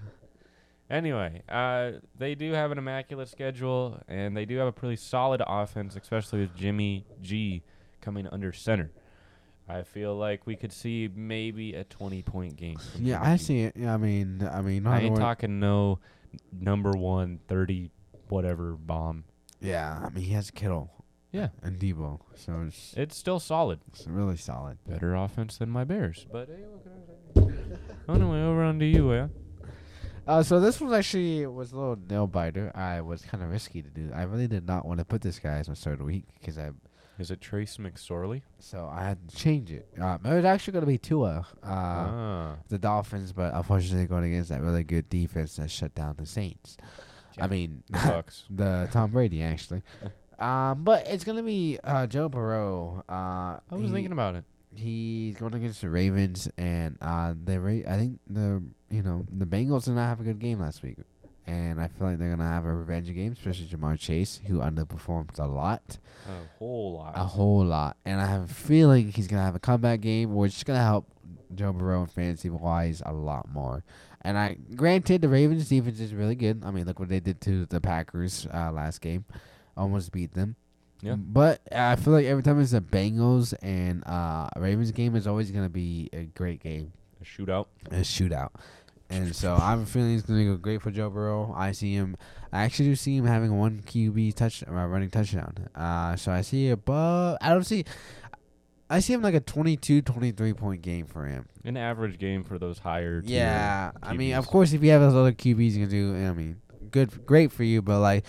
Anyway, 0.90 1.44
uh, 1.48 1.92
they 2.18 2.34
do 2.34 2.52
have 2.54 2.72
an 2.72 2.78
immaculate 2.78 3.30
schedule, 3.30 4.00
and 4.08 4.36
they 4.36 4.46
do 4.46 4.58
have 4.58 4.68
a 4.68 4.72
pretty 4.72 4.96
solid 4.96 5.42
offense, 5.46 5.96
especially 5.96 6.40
with 6.42 6.56
Jimmy 6.56 7.06
G 7.22 7.64
coming 8.02 8.28
under 8.28 8.52
center. 8.52 8.92
I 9.68 9.84
feel 9.84 10.16
like 10.16 10.48
we 10.48 10.56
could 10.56 10.72
see 10.72 11.08
maybe 11.14 11.76
a 11.76 11.84
20 11.84 12.24
point 12.24 12.56
game. 12.56 12.80
yeah, 13.00 13.18
Jimmy 13.18 13.34
I 13.34 13.38
G. 13.38 13.44
see 13.44 13.60
it. 13.62 13.76
Yeah, 13.78 13.94
I 13.94 13.98
mean, 13.98 14.48
I 14.52 14.62
mean, 14.62 14.88
I 14.88 15.02
ain't 15.02 15.18
talking 15.18 15.60
no 15.60 16.00
number 16.52 16.92
one 16.92 17.40
30 17.48 17.92
whatever 18.30 18.74
bomb. 18.74 19.26
Yeah, 19.62 20.00
I 20.04 20.10
mean, 20.10 20.24
he 20.24 20.34
has 20.34 20.50
a 20.50 20.54
Kittle. 20.54 20.90
Yeah. 21.32 21.50
And 21.62 21.78
Deebo, 21.80 22.20
so 22.36 22.64
it's, 22.68 22.94
It's 22.98 23.16
still 23.18 23.40
solid. 23.40 23.80
it's 23.90 24.08
really 24.08 24.38
solid. 24.38 24.78
better 24.88 25.16
offense 25.16 25.58
than 25.58 25.70
my 25.70 25.84
Bears. 25.84 26.26
But 26.32 26.48
hey, 26.48 26.64
what 26.66 26.84
can 26.84 26.92
I 26.94 27.52
say? 27.52 28.14
anyway, 28.14 28.42
over 28.42 28.64
on 28.64 28.80
to 28.80 28.86
you, 28.86 29.14
yeah. 29.14 29.28
Uh, 30.28 30.44
so 30.44 30.60
this 30.60 30.80
was 30.80 30.92
actually 30.94 31.46
was 31.48 31.72
a 31.72 31.76
little 31.78 31.98
nail 32.10 32.28
biter. 32.28 32.72
I 32.76 33.02
was 33.02 33.22
kind 33.24 33.44
of 33.44 33.50
risky 33.50 33.82
to 33.82 33.90
do. 33.90 34.12
I 34.14 34.24
really 34.24 34.48
did 34.48 34.68
not 34.68 34.86
want 34.86 35.00
to 35.00 35.06
put 35.06 35.22
this 35.22 35.40
guy 35.40 35.58
as 35.58 35.68
my 35.68 35.74
start 35.74 35.94
of 35.94 36.00
the 36.00 36.06
week 36.06 36.26
because 36.40 36.58
I 36.58 36.70
Is 37.18 37.32
it 37.32 37.42
Trace 37.42 37.78
McSorley? 37.78 38.42
so 38.60 38.88
I 38.92 39.04
had 39.04 39.28
to 39.30 39.36
change 39.36 39.72
it. 39.72 39.88
Um, 40.00 40.20
it 40.26 40.34
was 40.34 40.46
actually 40.46 40.74
going 40.74 40.84
to 40.84 40.88
be 40.88 40.98
Tua, 41.00 41.48
uh, 41.64 41.68
ah, 41.68 42.56
the 42.68 42.78
Dolphins, 42.78 43.34
but 43.34 43.54
unfortunately 43.56 44.06
going 44.06 44.24
against 44.26 44.50
that 44.50 44.62
really 44.62 44.84
good 44.84 45.10
defense 45.10 45.56
that 45.56 45.72
shut 45.72 45.96
down 45.96 46.16
the 46.20 46.26
Saints. 46.28 46.78
Yeah. 47.38 47.46
I 47.46 47.48
mean, 47.48 47.84
the 48.50 48.88
Tom 48.92 49.12
Brady 49.12 49.42
actually. 49.44 49.82
um, 50.40 50.84
but 50.84 51.08
it's 51.08 51.24
gonna 51.24 51.44
be 51.44 51.78
uh, 51.84 52.08
Joe 52.08 52.30
Burrow. 52.30 53.04
Uh, 53.10 53.14
I 53.14 53.62
was 53.72 53.88
he- 53.88 53.94
thinking 53.94 54.12
about 54.12 54.36
it. 54.36 54.44
he's 54.76 55.36
going 55.36 55.54
against 55.54 55.82
the 55.82 55.90
Ravens, 55.90 56.50
and 56.58 56.98
uh, 57.02 57.34
the 57.44 57.60
Ra- 57.60 57.92
I 57.94 57.98
think 57.98 58.20
the 58.28 58.64
you 58.90 59.04
know 59.04 59.26
the 59.32 59.46
Bengals 59.46 59.86
did 59.86 59.96
not 59.96 60.08
have 60.08 60.20
a 60.20 60.24
good 60.24 60.40
game 60.40 60.60
last 60.60 60.82
week, 60.84 60.98
and 61.48 61.80
I 61.82 61.88
feel 61.88 62.08
like 62.08 62.20
they're 62.20 62.30
gonna 62.36 62.48
have 62.50 62.66
a 62.66 62.74
revenge 62.74 63.14
game, 63.14 63.34
especially 63.34 63.66
Ja'Marr 63.68 64.00
Chase, 64.00 64.42
who 64.48 64.60
underperformed 64.60 65.38
a 65.40 65.46
lot, 65.48 65.98
A 66.28 66.58
whole 66.58 66.94
lot. 66.94 67.14
a 67.16 67.24
whole 67.24 67.66
lot, 67.66 67.98
and 68.06 68.22
I 68.22 68.26
have 68.26 68.44
a 68.50 68.54
feeling 68.54 69.12
he's 69.12 69.28
gonna 69.28 69.44
have 69.44 69.56
a 69.56 69.60
comeback 69.60 70.02
game, 70.02 70.34
which 70.36 70.56
is 70.58 70.64
gonna 70.64 70.84
help 70.84 71.08
Joe 71.56 71.74
Burrow 71.74 72.02
in 72.02 72.08
fantasy 72.08 72.50
wise 72.50 73.02
a 73.06 73.12
lot 73.14 73.52
more. 73.52 73.84
And 74.22 74.38
I 74.38 74.58
granted 74.76 75.22
the 75.22 75.30
Ravens 75.30 75.70
defense 75.70 76.00
is 76.02 76.14
really 76.14 76.36
good. 76.36 76.64
I 76.66 76.72
mean, 76.72 76.86
look 76.86 77.00
what 77.00 77.08
they 77.08 77.22
did 77.22 77.40
to 77.42 77.66
the 77.68 77.80
Packers 77.80 78.46
uh, 78.54 78.70
last 78.70 79.00
game, 79.00 79.24
almost 79.80 80.12
beat 80.12 80.34
them. 80.34 80.56
Yeah. 81.02 81.16
But 81.16 81.62
I 81.72 81.96
feel 81.96 82.14
like 82.14 82.26
every 82.26 82.44
time 82.44 82.60
it's 82.60 82.74
a 82.74 82.82
Bengals 82.82 83.54
and 83.62 84.04
uh, 84.06 84.50
Ravens 84.58 84.92
game, 84.92 85.16
is 85.16 85.26
always 85.28 85.50
gonna 85.50 85.70
be 85.70 86.10
a 86.14 86.24
great 86.26 86.62
game, 86.62 86.92
A 87.22 87.24
shootout. 87.26 87.68
a 87.90 88.02
shootout. 88.02 88.50
And 89.10 89.36
so 89.36 89.56
I 89.56 89.72
have 89.72 89.80
a 89.80 89.86
feeling 89.86 90.14
it's 90.16 90.26
gonna 90.28 90.44
go 90.46 90.58
great 90.58 90.82
for 90.82 90.92
Joe 90.92 91.10
Burrow. 91.10 91.54
I 91.58 91.72
see 91.72 91.94
him. 91.94 92.16
I 92.52 92.64
actually 92.64 92.90
do 92.90 92.96
see 92.96 93.16
him 93.18 93.26
having 93.26 93.58
one 93.58 93.82
QB 93.82 94.36
touch, 94.36 94.64
uh, 94.68 94.72
running 94.72 95.10
touchdown. 95.10 95.70
Uh, 95.74 96.16
so 96.16 96.32
I 96.32 96.42
see 96.42 96.70
above. 96.70 97.38
I 97.42 97.50
don't 97.54 97.64
see. 97.64 97.86
I 98.92 99.00
see 99.00 99.14
him 99.14 99.22
like 99.22 99.36
a 99.36 99.40
22, 99.40 100.02
23 100.02 100.54
point 100.54 100.82
game 100.82 101.06
for 101.06 101.26
him. 101.26 101.48
An 101.64 101.78
average 101.78 102.18
game 102.20 102.44
for 102.44 102.58
those 102.60 102.80
higher. 102.80 103.22
Yeah, 103.24 103.92
I 104.02 104.14
mean, 104.14 104.34
of 104.34 104.48
course, 104.48 104.74
if 104.74 104.84
you 104.84 104.90
have 104.92 105.02
those 105.02 105.16
other 105.16 105.32
QBs, 105.32 105.72
you 105.74 105.88
can 105.88 105.90
do. 105.90 106.16
I 106.28 106.34
mean, 106.34 106.58
good, 106.92 107.26
great 107.26 107.52
for 107.52 107.64
you, 107.64 107.82
but 107.82 108.00
like, 108.00 108.26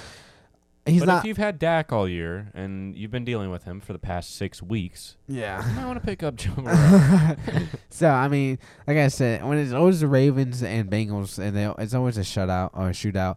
he's 0.87 1.01
but 1.01 1.07
not. 1.07 1.19
if 1.19 1.25
you've 1.25 1.37
had 1.37 1.59
Dak 1.59 1.93
all 1.93 2.09
year 2.09 2.51
and 2.55 2.97
you've 2.97 3.11
been 3.11 3.25
dealing 3.25 3.51
with 3.51 3.64
him 3.64 3.81
for 3.81 3.93
the 3.93 3.99
past 3.99 4.35
six 4.37 4.62
weeks, 4.62 5.16
yeah. 5.29 5.66
you 5.69 5.75
might 5.75 5.87
want 5.87 6.01
to 6.01 6.05
pick 6.07 6.23
up 6.23 6.37
Joe 6.37 6.53
Burrow. 6.57 7.37
so 7.90 8.09
I 8.09 8.29
mean, 8.29 8.59
like 8.87 8.97
I 8.97 9.09
said, 9.09 9.45
when 9.45 9.59
it's 9.59 9.73
always 9.73 10.01
the 10.01 10.07
Ravens 10.09 10.62
and 10.62 10.90
Bengals, 10.90 11.38
and 11.38 11.57
they, 11.57 11.73
it's 11.83 11.95
always 11.95 12.16
a 12.19 12.23
shutout 12.23 12.71
or 12.73 12.88
a 12.88 12.93
shootout. 12.93 13.37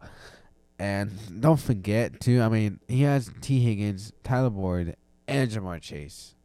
And 0.79 1.11
don't 1.39 1.59
forget 1.59 2.19
too. 2.19 2.41
I 2.41 2.49
mean, 2.49 2.79
he 2.87 3.03
has 3.03 3.31
Tee 3.41 3.61
Higgins, 3.61 4.11
Tyler 4.23 4.49
Boyd, 4.49 4.95
and 5.27 5.49
Ja'Marr 5.49 5.79
Chase, 5.81 6.35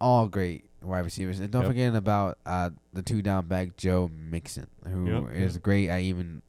all 0.00 0.28
great 0.28 0.70
wide 0.82 1.04
receivers. 1.04 1.40
And 1.40 1.50
don't 1.50 1.62
Yep. 1.62 1.70
forget 1.70 1.94
about 1.94 2.38
uh, 2.44 2.70
the 2.92 3.02
two 3.02 3.22
down 3.22 3.46
back 3.46 3.76
Joe 3.76 4.10
Mixon, 4.14 4.68
who 4.86 5.26
is 5.28 5.54
Yep, 5.54 5.62
great 5.62 5.88
at 5.88 6.00
even 6.02 6.42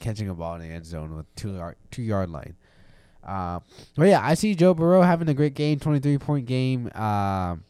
catching 0.00 0.28
a 0.28 0.34
ball 0.34 0.54
in 0.56 0.60
the 0.62 0.68
end 0.68 0.86
zone 0.86 1.16
with 1.16 1.34
two 1.34 1.54
yard 1.54 1.76
two 1.90 2.02
yard 2.02 2.30
line. 2.30 2.56
Uh, 3.24 3.60
but 3.96 4.08
yeah, 4.08 4.20
I 4.22 4.34
see 4.34 4.54
Joe 4.54 4.74
Burrow 4.74 5.02
having 5.02 5.28
a 5.28 5.34
great 5.34 5.54
game, 5.54 5.78
twenty 5.80 6.00
three 6.00 6.18
point 6.18 6.46
game. 6.46 6.86
Um, 6.94 7.64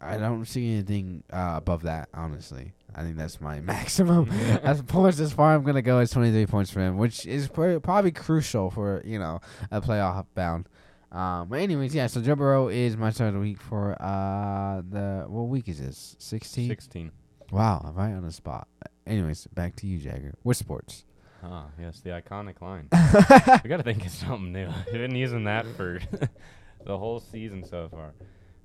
I 0.00 0.16
don't 0.16 0.44
see 0.44 0.72
anything 0.74 1.24
uh, 1.32 1.54
above 1.56 1.82
that, 1.82 2.08
honestly. 2.14 2.72
I 2.94 3.02
think 3.02 3.16
that's 3.16 3.40
my 3.40 3.60
maximum. 3.60 4.30
as 4.62 4.80
far 4.82 5.08
as 5.08 5.32
far 5.32 5.54
I'm 5.54 5.64
gonna 5.64 5.82
go 5.82 5.98
is 6.00 6.10
23 6.10 6.46
points 6.46 6.70
for 6.70 6.80
him, 6.80 6.96
which 6.98 7.26
is 7.26 7.48
pr- 7.48 7.78
probably 7.78 8.12
crucial 8.12 8.70
for 8.70 9.02
you 9.04 9.18
know 9.18 9.40
a 9.70 9.80
playoff 9.80 10.26
bound. 10.34 10.68
Um, 11.10 11.48
but 11.48 11.60
anyways, 11.60 11.94
yeah. 11.94 12.06
So 12.06 12.20
Joe 12.20 12.36
Burrow 12.36 12.68
is 12.68 12.96
my 12.96 13.10
start 13.10 13.28
of 13.28 13.34
the 13.34 13.40
week 13.40 13.60
for 13.60 14.00
uh 14.00 14.82
the 14.88 15.24
what 15.28 15.44
week 15.44 15.68
is 15.68 15.80
this? 15.80 16.16
16. 16.18 16.68
16. 16.68 17.12
Wow, 17.50 17.82
I'm 17.84 17.94
right 17.94 18.12
on 18.12 18.24
the 18.24 18.32
spot. 18.32 18.68
Anyways, 19.06 19.46
back 19.48 19.74
to 19.76 19.86
you, 19.86 19.98
Jagger. 19.98 20.34
What 20.42 20.56
sports? 20.56 21.04
Ah, 21.42 21.66
yes, 21.80 22.00
the 22.00 22.10
iconic 22.10 22.60
line. 22.60 22.88
we 23.62 23.68
got 23.68 23.76
to 23.76 23.82
think 23.82 24.04
of 24.04 24.10
something 24.12 24.52
new. 24.52 24.68
We've 24.92 25.00
been 25.00 25.14
using 25.14 25.44
that 25.44 25.66
for 25.76 26.00
the 26.84 26.98
whole 26.98 27.20
season 27.20 27.64
so 27.64 27.88
far. 27.88 28.14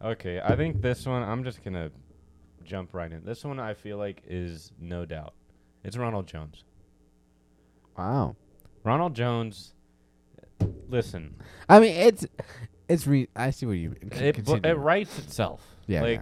Okay, 0.01 0.41
I 0.43 0.55
think 0.55 0.81
this 0.81 1.05
one, 1.05 1.21
I'm 1.23 1.43
just 1.43 1.63
going 1.63 1.75
to 1.75 1.91
jump 2.63 2.93
right 2.93 3.12
in. 3.12 3.23
This 3.23 3.43
one 3.43 3.59
I 3.59 3.73
feel 3.73 3.97
like 3.97 4.23
is 4.27 4.71
no 4.79 5.05
doubt. 5.05 5.33
It's 5.83 5.97
Ronald 5.97 6.27
Jones. 6.27 6.63
Wow. 7.97 8.36
Ronald 8.83 9.13
Jones. 9.15 9.73
Listen, 10.89 11.36
I 11.67 11.79
mean, 11.79 11.95
it's 11.95 12.25
it's 12.88 13.07
re. 13.07 13.27
I 13.36 13.49
see 13.49 13.65
what 13.65 13.73
you. 13.73 13.89
mean. 13.89 14.12
C- 14.13 14.25
it, 14.25 14.65
it 14.65 14.75
writes 14.77 15.17
itself. 15.19 15.65
Yeah, 15.88 16.01
like 16.01 16.21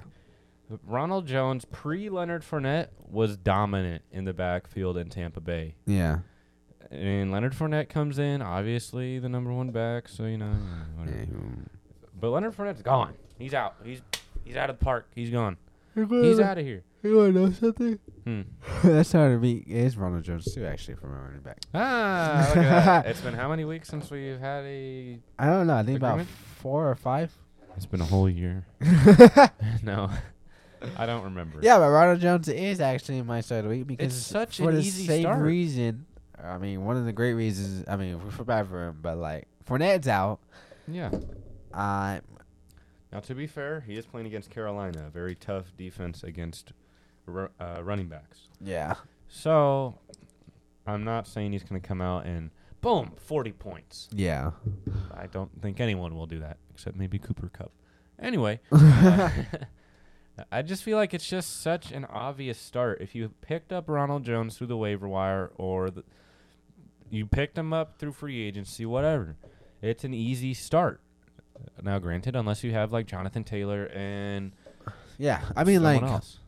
Ronald 0.87 1.27
Jones 1.27 1.65
pre 1.65 2.09
Leonard 2.09 2.43
Fournette 2.43 2.87
was 3.09 3.37
dominant 3.37 4.03
in 4.11 4.25
the 4.25 4.33
backfield 4.33 4.97
in 4.97 5.09
Tampa 5.09 5.41
Bay. 5.41 5.75
yeah. 5.85 6.19
And 6.91 7.31
Leonard 7.31 7.53
Fournette 7.53 7.87
comes 7.89 8.19
in, 8.19 8.41
obviously 8.41 9.17
the 9.17 9.29
number 9.29 9.51
one 9.53 9.71
back, 9.71 10.09
so 10.09 10.25
you 10.25 10.37
know. 10.37 10.51
Whatever. 10.97 11.25
But 12.19 12.29
Leonard 12.31 12.55
Fournette's 12.55 12.81
gone. 12.81 13.13
He's 13.39 13.53
out. 13.53 13.75
He's 13.83 14.01
he's 14.43 14.57
out 14.57 14.69
of 14.69 14.77
the 14.77 14.83
park. 14.83 15.07
He's 15.15 15.29
gone. 15.29 15.57
He's 15.95 16.39
out 16.39 16.57
of 16.57 16.65
here. 16.65 16.83
You 17.03 17.17
want 17.17 17.33
to 17.33 17.39
know 17.39 17.51
something? 17.51 17.99
Hmm. 18.25 18.41
That's 18.83 19.11
hard 19.11 19.31
to 19.35 19.39
me. 19.39 19.63
It's 19.65 19.95
Ronald 19.95 20.23
Jones 20.23 20.53
too, 20.53 20.65
actually, 20.65 20.95
from 20.95 21.13
a 21.13 21.17
running 21.17 21.39
back. 21.41 21.57
Ah, 21.73 22.45
look 22.49 22.57
at 22.57 22.85
that. 22.85 23.05
It's 23.07 23.21
been 23.21 23.33
how 23.33 23.49
many 23.49 23.65
weeks 23.65 23.89
since 23.89 24.11
we've 24.11 24.39
had 24.39 24.63
a? 24.65 25.17
I 25.39 25.45
don't 25.47 25.67
know. 25.67 25.75
I 25.77 25.83
think 25.83 25.97
about 25.97 26.11
Agreement? 26.19 26.29
four 26.59 26.89
or 26.91 26.95
five. 26.95 27.31
It's 27.75 27.85
been 27.85 28.01
a 28.01 28.05
whole 28.05 28.29
year. 28.29 28.65
no, 29.81 30.09
I 30.97 31.05
don't 31.05 31.23
remember. 31.23 31.59
Yeah, 31.61 31.79
but 31.79 31.89
Ronald 31.89 32.19
Jones 32.19 32.47
is 32.49 32.79
actually 32.81 33.21
my 33.23 33.41
start 33.41 33.59
of 33.65 33.71
the 33.71 33.77
week 33.77 33.87
because 33.87 34.15
It's 34.15 34.25
such 34.27 34.57
for 34.57 34.69
an 34.69 34.75
the 34.75 34.81
easy 34.81 35.07
same 35.07 35.23
start. 35.23 35.41
reason. 35.41 36.05
I 36.43 36.57
mean, 36.57 36.83
one 36.85 36.97
of 36.97 37.05
the 37.05 37.11
great 37.11 37.33
reasons. 37.33 37.85
I 37.87 37.95
mean, 37.95 38.23
we 38.23 38.31
feel 38.31 38.45
bad 38.45 38.67
for 38.67 38.87
him, 38.87 38.99
but 39.01 39.17
like 39.17 39.47
Fournette's 39.67 40.07
out. 40.07 40.39
Yeah. 40.87 41.11
Uh, 41.73 42.19
Now, 43.11 43.19
to 43.21 43.35
be 43.35 43.47
fair, 43.47 43.81
he 43.81 43.95
is 43.97 44.05
playing 44.05 44.27
against 44.27 44.49
Carolina, 44.49 45.05
a 45.07 45.09
very 45.09 45.35
tough 45.35 45.71
defense 45.77 46.23
against 46.23 46.73
uh, 47.27 47.81
running 47.83 48.07
backs. 48.07 48.47
yeah, 48.59 48.95
So, 49.27 49.95
I'm 50.87 51.03
not 51.03 51.27
saying 51.27 51.51
he's 51.53 51.63
going 51.63 51.79
to 51.79 51.87
come 51.87 52.01
out 52.01 52.25
and 52.25 52.49
boom, 52.81 53.11
40 53.17 53.51
points. 53.53 54.09
yeah. 54.11 54.51
I 55.13 55.27
don't 55.27 55.51
think 55.61 55.79
anyone 55.79 56.15
will 56.15 56.25
do 56.25 56.39
that 56.39 56.57
except 56.73 56.97
maybe 56.97 57.19
Cooper 57.19 57.49
Kupp. 57.53 57.71
Anyway, 58.19 58.59
uh, 58.71 59.29
I 60.51 60.61
just 60.63 60.83
feel 60.83 60.97
like 60.97 61.13
it's 61.13 61.27
just 61.27 61.61
such 61.61 61.91
an 61.91 62.05
obvious 62.05 62.57
start. 62.57 62.99
If 63.01 63.13
you 63.15 63.29
picked 63.41 63.71
up 63.71 63.87
Ronald 63.87 64.23
Jones 64.23 64.57
through 64.57 64.67
the 64.67 64.77
waiver 64.77 65.07
wire 65.07 65.51
or 65.55 65.89
the, 65.91 66.03
you 67.11 67.25
picked 67.25 67.57
him 67.57 67.73
up 67.73 67.97
through 67.97 68.13
free 68.13 68.41
agency, 68.41 68.85
whatever, 68.85 69.35
it's 69.81 70.03
an 70.03 70.13
easy 70.13 70.53
start. 70.53 71.01
Now, 71.81 71.99
granted, 71.99 72.35
unless 72.35 72.63
you 72.63 72.71
have 72.71 72.91
like 72.91 73.05
Jonathan 73.05 73.43
Taylor 73.43 73.85
and 73.93 74.51
Yeah, 75.17 75.41
I 75.55 75.63
mean, 75.63 75.83
like 75.83 76.01
else. 76.01 76.39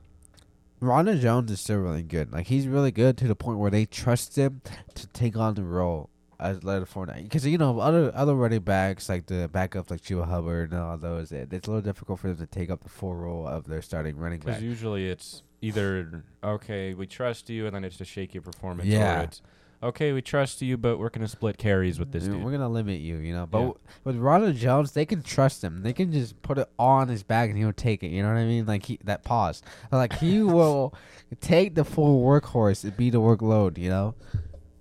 Ronald 0.80 1.20
Jones 1.20 1.52
is 1.52 1.62
still 1.62 1.80
really 1.80 2.04
good. 2.04 2.32
Like 2.32 2.48
he's 2.48 2.68
really 2.68 2.92
good 2.92 3.18
to 3.18 3.28
the 3.28 3.36
point 3.36 3.60
where 3.60 3.72
they 3.72 3.86
trust 3.86 4.36
him 4.36 4.62
to 4.96 5.08
take 5.08 5.38
on 5.38 5.54
the 5.54 5.64
role 5.64 6.10
as 6.40 6.64
Leonard 6.64 6.90
Fournette. 6.90 7.24
Because 7.24 7.46
you 7.46 7.58
know 7.58 7.80
other 7.80 8.12
other 8.14 8.36
running 8.36 8.62
backs 8.62 9.08
like 9.08 9.28
the 9.28 9.50
backups 9.52 9.90
like 9.90 10.02
Chuba 10.02 10.28
Hubbard 10.28 10.72
and 10.72 10.82
all 10.82 10.98
those, 10.98 11.32
it, 11.32 11.54
it's 11.54 11.68
a 11.68 11.72
little 11.72 11.82
difficult 11.82 12.20
for 12.20 12.28
them 12.28 12.38
to 12.38 12.48
take 12.48 12.70
up 12.70 12.84
the 12.84 12.90
full 12.90 13.16
role 13.16 13.48
of 13.48 13.66
their 13.66 13.82
starting 13.82 14.18
running 14.18 14.40
back. 14.40 14.48
Because 14.48 14.64
usually 14.64 15.08
it's 15.08 15.44
either 15.62 16.24
okay, 16.44 16.94
we 16.94 17.08
trust 17.08 17.50
you, 17.50 17.66
and 17.66 17.76
then 17.76 17.84
it's 17.86 18.00
a 18.02 18.06
shaky 18.06 18.40
performance. 18.40 18.90
Yeah. 18.90 19.28
Or 19.84 19.90
it's 19.90 19.96
okay, 19.96 20.12
we 20.14 20.22
trust 20.22 20.62
you, 20.62 20.78
but 20.78 20.98
we're 20.98 21.10
gonna 21.10 21.28
split 21.28 21.58
carries 21.58 22.00
with 22.00 22.12
this 22.12 22.24
You 22.24 22.30
know, 22.30 22.36
dude. 22.38 22.46
We're 22.46 22.52
gonna 22.52 22.70
limit 22.70 23.02
you, 23.02 23.18
you 23.18 23.34
know. 23.34 23.46
But 23.46 23.58
Yeah. 23.60 23.66
w- 23.66 23.80
with 24.04 24.16
Ronald 24.18 24.56
Jones, 24.56 24.92
they 24.94 25.06
can 25.06 25.22
trust 25.22 25.64
him. 25.64 25.82
They 25.84 25.94
can 25.94 26.12
just 26.12 26.42
put 26.42 26.58
it 26.58 26.70
all 26.80 27.00
on 27.02 27.08
his 27.08 27.24
back 27.24 27.50
and 27.50 27.58
he'll 27.58 27.74
take 27.74 28.04
it. 28.04 28.08
You 28.08 28.22
know 28.24 28.30
what 28.30 28.38
I 28.38 28.46
mean? 28.46 28.66
Like 28.66 28.86
he 28.86 29.00
that 29.04 29.24
pause, 29.24 29.62
like 29.92 30.14
he 30.20 30.42
will 30.44 30.94
take 31.42 31.76
the 31.76 31.84
full 31.84 32.24
workhorse 32.24 32.84
and 32.84 32.96
be 32.96 33.10
the 33.10 33.20
workload. 33.22 33.78
You 33.78 33.90
know. 33.90 34.16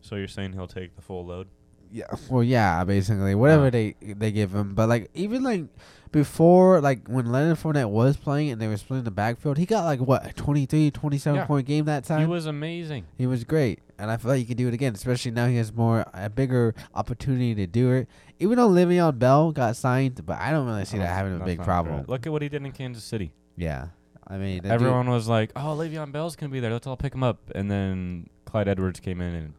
So 0.01 0.17
you're 0.17 0.29
saying 0.29 0.53
he'll 0.53 0.67
take 0.67 0.97
the 0.97 1.03
full 1.03 1.25
load? 1.27 1.49
Yeah. 1.93 2.07
Well, 2.31 2.43
yeah, 2.43 2.83
basically 2.85 3.35
whatever 3.35 3.67
Uh. 3.67 3.71
they 3.71 3.95
they 4.01 4.33
give 4.33 4.55
him. 4.55 4.75
But 4.75 4.89
like 4.89 5.11
even 5.15 5.43
like 5.43 5.67
before, 6.11 6.81
like 6.81 7.07
when 7.09 7.31
Leonard 7.33 7.59
Fournette 7.59 7.89
was 7.91 8.17
playing 8.17 8.51
and 8.51 8.61
they 8.61 8.69
were 8.69 8.77
splitting 8.77 9.05
the 9.05 9.11
backfield, 9.11 9.59
he 9.59 9.67
got 9.67 9.85
like 9.85 10.01
what 10.01 10.35
23, 10.37 10.91
27 10.91 11.37
Yeah. 11.37 11.45
point 11.47 11.67
game 11.67 11.85
that 11.87 12.05
time. 12.05 12.21
He 12.21 12.27
was 12.27 12.47
amazing. 12.47 13.05
He 13.17 13.27
was 13.27 13.45
great, 13.45 13.81
and 13.99 14.11
I 14.11 14.17
feel 14.19 14.31
like 14.33 14.39
he 14.41 14.45
can 14.45 14.57
do 14.57 14.69
it 14.69 14.75
again. 14.75 14.95
Especially 14.95 15.31
now 15.31 15.47
he 15.47 15.57
has 15.57 15.73
more 15.73 16.05
a 16.13 16.29
bigger 16.29 16.75
opportunity 16.95 17.55
to 17.55 17.67
do 17.67 17.93
it. 17.93 18.09
Even 18.39 18.57
though 18.59 18.69
Le'Veon 18.69 19.19
Bell 19.19 19.53
got 19.53 19.77
signed, 19.77 20.25
but 20.27 20.39
I 20.39 20.51
don't 20.51 20.67
really 20.67 20.85
see 20.85 20.99
that 20.99 21.11
Oh, 21.11 21.15
having 21.15 21.41
a 21.41 21.45
big 21.45 21.63
problem. 21.63 22.01
good. 22.01 22.09
Look 22.09 22.27
at 22.27 22.33
what 22.33 22.43
he 22.43 22.49
did 22.49 22.65
in 22.65 22.73
Kansas 22.73 23.05
City. 23.05 23.33
Yeah, 23.57 23.89
I 24.27 24.37
mean 24.39 24.57
the 24.57 24.63
dude- 24.63 24.73
Everyone 24.73 25.09
was 25.11 25.29
like, 25.29 25.53
"Oh, 25.57 25.77
Le'Veon 25.77 26.11
Bell's 26.13 26.37
gonna 26.37 26.53
be 26.53 26.61
there. 26.61 26.73
Let's 26.73 26.87
all 26.87 26.97
pick 26.97 27.15
him 27.15 27.23
up." 27.23 27.39
And 27.55 27.71
then 27.71 28.29
Clyde 28.45 28.69
Edwards 28.69 29.01
came 29.01 29.21
in, 29.23 29.35
and 29.35 29.55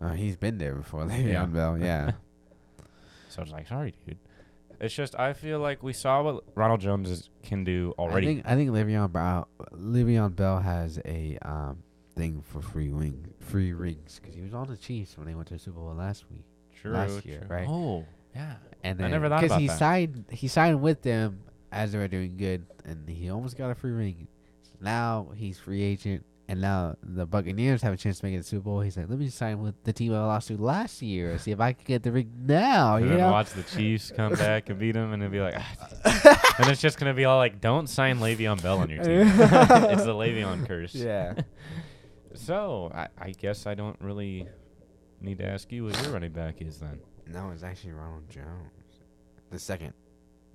uh, 0.00 0.12
he's 0.12 0.36
been 0.36 0.58
there 0.58 0.74
before. 0.74 1.04
Le'Veon 1.04 1.28
Yeah. 1.28 1.46
Bell, 1.46 1.78
yeah. 1.78 2.12
so 3.28 3.40
I 3.40 3.42
was 3.42 3.52
like, 3.52 3.68
"Sorry, 3.68 3.94
dude." 4.06 4.18
It's 4.80 4.94
just 4.94 5.18
I 5.18 5.32
feel 5.32 5.58
like 5.58 5.82
we 5.82 5.92
saw 5.92 6.22
what 6.22 6.44
Ronald 6.54 6.80
Jones 6.80 7.10
is, 7.10 7.30
can 7.42 7.64
do 7.64 7.94
already. 7.98 8.26
I 8.28 8.30
think 8.34 8.46
I 8.46 8.54
think 8.54 8.70
Le'Veon 8.70 9.10
Bell, 9.12 9.48
Le'Veon 9.72 10.36
Bell 10.36 10.60
has 10.60 11.00
a 11.04 11.36
um 11.42 11.82
thing 12.14 12.42
for 12.46 12.60
free 12.62 12.90
wing, 12.90 13.26
free 13.40 13.72
rings 13.72 14.20
because 14.20 14.34
he 14.36 14.40
was 14.42 14.54
on 14.54 14.68
the 14.68 14.76
Chiefs 14.76 15.16
when 15.18 15.26
they 15.26 15.34
went 15.34 15.48
to 15.48 15.54
the 15.54 15.60
Super 15.60 15.80
Bowl 15.80 15.94
last 15.94 16.24
week. 16.30 16.44
true, 16.80 16.92
last 16.92 17.24
year, 17.26 17.40
true. 17.46 17.56
right? 17.56 17.66
Oh, 17.68 18.04
yeah. 18.34 18.54
And 18.84 19.00
I 19.00 19.02
then, 19.02 19.10
never 19.10 19.28
thought 19.28 19.42
about 19.44 19.60
he 19.60 19.66
that. 19.66 19.78
signed 19.78 20.24
he 20.30 20.46
signed 20.46 20.80
with 20.80 21.02
them 21.02 21.40
as 21.72 21.90
they 21.92 21.98
were 21.98 22.06
doing 22.08 22.36
good, 22.36 22.64
and 22.84 23.08
he 23.08 23.30
almost 23.30 23.58
got 23.58 23.70
a 23.70 23.74
free 23.74 23.90
ring. 23.90 24.28
Now 24.80 25.30
he's 25.34 25.58
free 25.58 25.82
agent, 25.82 26.24
and 26.48 26.60
now 26.60 26.96
the 27.02 27.26
Buccaneers 27.26 27.82
have 27.82 27.92
a 27.92 27.96
chance 27.96 28.20
to 28.20 28.26
make 28.26 28.34
it 28.34 28.38
to 28.38 28.42
the 28.42 28.48
Super 28.48 28.62
Bowl. 28.64 28.80
He's 28.80 28.96
like, 28.96 29.08
let 29.08 29.18
me 29.18 29.28
sign 29.28 29.60
with 29.60 29.74
the 29.84 29.92
team 29.92 30.14
I 30.14 30.24
lost 30.24 30.48
to 30.48 30.56
last 30.56 31.02
year, 31.02 31.38
see 31.38 31.50
if 31.50 31.60
I 31.60 31.74
can 31.74 31.84
get 31.84 32.02
the 32.02 32.10
ring 32.10 32.30
now. 32.46 32.96
and 32.96 33.04
You 33.04 33.10
then 33.10 33.18
know? 33.20 33.30
watch 33.30 33.50
the 33.50 33.62
Chiefs 33.64 34.10
come 34.14 34.32
back 34.34 34.70
and 34.70 34.78
beat 34.78 34.96
him, 34.96 35.12
and 35.12 35.22
it'll 35.22 35.32
be 35.32 35.40
like, 35.40 35.54
ah. 35.58 36.54
and 36.58 36.68
it's 36.70 36.80
just 36.80 36.98
gonna 36.98 37.14
be 37.14 37.24
all 37.26 37.36
like, 37.38 37.60
"Don't 37.60 37.86
sign 37.88 38.18
Le'Veon 38.18 38.62
Bell 38.62 38.78
on 38.78 38.88
your 38.90 39.02
team." 39.04 39.20
it's 39.28 40.04
the 40.04 40.14
Le'Veon 40.14 40.66
curse. 40.66 40.94
yeah. 40.94 41.34
So 42.34 42.90
I, 42.94 43.08
I 43.18 43.30
guess 43.32 43.66
I 43.66 43.74
don't 43.74 43.96
really 44.00 44.46
need 45.20 45.38
to 45.38 45.46
ask 45.46 45.70
you 45.72 45.84
what 45.84 46.02
your 46.02 46.12
running 46.12 46.32
back 46.32 46.62
is 46.62 46.78
then. 46.78 47.00
No, 47.26 47.50
it's 47.50 47.62
actually 47.62 47.92
Ronald 47.92 48.28
Jones, 48.30 48.70
the 49.50 49.58
second. 49.58 49.92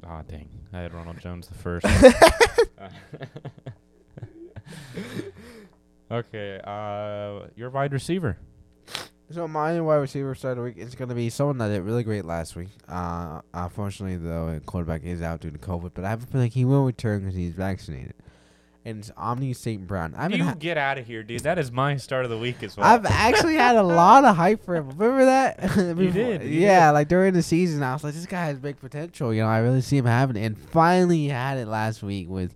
Ah, 0.06 0.21
dang. 0.27 0.49
I 0.73 0.79
had 0.79 0.93
Ronald 0.93 1.19
Jones 1.19 1.47
the 1.47 1.53
first. 1.56 1.86
okay, 6.13 6.60
uh, 6.63 7.47
your 7.56 7.69
wide 7.69 7.93
receiver. 7.93 8.38
So 9.32 9.47
my 9.47 9.80
wide 9.82 9.95
receiver 9.95 10.36
start 10.36 10.54
of 10.54 10.58
the 10.58 10.63
week 10.63 10.78
is 10.78 10.93
going 10.95 11.10
to 11.10 11.15
be 11.15 11.30
someone 11.30 11.58
that 11.58 11.69
did 11.69 11.82
really 11.82 12.04
great 12.04 12.26
last 12.26 12.56
week. 12.56 12.69
Uh, 12.88 13.41
unfortunately, 13.54 14.17
though, 14.17 14.60
quarterback 14.65 15.04
is 15.04 15.21
out 15.21 15.39
due 15.41 15.49
to 15.49 15.58
COVID, 15.58 15.91
but 15.93 16.04
I 16.06 16.10
have 16.10 16.23
a 16.23 16.26
feeling 16.28 16.52
he 16.52 16.65
will 16.65 16.86
return 16.86 17.21
because 17.21 17.36
he's 17.36 17.54
vaccinated. 17.54 18.13
And 18.86 18.99
it's 18.99 19.12
Amon-Ra 19.17 19.54
St. 19.54 19.88
Brown. 19.88 20.13
I 20.15 20.28
You 20.28 20.43
ha- 20.43 20.56
get 20.60 20.78
out 20.78 20.97
of 20.97 21.08
here, 21.08 21.23
dude. 21.23 21.39
That 21.43 21.58
is 21.58 21.71
my 21.71 21.95
start 21.95 22.26
of 22.26 22.32
the 22.32 22.38
week 22.38 22.62
as 22.63 22.76
well. 22.76 22.86
I've 22.86 23.06
actually 23.06 23.56
had 23.56 23.78
a 23.78 23.82
lot 23.84 24.26
of 24.26 24.36
hype 24.36 24.63
for 24.65 24.76
him. 24.76 24.89
Remember 24.89 25.23
that? 25.26 25.58
Before- 25.97 26.12
did, 26.12 26.43
you 26.43 26.60
yeah, 26.60 26.91
like 26.91 27.08
during 27.08 27.34
the 27.34 27.41
season, 27.41 27.82
I 27.82 27.93
was 27.93 28.04
like, 28.04 28.13
this 28.13 28.26
guy 28.26 28.45
has 28.47 28.60
big 28.60 28.78
potential. 28.80 29.34
You 29.34 29.43
know, 29.43 29.47
I 29.47 29.60
really 29.60 29.82
see 29.82 29.97
him 29.97 30.06
having 30.06 30.36
it. 30.36 30.45
And 30.45 30.58
finally, 30.58 31.17
he 31.19 31.30
had 31.30 31.58
it 31.58 31.67
last 31.67 32.04
week 32.04 32.30
with. 32.30 32.54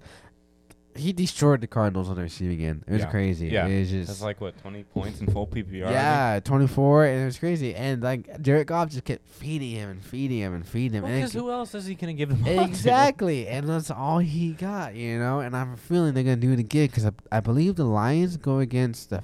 He 0.97 1.13
destroyed 1.13 1.61
the 1.61 1.67
Cardinals 1.67 2.09
on 2.09 2.15
the 2.15 2.21
receiving 2.23 2.63
end. 2.63 2.83
It 2.87 2.93
was 2.93 3.01
Yeah. 3.01 3.09
crazy. 3.09 3.47
Yeah. 3.47 3.65
It 3.67 3.79
was 3.79 3.89
just. 3.89 4.07
That's 4.07 4.21
like 4.21 4.41
what 4.41 4.57
twenty 4.61 4.83
points 4.83 5.19
in 5.21 5.27
full 5.31 5.47
PPR. 5.47 5.89
Yeah, 5.91 6.39
24, 6.43 7.05
and 7.05 7.21
it 7.21 7.25
was 7.25 7.39
crazy. 7.39 7.73
And 7.75 8.01
like 8.03 8.41
Jared 8.41 8.67
Goff 8.67 8.89
just 8.89 9.03
kept 9.05 9.27
feeding 9.27 9.71
him 9.71 9.89
and 9.89 10.03
feeding 10.03 10.39
him 10.39 10.53
and 10.53 10.65
feeding 10.67 10.97
him. 10.97 11.03
Well, 11.03 11.13
because 11.13 11.33
who 11.33 11.51
else 11.51 11.73
is 11.75 11.85
he 11.85 11.95
gonna 11.95 12.13
give 12.13 12.29
the 12.29 12.35
ball 12.35 12.55
to? 12.55 12.61
exactly, 12.63 13.47
and 13.47 13.67
that's 13.69 13.91
all 13.91 14.19
he 14.19 14.51
got, 14.53 14.95
you 14.95 15.19
know. 15.19 15.39
And 15.39 15.55
I 15.55 15.59
have 15.59 15.69
a 15.73 15.77
feeling 15.77 16.13
they're 16.13 16.23
gonna 16.23 16.35
do 16.37 16.51
it 16.53 16.59
again 16.59 16.87
because 16.87 17.05
I, 17.05 17.11
I 17.31 17.39
believe 17.39 17.75
the 17.75 17.85
Lions 17.85 18.37
go 18.37 18.59
against 18.59 19.09
the 19.09 19.21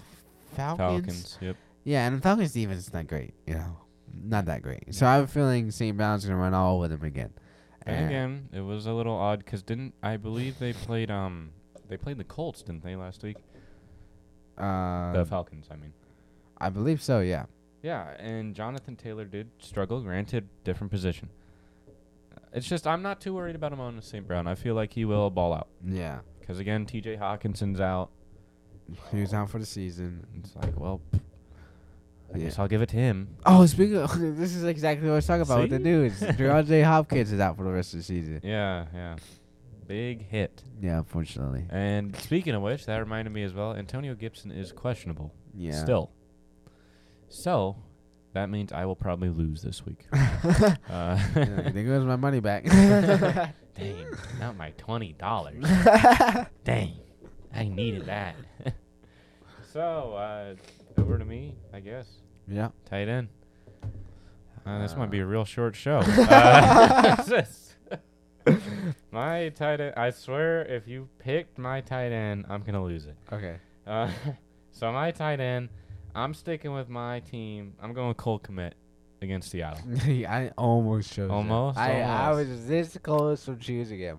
Falcons. 0.55 0.77
Falcons. 0.77 1.37
Yep. 1.41 1.55
Yeah, 1.83 2.07
and 2.07 2.17
the 2.17 2.21
Falcons 2.21 2.53
defense 2.53 2.87
is 2.87 2.93
not 2.93 3.07
great, 3.07 3.33
you 3.45 3.55
know, 3.55 3.77
not 4.23 4.45
that 4.45 4.61
great. 4.61 4.93
So 4.93 5.05
I 5.05 5.15
have 5.15 5.23
a 5.25 5.27
feeling 5.27 5.71
St. 5.71 5.97
Brown's 5.97 6.25
gonna 6.25 6.37
run 6.37 6.53
all 6.53 6.77
over 6.77 6.87
them 6.87 7.03
again. 7.03 7.31
And 7.85 7.95
And- 7.97 8.05
again, 8.07 8.49
it 8.53 8.61
was 8.61 8.85
a 8.85 8.93
little 8.93 9.13
odd 9.15 9.39
because 9.39 9.61
didn't 9.63 9.93
I 10.01 10.15
believe 10.15 10.59
they 10.59 10.71
played 10.71 11.11
um 11.11 11.49
they 11.89 11.97
played 11.97 12.17
the 12.17 12.23
Colts 12.23 12.61
didn't 12.61 12.83
they 12.83 12.95
last 12.95 13.23
week? 13.23 13.37
Uh, 14.57 15.13
the 15.13 15.25
Falcons, 15.25 15.67
I 15.71 15.75
mean. 15.75 15.93
I 16.57 16.69
believe 16.69 17.01
so. 17.01 17.19
Yeah. 17.19 17.45
Yeah, 17.81 18.11
and 18.19 18.55
Jonathan 18.55 18.95
Taylor 18.95 19.25
did 19.25 19.49
struggle. 19.59 19.99
Granted, 20.01 20.47
different 20.63 20.91
position. 20.91 21.29
It's 22.53 22.67
just 22.67 22.85
I'm 22.87 23.01
not 23.01 23.19
too 23.19 23.33
worried 23.33 23.55
about 23.55 23.73
him 23.73 23.79
on 23.79 23.95
the 23.95 24.01
St. 24.01 24.25
Brown. 24.27 24.47
I 24.47 24.55
feel 24.55 24.75
like 24.75 24.93
he 24.93 25.05
will 25.05 25.29
ball 25.29 25.53
out 25.53 25.67
Yeah. 25.85 26.19
because 26.39 26.59
again, 26.59 26.85
T.J. 26.85 27.17
Hockenson's 27.17 27.81
out. 27.81 28.09
He 29.11 29.21
was 29.21 29.33
out 29.33 29.49
for 29.49 29.59
the 29.59 29.65
season. 29.65 30.25
It's 30.37 30.55
like, 30.55 30.79
well, 30.79 31.01
I 32.33 32.37
Yeah. 32.37 32.43
guess 32.45 32.59
I'll 32.59 32.67
give 32.67 32.81
it 32.83 32.89
to 32.89 32.95
him. 32.97 33.35
Oh, 33.45 33.65
speaking 33.65 33.97
of, 33.97 34.17
this 34.37 34.55
is 34.55 34.63
exactly 34.63 35.07
what 35.07 35.13
I 35.13 35.17
was 35.17 35.25
talking 35.27 35.41
about 35.41 35.61
with 35.61 35.71
the 35.71 35.77
See? 35.77 35.83
news. 35.83 36.19
DeAndre 36.21 36.83
Hopkins 36.83 37.31
is 37.31 37.39
out 37.39 37.57
for 37.57 37.63
the 37.63 37.71
rest 37.71 37.93
of 37.93 37.99
the 37.99 38.03
season. 38.03 38.39
Yeah, 38.43 38.85
yeah, 38.93 39.15
big 39.87 40.27
hit. 40.27 40.63
Yeah, 40.81 40.99
unfortunately. 40.99 41.65
And 41.69 42.15
speaking 42.17 42.53
of 42.55 42.61
which, 42.61 42.85
that 42.85 42.97
reminded 42.97 43.31
me 43.33 43.43
as 43.43 43.53
well. 43.53 43.73
Antonio 43.75 44.15
Gibson 44.15 44.51
is 44.51 44.71
questionable 44.71 45.33
Yeah. 45.53 45.73
still. 45.81 46.11
So, 47.29 47.77
that 48.33 48.49
means 48.49 48.71
I 48.71 48.85
will 48.85 48.95
probably 48.95 49.29
lose 49.29 49.61
this 49.61 49.85
week. 49.85 50.05
uh, 50.13 50.75
Yeah, 50.89 51.69
there 51.71 51.83
goes 51.83 52.05
my 52.05 52.15
money 52.15 52.39
back. 52.39 52.63
dang, 53.75 54.05
not 54.39 54.55
my 54.57 54.71
twenty 54.77 55.13
dollars. 55.13 55.63
dang, 56.63 56.93
I 57.55 57.65
needed 57.65 58.05
that. 58.05 58.35
so 59.71 60.13
uh, 60.13 60.55
over 61.01 61.17
to 61.17 61.25
me, 61.25 61.55
I 61.73 61.79
guess. 61.79 62.07
yeah. 62.47 62.69
Tight 62.85 63.07
end. 63.07 63.29
Uh, 64.65 64.81
this 64.81 64.95
might 64.95 65.09
be 65.11 65.19
a 65.19 65.25
real 65.25 65.43
short 65.45 65.75
show. 65.75 66.01
My 69.13 69.49
tight 69.49 69.79
end. 69.79 69.93
I 69.95 70.09
swear, 70.09 70.65
if 70.65 70.87
you 70.87 71.07
picked 71.19 71.59
my 71.59 71.81
tight 71.81 72.11
end, 72.11 72.45
I'm 72.49 72.63
gonna 72.63 72.83
lose 72.83 73.05
it. 73.05 73.15
Okay. 73.31 73.57
Uh, 73.85 74.09
so 74.71 74.91
my 74.91 75.11
tight 75.11 75.39
end, 75.39 75.69
I'm 76.15 76.33
sticking 76.33 76.73
with 76.73 76.89
my 76.89 77.19
team. 77.19 77.75
I'm 77.79 77.93
going 77.93 78.07
with 78.07 78.17
Cole 78.17 78.39
Kmet 78.39 78.71
against 79.21 79.51
Seattle. 79.51 79.81
I 80.27 80.49
almost 80.57 81.13
chose. 81.13 81.29
Almost, 81.29 81.77
I 81.77 82.01
I 82.01 82.29
almost. 82.29 82.49
was 82.49 82.67
this 82.67 82.97
close 83.03 83.45
from 83.45 83.59
choosing 83.59 83.99
him. 83.99 84.17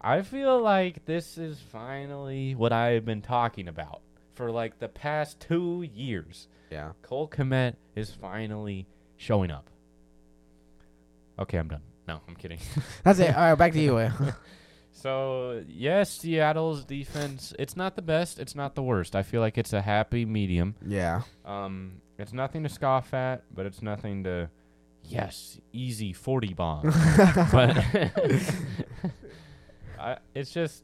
I 0.00 0.22
feel 0.22 0.60
like 0.62 1.04
this 1.06 1.36
is 1.36 1.58
finally 1.58 2.54
what 2.54 2.72
I 2.72 2.90
have 2.90 3.04
been 3.04 3.22
talking 3.22 3.66
about 3.66 4.00
for 4.34 4.52
like 4.52 4.78
the 4.78 4.88
past 4.88 5.40
two 5.40 5.82
years. 5.92 6.46
Yeah. 6.70 6.92
Cole 7.02 7.28
Kmet 7.28 7.74
is 7.96 8.12
finally 8.12 8.86
showing 9.16 9.50
up. 9.50 9.68
Okay, 11.36 11.58
I'm 11.58 11.66
done. 11.66 11.82
No, 12.10 12.20
I'm 12.26 12.34
kidding. 12.34 12.58
That's 13.04 13.20
it. 13.20 13.32
All 13.36 13.40
right, 13.40 13.54
back 13.54 13.72
to 13.72 13.80
you. 13.80 13.94
Will. 13.94 14.10
So 14.92 15.62
yes, 15.68 16.10
Seattle's 16.10 16.84
defense. 16.84 17.54
It's 17.58 17.74
not 17.76 17.94
the 17.96 18.02
best. 18.02 18.38
It's 18.40 18.54
not 18.54 18.74
the 18.74 18.82
worst. 18.82 19.16
I 19.16 19.22
feel 19.22 19.40
like 19.40 19.56
it's 19.56 19.72
a 19.72 19.80
happy 19.80 20.26
medium. 20.26 20.74
yeah. 20.86 21.22
Um, 21.46 22.02
it's 22.18 22.32
nothing 22.34 22.64
to 22.64 22.68
scoff 22.68 23.14
at, 23.14 23.44
but 23.54 23.64
it's 23.64 23.80
nothing 23.80 24.24
to, 24.24 24.50
yes, 25.04 25.58
easy 25.72 26.12
forty 26.12 26.52
bomb. 26.52 26.82
but 27.52 27.78
I, 29.98 30.18
it's 30.34 30.50
just, 30.50 30.82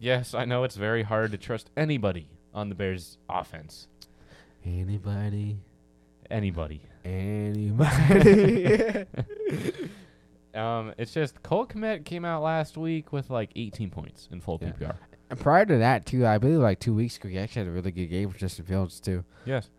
yes, 0.00 0.34
I 0.34 0.44
know 0.44 0.64
it's 0.64 0.76
very 0.76 1.04
hard 1.04 1.30
to 1.30 1.38
trust 1.38 1.70
anybody 1.78 2.28
on 2.52 2.68
the 2.68 2.74
Bears' 2.74 3.16
offense. 3.28 3.86
Anybody? 4.66 5.60
Anybody. 6.30 6.82
Anybody? 7.04 9.06
Um, 10.54 10.92
it's 10.98 11.12
just 11.12 11.42
Cole 11.42 11.66
Kmet 11.66 12.04
came 12.04 12.24
out 12.24 12.42
last 12.42 12.76
week 12.76 13.12
with 13.12 13.30
like 13.30 13.50
18 13.56 13.90
points 13.90 14.28
in 14.32 14.40
full 14.40 14.58
Yeah. 14.60 14.70
PPR. 14.72 14.94
and 15.30 15.38
prior 15.40 15.64
to 15.66 15.78
that, 15.78 16.06
too, 16.06 16.26
I 16.26 16.38
believe 16.38 16.58
like 16.58 16.80
two 16.80 16.94
weeks 16.94 17.16
ago, 17.16 17.28
he 17.28 17.38
actually 17.38 17.60
had 17.60 17.68
a 17.68 17.72
really 17.72 17.92
good 17.92 18.06
game 18.06 18.28
with 18.28 18.38
Justin 18.38 18.64
Fields 18.64 19.00
too. 19.00 19.24
Yes. 19.44 19.70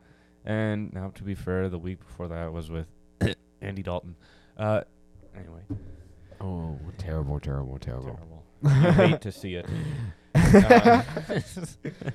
And 0.45 0.91
now, 0.93 1.11
to 1.15 1.23
be 1.23 1.35
fair, 1.35 1.69
the 1.69 1.77
week 1.77 1.99
before 1.99 2.27
that 2.29 2.51
was 2.53 2.71
with 2.71 2.87
Andy 3.61 3.83
Dalton. 3.83 4.15
Uh, 4.57 4.81
anyway, 5.37 5.61
Oh, 6.39 6.79
terrible, 6.97 7.39
terrible, 7.39 7.77
terrible. 7.77 8.15
terrible. 8.15 8.43
I 8.63 8.91
hate 9.07 9.21
to 9.21 9.31
see 9.31 9.55
it. 9.55 9.67
Uh, 10.33 11.03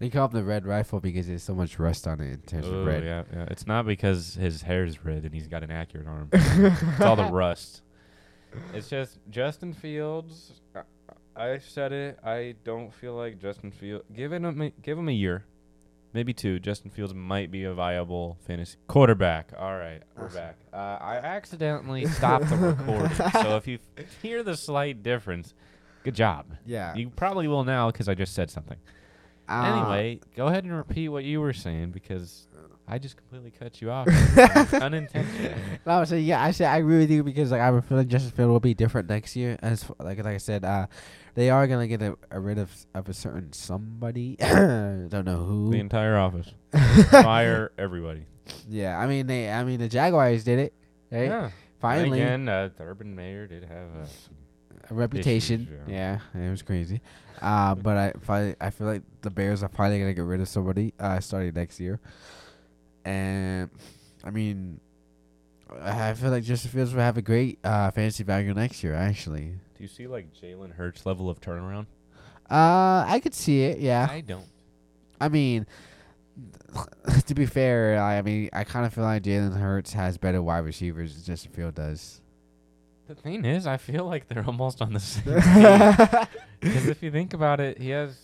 They 0.00 0.08
call 0.08 0.28
him 0.28 0.32
the 0.32 0.42
red 0.42 0.66
rifle 0.66 0.98
because 0.98 1.28
there's 1.28 1.42
so 1.42 1.54
much 1.54 1.78
rust 1.78 2.06
on 2.06 2.20
it 2.20 2.32
in 2.32 2.40
terms 2.40 2.66
oh, 2.66 2.80
of 2.80 2.86
red. 2.86 3.04
yeah, 3.04 3.22
yeah. 3.30 3.44
It's 3.50 3.66
not 3.66 3.86
because 3.86 4.34
his 4.34 4.62
hair's 4.62 5.04
red 5.04 5.24
and 5.24 5.34
he's 5.34 5.46
got 5.46 5.62
an 5.62 5.70
accurate 5.70 6.06
arm. 6.06 6.30
it's 6.32 7.00
all 7.02 7.16
the 7.16 7.26
rust. 7.30 7.82
It's 8.72 8.88
just 8.88 9.18
Justin 9.28 9.74
Fields. 9.74 10.52
I, 10.74 10.80
I 11.36 11.58
said 11.58 11.92
it. 11.92 12.18
I 12.24 12.54
don't 12.64 12.92
feel 12.94 13.14
like 13.14 13.38
Justin 13.38 13.70
Fields. 13.70 14.04
Give 14.14 14.32
him 14.32 14.62
a, 14.62 14.70
give 14.70 14.98
him 14.98 15.10
a 15.10 15.12
year, 15.12 15.44
maybe 16.14 16.32
two. 16.32 16.58
Justin 16.58 16.90
Fields 16.90 17.12
might 17.12 17.50
be 17.50 17.64
a 17.64 17.74
viable 17.74 18.38
fantasy 18.46 18.78
quarterback. 18.88 19.52
All 19.58 19.76
right, 19.76 20.02
we're 20.16 20.30
back. 20.30 20.56
Uh, 20.72 20.96
I 20.98 21.16
accidentally 21.16 22.06
stopped 22.06 22.48
the 22.48 22.56
recording, 22.56 23.14
so 23.32 23.58
if 23.58 23.68
you 23.68 23.78
f- 23.98 24.06
hear 24.22 24.42
the 24.42 24.56
slight 24.56 25.02
difference, 25.02 25.52
good 26.04 26.14
job. 26.14 26.46
Yeah. 26.64 26.94
You 26.94 27.10
probably 27.10 27.48
will 27.48 27.64
now 27.64 27.90
because 27.90 28.08
I 28.08 28.14
just 28.14 28.32
said 28.34 28.50
something. 28.50 28.78
Uh, 29.50 29.64
Anyway, 29.90 30.20
go 30.36 30.46
ahead 30.46 30.64
and 30.64 30.72
repeat 30.76 31.08
what 31.08 31.24
you 31.24 31.40
were 31.40 31.52
saying 31.52 31.90
because 31.90 32.46
I 32.86 32.98
just 32.98 33.16
completely 33.16 33.50
cut 33.50 33.80
you 33.82 33.90
off 33.90 34.06
unintentionally. 34.72 35.54
No, 35.86 36.04
so 36.04 36.14
yeah, 36.16 36.42
I 36.42 36.50
said 36.52 36.66
I 36.68 36.78
agree 36.78 36.98
with 36.98 37.10
you 37.10 37.22
because 37.24 37.50
like 37.50 37.60
I 37.60 37.80
feel 37.80 37.98
like 37.98 38.08
Justin 38.08 38.32
Field 38.32 38.50
will 38.50 38.60
be 38.60 38.74
different 38.74 39.08
next 39.08 39.34
year. 39.36 39.58
As 39.62 39.84
like 39.98 40.18
like 40.18 40.26
I 40.34 40.38
said, 40.38 40.64
uh, 40.64 40.86
they 41.34 41.50
are 41.50 41.66
gonna 41.66 41.86
get 41.88 42.02
a, 42.02 42.16
a 42.30 42.38
rid 42.40 42.58
of 42.58 42.70
of 42.94 43.08
a 43.08 43.14
certain 43.14 43.52
somebody. 43.52 44.36
I 44.42 44.46
don't 45.08 45.24
know 45.24 45.44
who. 45.44 45.70
The 45.70 45.78
entire 45.80 46.16
office. 46.16 46.52
Fire 47.10 47.72
everybody. 47.78 48.26
yeah, 48.68 48.98
I 48.98 49.06
mean 49.06 49.26
they. 49.26 49.50
I 49.50 49.64
mean 49.64 49.78
the 49.80 49.88
Jaguars 49.88 50.44
did 50.44 50.58
it. 50.58 50.74
Right? 51.10 51.26
Yeah. 51.28 51.50
Finally, 51.80 52.20
Again, 52.20 52.48
uh, 52.48 52.68
the 52.76 52.84
Urban 52.84 53.16
Meyer 53.16 53.46
did 53.46 53.64
have 53.64 53.88
uh, 54.02 54.04
some 54.06 54.34
reputation. 54.90 55.62
issues, 55.62 55.88
yeah. 55.88 56.20
it 56.34 56.50
was 56.50 56.62
crazy. 56.62 57.00
Uh, 57.40 57.74
but 57.74 57.96
I 57.96 58.12
finally, 58.20 58.54
I 58.60 58.70
feel 58.70 58.86
like 58.86 59.02
the 59.22 59.30
Bears 59.30 59.62
are 59.62 59.68
finally 59.68 59.98
gonna 59.98 60.14
get 60.14 60.24
rid 60.24 60.40
of 60.40 60.48
somebody 60.48 60.92
uh, 60.98 61.20
starting 61.20 61.54
next 61.54 61.80
year. 61.80 62.00
And 63.04 63.70
I 64.24 64.30
mean, 64.30 64.80
I 65.80 66.12
feel 66.14 66.30
like 66.30 66.44
Justin 66.44 66.70
Fields 66.70 66.92
will 66.92 67.00
have 67.00 67.16
a 67.16 67.22
great 67.22 67.58
uh, 67.64 67.90
fantasy 67.90 68.24
value 68.24 68.52
next 68.52 68.82
year. 68.82 68.94
Actually, 68.94 69.54
Do 69.76 69.82
you 69.82 69.88
see 69.88 70.06
like 70.06 70.34
Jalen 70.34 70.72
Hurts 70.74 71.06
level 71.06 71.30
of 71.30 71.40
turnaround? 71.40 71.86
uh, 72.50 73.04
I 73.06 73.20
could 73.22 73.34
see 73.34 73.62
it. 73.62 73.78
Yeah, 73.78 74.06
I 74.10 74.20
don't. 74.20 74.46
I 75.20 75.28
mean, 75.28 75.66
to 77.26 77.34
be 77.34 77.46
fair, 77.46 78.00
I, 78.00 78.18
I 78.18 78.22
mean, 78.22 78.50
I 78.52 78.64
kind 78.64 78.86
of 78.86 78.92
feel 78.92 79.04
like 79.04 79.22
Jalen 79.22 79.56
Hurts 79.58 79.92
has 79.92 80.18
better 80.18 80.42
wide 80.42 80.58
receivers 80.64 81.14
than 81.14 81.24
Justin 81.24 81.52
Field 81.52 81.74
does. 81.74 82.20
The 83.10 83.16
thing 83.16 83.44
is, 83.44 83.66
I 83.66 83.76
feel 83.76 84.04
like 84.04 84.28
they're 84.28 84.44
almost 84.46 84.80
on 84.80 84.92
the 84.92 85.00
same. 85.00 85.24
Because 86.60 86.86
if 86.88 87.02
you 87.02 87.10
think 87.10 87.32
about 87.34 87.58
it, 87.58 87.78
he 87.78 87.88
has 87.90 88.16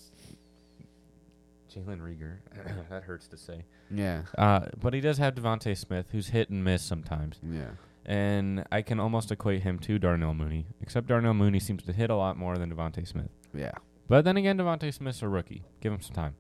Jalen 1.75 2.01
Reagor. 2.01 2.37
that 2.91 3.03
hurts 3.03 3.27
to 3.29 3.37
say. 3.37 3.65
yeah, 3.91 4.23
Uh, 4.39 4.67
but 4.81 4.95
he 4.95 5.01
does 5.01 5.19
have 5.19 5.35
DeVonta 5.35 5.77
Smith, 5.77 6.07
who's 6.13 6.29
hit 6.29 6.51
and 6.51 6.63
miss 6.63 6.83
sometimes. 6.83 7.41
yeah, 7.43 7.71
And 8.05 8.65
I 8.71 8.83
can 8.83 9.01
almost 9.01 9.33
equate 9.33 9.63
him 9.63 9.79
to 9.81 9.99
Darnell 9.99 10.35
Mooney, 10.35 10.67
except 10.81 11.09
Darnell 11.09 11.35
Mooney 11.35 11.59
seems 11.59 11.83
to 11.85 11.93
hit 11.93 12.11
a 12.11 12.15
lot 12.15 12.37
more 12.37 12.57
than 12.59 12.71
DeVonta 12.73 13.07
Smith. 13.09 13.31
yeah. 13.55 13.73
But 14.09 14.25
then 14.25 14.37
again, 14.37 14.57
DeVonta 14.57 14.95
Smith's 14.95 15.21
a 15.23 15.29
rookie. 15.29 15.65
Give 15.81 15.93
him 15.93 16.01
some 16.01 16.15
time. 16.15 16.37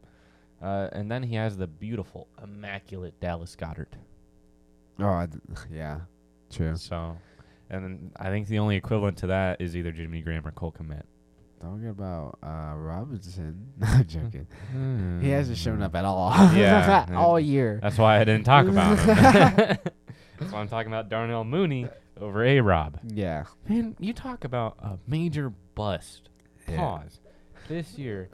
Uh, 0.63 0.89
and 0.93 1.11
then 1.11 1.25
he 1.25 1.35
has 1.35 1.57
the 1.57 1.67
beautiful, 1.67 2.29
immaculate 2.41 3.19
Dallas 3.21 3.57
Goedert. 3.57 3.89
Oh, 5.01 5.09
I 5.09 5.27
th- 5.27 5.43
yeah, 5.73 6.01
true. 6.53 6.77
So, 6.77 7.17
and 7.71 8.13
I 8.17 8.31
think 8.31 8.49
the 8.49 8.59
only 8.59 8.77
equivalent 8.77 9.19
to 9.19 9.29
that 9.29 9.61
is 9.61 9.77
either 9.77 9.93
Jimmy 9.93 10.21
Graham 10.21 10.47
or 10.47 10.51
Cole 10.53 10.73
Kmet. 10.73 11.03
Talking 11.61 11.89
about 11.89 12.39
uh, 12.43 12.75
Robinson. 12.77 13.73
No, 13.79 13.87
I'm 13.89 14.07
joking. 14.07 14.47
He 15.23 15.31
hasn't 15.31 15.59
shown 15.59 15.83
up 15.83 15.95
at 15.95 16.05
all. 16.05 16.31
Yeah, 16.55 17.07
all 17.15 17.41
year. 17.41 17.81
That's 17.83 17.99
why 17.99 18.21
I 18.21 18.25
didn't 18.25 18.45
talk 18.45 18.67
about 18.67 18.99
him. 18.99 19.07
That's 20.39 20.53
why 20.53 20.61
I'm 20.61 20.69
talking 20.69 20.89
about 20.93 21.09
Darnell 21.09 21.45
Mooney 21.45 21.89
over 22.21 22.45
A 22.45 22.61
Rob. 22.61 22.99
Yeah. 23.07 23.45
Man, 23.69 23.97
you 23.99 24.13
talk 24.13 24.45
about 24.45 24.77
a 24.81 24.99
major 25.07 25.51
bust. 25.75 26.29
Yeah. 26.69 26.77
Pause. 26.77 27.21
This 27.69 27.97
year, 27.99 28.29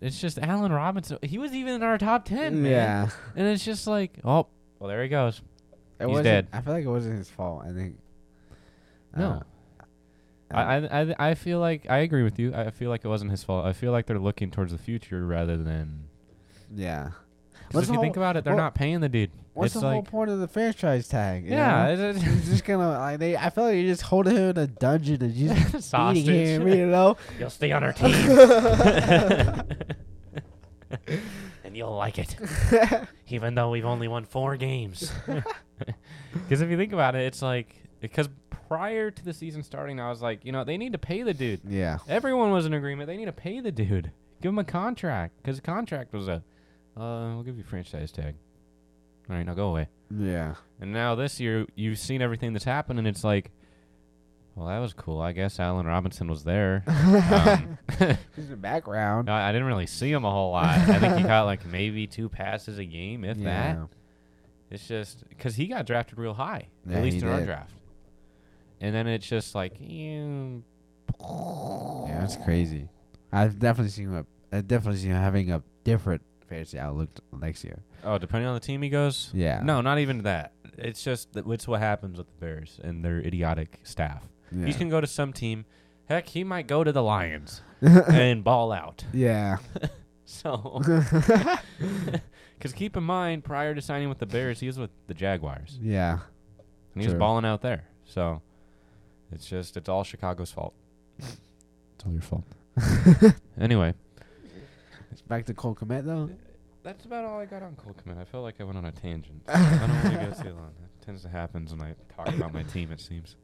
it's 0.00 0.20
just 0.20 0.38
Allen 0.38 0.72
Robinson. 0.72 1.18
He 1.22 1.38
was 1.38 1.52
even 1.52 1.74
in 1.74 1.82
our 1.82 1.98
top 1.98 2.24
10, 2.26 2.62
man. 2.62 2.70
Yeah. 2.72 3.08
And 3.34 3.48
it's 3.48 3.64
just 3.64 3.86
like, 3.88 4.12
oh, 4.24 4.46
well, 4.78 4.88
there 4.88 5.02
he 5.02 5.08
goes. 5.08 5.42
It 5.98 6.04
He's 6.04 6.08
wasn't- 6.08 6.24
dead. 6.24 6.48
I 6.52 6.60
feel 6.60 6.74
like 6.74 6.84
it 6.84 6.88
wasn't 6.90 7.18
his 7.18 7.28
fault. 7.28 7.62
I 7.68 7.72
think. 7.72 7.96
No. 9.16 9.42
uh, 9.80 9.82
I, 10.52 10.76
I, 10.76 11.00
I, 11.02 11.14
I 11.30 11.34
feel 11.34 11.58
like 11.58 11.88
I 11.90 11.98
agree 11.98 12.22
with 12.22 12.38
you. 12.38 12.54
I 12.54 12.70
feel 12.70 12.90
like 12.90 13.04
it 13.04 13.08
wasn't 13.08 13.30
his 13.32 13.42
fault. 13.42 13.64
I 13.66 13.72
feel 13.72 13.90
like 13.92 14.06
they're 14.06 14.18
looking 14.18 14.50
towards 14.50 14.72
the 14.72 14.78
future 14.78 15.26
rather 15.26 15.56
than. 15.56 16.04
yeah. 16.74 17.10
What's 17.72 17.86
if 17.86 17.90
you 17.90 17.94
whole- 17.96 18.04
think 18.04 18.16
about 18.16 18.36
it, 18.36 18.44
they're 18.44 18.54
what- 18.54 18.60
not 18.62 18.74
paying 18.76 19.00
the 19.00 19.08
dude. 19.08 19.30
What's 19.54 19.74
it's 19.74 19.80
the 19.82 19.88
whole 19.90 20.02
point 20.02 20.30
of 20.30 20.38
the 20.38 20.46
franchise 20.46 21.08
tag? 21.08 21.46
yeah, 21.46 21.94
know? 21.94 22.10
it's, 22.10 22.22
It's 22.22 22.48
just 22.48 22.64
gonna 22.66 22.90
like 22.90 23.18
they. 23.18 23.36
I 23.38 23.48
feel 23.48 23.64
like 23.64 23.76
you're 23.76 23.84
just 23.86 24.02
holding 24.02 24.36
him 24.36 24.50
in 24.50 24.58
a 24.58 24.66
dungeon 24.66 25.22
and 25.22 25.34
just 25.34 25.74
it's 25.74 25.86
sausage. 25.92 26.26
beating 26.26 26.46
him. 26.60 26.68
You 26.68 26.86
know. 26.86 27.16
You'll 27.40 27.48
stay 27.48 27.72
on 27.72 27.82
our 27.82 27.94
team, 27.94 28.12
and 31.64 31.76
you'll 31.76 31.96
like 31.96 32.18
it, 32.18 32.36
even 33.28 33.54
though 33.54 33.70
we've 33.70 33.84
only 33.84 34.08
won 34.08 34.24
four 34.24 34.56
games. 34.56 35.10
Because 36.34 36.60
if 36.60 36.70
you 36.70 36.76
think 36.76 36.92
about 36.92 37.14
it, 37.16 37.22
it's 37.22 37.42
like 37.42 37.74
because 38.00 38.28
prior 38.68 39.10
to 39.10 39.24
the 39.24 39.32
season 39.32 39.62
starting, 39.62 40.00
I 40.00 40.08
was 40.10 40.22
like, 40.22 40.44
you 40.44 40.52
know, 40.52 40.64
they 40.64 40.76
need 40.76 40.92
to 40.92 40.98
pay 40.98 41.22
the 41.22 41.34
dude. 41.34 41.60
yeah. 41.68 41.98
Everyone 42.08 42.50
was 42.50 42.66
in 42.66 42.74
agreement. 42.74 43.06
They 43.06 43.16
need 43.16 43.26
to 43.26 43.32
pay 43.32 43.60
the 43.60 43.72
dude. 43.72 44.12
Give 44.42 44.50
him 44.50 44.58
a 44.58 44.64
contract 44.64 45.34
because 45.42 45.56
the 45.56 45.62
contract 45.62 46.12
was 46.12 46.28
a, 46.28 46.42
uh, 46.96 47.34
we'll 47.34 47.42
give 47.42 47.56
you 47.56 47.64
a 47.64 47.66
franchise 47.66 48.12
tag. 48.12 48.34
All 49.28 49.36
right, 49.36 49.44
now 49.44 49.54
go 49.54 49.68
away. 49.68 49.88
Yeah. 50.16 50.54
And 50.80 50.92
now 50.92 51.14
this 51.14 51.40
year, 51.40 51.66
you've 51.74 51.98
seen 51.98 52.22
everything 52.22 52.52
that's 52.52 52.64
happened, 52.64 52.98
and 52.98 53.08
it's 53.08 53.24
like, 53.24 53.50
well, 54.54 54.68
that 54.68 54.78
was 54.78 54.92
cool. 54.92 55.20
I 55.20 55.32
guess 55.32 55.58
Allen 55.58 55.86
Robinson 55.86 56.28
was 56.28 56.44
there. 56.44 56.82
um, 56.86 57.78
Just 58.36 58.48
the 58.50 58.56
background. 58.56 59.28
I 59.28 59.48
I 59.48 59.52
didn't 59.52 59.66
really 59.66 59.86
see 59.86 60.10
him 60.10 60.24
a 60.24 60.30
whole 60.30 60.52
lot. 60.52 60.66
I 60.66 60.98
think 60.98 61.16
he 61.16 61.24
caught 61.24 61.44
like 61.44 61.66
maybe 61.66 62.06
two 62.06 62.28
passes 62.28 62.78
a 62.78 62.84
game, 62.84 63.24
if 63.24 63.36
yeah. 63.36 63.74
that. 63.74 63.88
It's 64.70 64.88
just 64.88 65.28
because 65.28 65.54
he 65.54 65.66
got 65.66 65.86
drafted 65.86 66.18
real 66.18 66.34
high, 66.34 66.68
Yeah, 66.88 66.96
at 66.96 67.02
least 67.04 67.22
in 67.22 67.28
our 67.28 67.44
draft. 67.44 67.72
And 68.80 68.94
then 68.94 69.06
it's 69.06 69.26
just 69.26 69.54
like, 69.54 69.74
Yeah, 69.80 70.58
that's 72.20 72.36
crazy. 72.36 72.88
I've 73.32 73.58
definitely 73.58 73.90
seen 73.90 74.10
him. 74.10 74.26
I've 74.52 74.68
definitely 74.68 75.00
seen 75.00 75.10
him 75.10 75.16
having 75.16 75.50
a 75.52 75.62
different 75.84 76.22
fantasy 76.48 76.78
outlook 76.78 77.10
next 77.38 77.64
year. 77.64 77.82
oh, 78.04 78.18
depending 78.18 78.46
on 78.46 78.54
the 78.54 78.60
team 78.60 78.82
he 78.82 78.88
goes. 78.88 79.30
Yeah. 79.34 79.60
No, 79.62 79.80
not 79.80 79.98
even 79.98 80.22
that. 80.22 80.52
It's 80.78 81.02
just 81.02 81.32
that 81.32 81.46
it's 81.46 81.66
what 81.66 81.80
happens 81.80 82.18
with 82.18 82.26
the 82.28 82.34
Bears 82.34 82.78
and 82.82 83.04
their 83.04 83.18
idiotic 83.18 83.80
staff. 83.82 84.28
Yeah. 84.52 84.66
He 84.66 84.74
can 84.74 84.88
go 84.88 85.00
to 85.00 85.06
some 85.06 85.32
team. 85.32 85.64
Heck, 86.08 86.28
he 86.28 86.44
might 86.44 86.68
go 86.68 86.84
to 86.84 86.92
the 86.92 87.02
Lions 87.02 87.62
and 87.80 88.44
ball 88.44 88.72
out. 88.72 89.04
yeah. 89.12 89.56
So, 90.28 90.82
because 92.58 92.72
keep 92.74 92.96
in 92.96 93.04
mind, 93.04 93.44
prior 93.44 93.76
to 93.76 93.80
signing 93.80 94.08
with 94.08 94.18
the 94.18 94.26
Bears, 94.26 94.58
he 94.58 94.66
was 94.66 94.76
with 94.76 94.90
the 95.06 95.14
Jaguars, 95.14 95.78
yeah. 95.80 96.18
and 96.94 97.00
he 97.00 97.06
was 97.06 97.14
balling 97.14 97.44
out 97.44 97.62
there. 97.62 97.84
So, 98.04 98.42
it's 99.32 99.46
just 99.46 99.76
it's 99.76 99.88
all 99.88 100.04
Chicago's 100.04 100.50
fault. 100.50 100.74
It's 101.18 102.04
all 102.04 102.12
your 102.12 102.22
fault. 102.22 102.44
anyway, 103.60 103.94
it's 105.10 105.22
Back 105.22 105.46
to 105.46 105.54
Cole 105.54 105.74
Kmet 105.74 106.04
though. 106.04 106.30
that's 106.82 107.04
about 107.04 107.24
all 107.24 107.40
I 107.40 107.46
got 107.46 107.62
on 107.62 107.74
Cole 107.76 107.94
Kmet. 107.94 108.18
I 108.20 108.24
felt 108.24 108.44
like 108.44 108.60
I 108.60 108.64
went 108.64 108.78
on 108.78 108.84
a 108.84 108.92
tangent. 108.92 109.42
I 109.48 109.78
don't 109.78 109.90
want 109.90 110.04
to 110.04 110.36
go 110.36 110.42
too 110.42 110.54
long. 110.54 110.72
That 110.80 111.04
tends 111.04 111.22
to 111.22 111.28
happen 111.28 111.66
when 111.66 111.80
I 111.82 111.94
talk 112.14 112.34
about 112.34 112.52
my 112.52 112.62
team. 112.64 112.92
It 112.92 113.00
seems. 113.00 113.36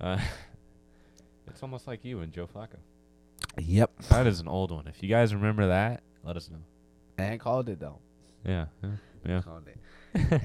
Uh, 0.00 0.18
it's 1.46 1.62
almost 1.62 1.86
like 1.86 2.04
you 2.04 2.20
and 2.20 2.32
Joe 2.32 2.46
Flacco. 2.46 2.76
Yep. 3.58 3.90
That 4.08 4.26
is 4.26 4.40
an 4.40 4.48
old 4.48 4.70
one. 4.70 4.86
If 4.86 5.02
you 5.02 5.08
guys 5.08 5.34
remember 5.34 5.68
that, 5.68 6.02
let 6.24 6.36
us 6.36 6.50
know. 6.50 6.62
And 7.18 7.38
called 7.38 7.68
it 7.68 7.78
though. 7.78 7.98
Yeah, 8.44 8.66
yeah, 8.82 8.90
yeah. 9.24 9.42
Called 9.42 9.68
it. 9.68 9.76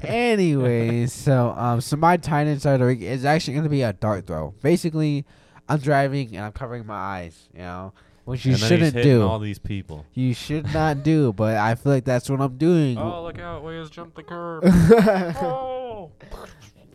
Anyways, 0.03 1.11
so 1.13 1.53
um, 1.57 1.81
so 1.81 1.97
my 1.97 2.17
tight 2.17 2.47
end 2.47 2.59
start 2.59 2.75
of 2.75 2.81
the 2.81 2.87
week 2.87 3.01
is 3.01 3.25
actually 3.25 3.55
gonna 3.55 3.69
be 3.69 3.81
a 3.81 3.93
dart 3.93 4.25
throw. 4.27 4.53
Basically, 4.61 5.25
I'm 5.67 5.79
driving 5.79 6.35
and 6.35 6.45
I'm 6.45 6.51
covering 6.51 6.85
my 6.85 6.95
eyes. 6.95 7.49
You 7.53 7.59
know, 7.59 7.93
which 8.25 8.45
you 8.45 8.53
and 8.53 8.61
then 8.61 8.69
shouldn't 8.69 8.95
hitting 8.95 9.11
do. 9.19 9.27
all 9.27 9.39
these 9.39 9.59
people. 9.59 10.05
you 10.13 10.33
should 10.33 10.73
not 10.73 11.03
do, 11.03 11.33
but 11.33 11.57
I 11.57 11.75
feel 11.75 11.91
like 11.93 12.05
that's 12.05 12.29
what 12.29 12.39
I'm 12.41 12.57
doing. 12.57 12.97
Oh, 12.97 13.23
look 13.23 13.39
out! 13.39 13.63
Williams 13.63 13.89
jumped 13.89 14.15
the 14.15 14.23
curb. 14.23 14.63
oh. 14.65 16.11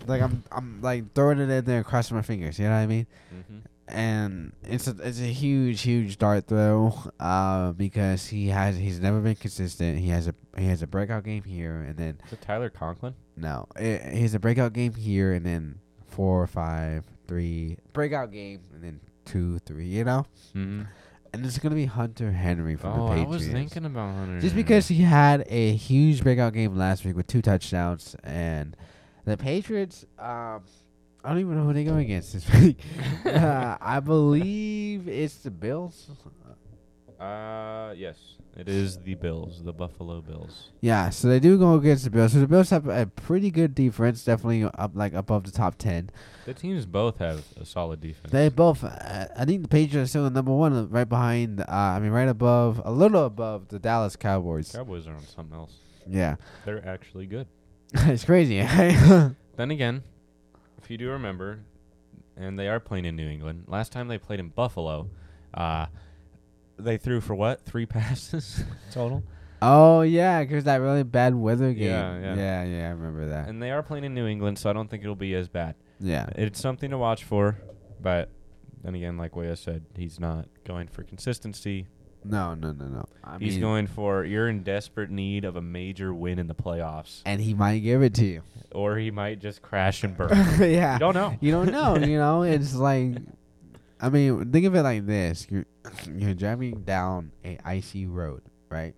like. 0.06 0.22
I'm 0.22 0.42
I'm 0.50 0.80
like 0.80 1.12
throwing 1.14 1.38
it 1.38 1.50
in 1.50 1.64
there 1.64 1.78
and 1.78 1.86
crossing 1.86 2.16
my 2.16 2.22
fingers. 2.22 2.58
You 2.58 2.66
know 2.66 2.72
what 2.72 2.80
I 2.80 2.86
mean? 2.86 3.06
hmm 3.30 3.58
and 3.92 4.52
it's 4.64 4.88
a 4.88 4.96
it's 5.02 5.20
a 5.20 5.24
huge 5.32 5.82
huge 5.82 6.18
dart 6.18 6.46
throw 6.46 6.92
uh 7.20 7.72
because 7.72 8.26
he 8.28 8.48
has 8.48 8.76
he's 8.76 9.00
never 9.00 9.20
been 9.20 9.34
consistent 9.36 9.98
he 9.98 10.08
has 10.08 10.26
a 10.26 10.34
he 10.56 10.66
has 10.66 10.82
a 10.82 10.86
breakout 10.86 11.24
game 11.24 11.42
here 11.44 11.82
and 11.82 11.96
then 11.96 12.18
Is 12.26 12.32
it 12.32 12.40
Tyler 12.40 12.70
Conklin? 12.70 13.14
no 13.36 13.66
eh, 13.76 14.10
he 14.14 14.22
has 14.22 14.34
a 14.34 14.38
breakout 14.40 14.72
game 14.72 14.94
here 14.94 15.32
and 15.32 15.44
then 15.46 15.78
four 16.08 16.46
five 16.46 17.04
three 17.28 17.76
breakout 17.92 18.32
game 18.32 18.60
and 18.74 18.82
then 18.82 19.00
two 19.24 19.58
three 19.60 19.86
you 19.86 20.04
know 20.04 20.26
Mm-hmm. 20.54 20.82
and 21.32 21.46
it's 21.46 21.58
gonna 21.58 21.74
be 21.74 21.86
Hunter 21.86 22.32
Henry 22.32 22.76
from 22.76 22.98
Oh, 23.00 23.14
the 23.14 23.20
I 23.20 23.24
was 23.24 23.46
thinking 23.46 23.84
about 23.84 24.14
Hunter. 24.14 24.40
just 24.40 24.54
because 24.56 24.88
he 24.88 25.02
had 25.02 25.44
a 25.48 25.72
huge 25.74 26.22
breakout 26.22 26.52
game 26.54 26.76
last 26.76 27.04
week 27.04 27.16
with 27.16 27.26
two 27.26 27.42
touchdowns 27.42 28.16
and 28.24 28.76
the 29.24 29.36
Patriots 29.36 30.04
um 30.18 30.62
I 31.24 31.28
don't 31.30 31.38
even 31.38 31.56
know 31.56 31.64
who 31.64 31.72
they 31.72 31.84
go 31.84 31.96
against 31.96 32.32
this 32.32 32.52
week. 32.52 32.80
uh, 33.26 33.76
I 33.80 34.00
believe 34.00 35.08
it's 35.08 35.36
the 35.36 35.50
Bills. 35.50 36.10
Uh, 37.20 37.94
yes, 37.96 38.16
it 38.56 38.68
is 38.68 38.98
the 38.98 39.14
Bills, 39.14 39.62
the 39.62 39.72
Buffalo 39.72 40.20
Bills. 40.20 40.70
Yeah, 40.80 41.10
so 41.10 41.28
they 41.28 41.38
do 41.38 41.56
go 41.56 41.74
against 41.74 42.02
the 42.02 42.10
Bills. 42.10 42.32
So 42.32 42.40
the 42.40 42.48
Bills 42.48 42.70
have 42.70 42.88
a 42.88 43.06
pretty 43.06 43.52
good 43.52 43.76
defense, 43.76 44.24
definitely 44.24 44.64
up 44.64 44.90
like 44.94 45.12
above 45.12 45.44
the 45.44 45.52
top 45.52 45.76
ten. 45.78 46.10
The 46.44 46.54
teams 46.54 46.86
both 46.86 47.18
have 47.18 47.44
a 47.56 47.64
solid 47.64 48.00
defense. 48.00 48.32
They 48.32 48.48
both, 48.48 48.82
uh, 48.82 49.28
I 49.36 49.44
think 49.44 49.62
the 49.62 49.68
Patriots 49.68 50.08
are 50.08 50.08
still 50.08 50.24
the 50.24 50.30
number 50.30 50.52
one, 50.52 50.90
right 50.90 51.08
behind. 51.08 51.60
Uh, 51.60 51.66
I 51.68 52.00
mean, 52.00 52.10
right 52.10 52.28
above, 52.28 52.82
a 52.84 52.90
little 52.90 53.26
above 53.26 53.68
the 53.68 53.78
Dallas 53.78 54.16
Cowboys. 54.16 54.72
Cowboys 54.72 55.06
are 55.06 55.14
on 55.14 55.22
something 55.22 55.56
else. 55.56 55.76
Yeah, 56.08 56.34
They're 56.64 56.84
actually 56.84 57.26
good. 57.26 57.46
it's 57.94 58.24
crazy. 58.24 58.66
Then 59.54 59.70
again, 59.70 60.02
you 60.92 60.98
do 60.98 61.08
remember, 61.10 61.60
and 62.36 62.58
they 62.58 62.68
are 62.68 62.78
playing 62.78 63.06
in 63.06 63.16
New 63.16 63.28
England. 63.28 63.64
Last 63.66 63.90
time 63.90 64.08
they 64.08 64.18
played 64.18 64.38
in 64.38 64.50
Buffalo, 64.50 65.08
uh, 65.54 65.86
they 66.78 66.98
threw 66.98 67.20
for 67.20 67.34
what? 67.34 67.64
Three 67.64 67.86
passes 67.98 68.62
total. 68.92 69.24
oh 69.62 70.02
yeah, 70.02 70.42
because 70.44 70.64
that 70.64 70.76
really 70.76 71.02
bad 71.02 71.34
weather 71.34 71.72
game. 71.72 71.88
Yeah, 71.90 72.20
yeah. 72.20 72.34
yeah, 72.34 72.64
yeah. 72.64 72.86
I 72.88 72.90
remember 72.90 73.28
that. 73.28 73.48
And 73.48 73.60
they 73.62 73.70
are 73.70 73.82
playing 73.82 74.04
in 74.04 74.14
New 74.14 74.26
England, 74.26 74.58
so 74.58 74.70
I 74.70 74.72
don't 74.72 74.88
think 74.88 75.02
it'll 75.02 75.16
be 75.16 75.34
as 75.34 75.48
bad. 75.48 75.74
Yeah, 75.98 76.26
It's 76.34 76.60
something 76.60 76.90
to 76.90 76.98
watch 76.98 77.24
for, 77.24 77.58
but 78.00 78.28
then 78.82 78.94
again, 78.94 79.16
like 79.16 79.36
Waya 79.36 79.56
said, 79.56 79.84
he's 79.96 80.18
not 80.20 80.48
going 80.64 80.88
for 80.88 81.04
consistency. 81.04 81.86
No, 82.24 82.54
no, 82.54 82.72
no, 82.72 82.86
no. 82.86 83.04
I 83.24 83.38
he's 83.38 83.52
mean, 83.54 83.60
going 83.60 83.86
for 83.86 84.24
you're 84.24 84.48
in 84.48 84.62
desperate 84.62 85.10
need 85.10 85.44
of 85.44 85.56
a 85.56 85.62
major 85.62 86.12
win 86.14 86.38
in 86.38 86.46
the 86.46 86.54
playoffs, 86.54 87.22
and 87.24 87.40
he 87.40 87.54
might 87.54 87.78
give 87.80 88.02
it 88.02 88.14
to 88.14 88.24
you. 88.24 88.42
or 88.72 88.96
he 88.96 89.10
might 89.10 89.38
just 89.40 89.62
crash 89.62 90.02
and 90.04 90.16
burn. 90.16 90.30
yeah, 90.60 90.94
you 90.94 90.98
don't 90.98 91.14
know. 91.14 91.36
You 91.40 91.52
don't 91.52 91.70
know, 91.72 91.96
you 92.06 92.18
know. 92.18 92.42
It's 92.42 92.74
like, 92.74 93.16
I 94.00 94.08
mean, 94.08 94.50
think 94.50 94.66
of 94.66 94.74
it 94.74 94.82
like 94.82 95.06
this: 95.06 95.46
you're 95.50 95.66
you're 96.16 96.34
driving 96.34 96.82
down 96.82 97.32
a 97.44 97.58
icy 97.64 98.06
road, 98.06 98.42
right? 98.68 98.94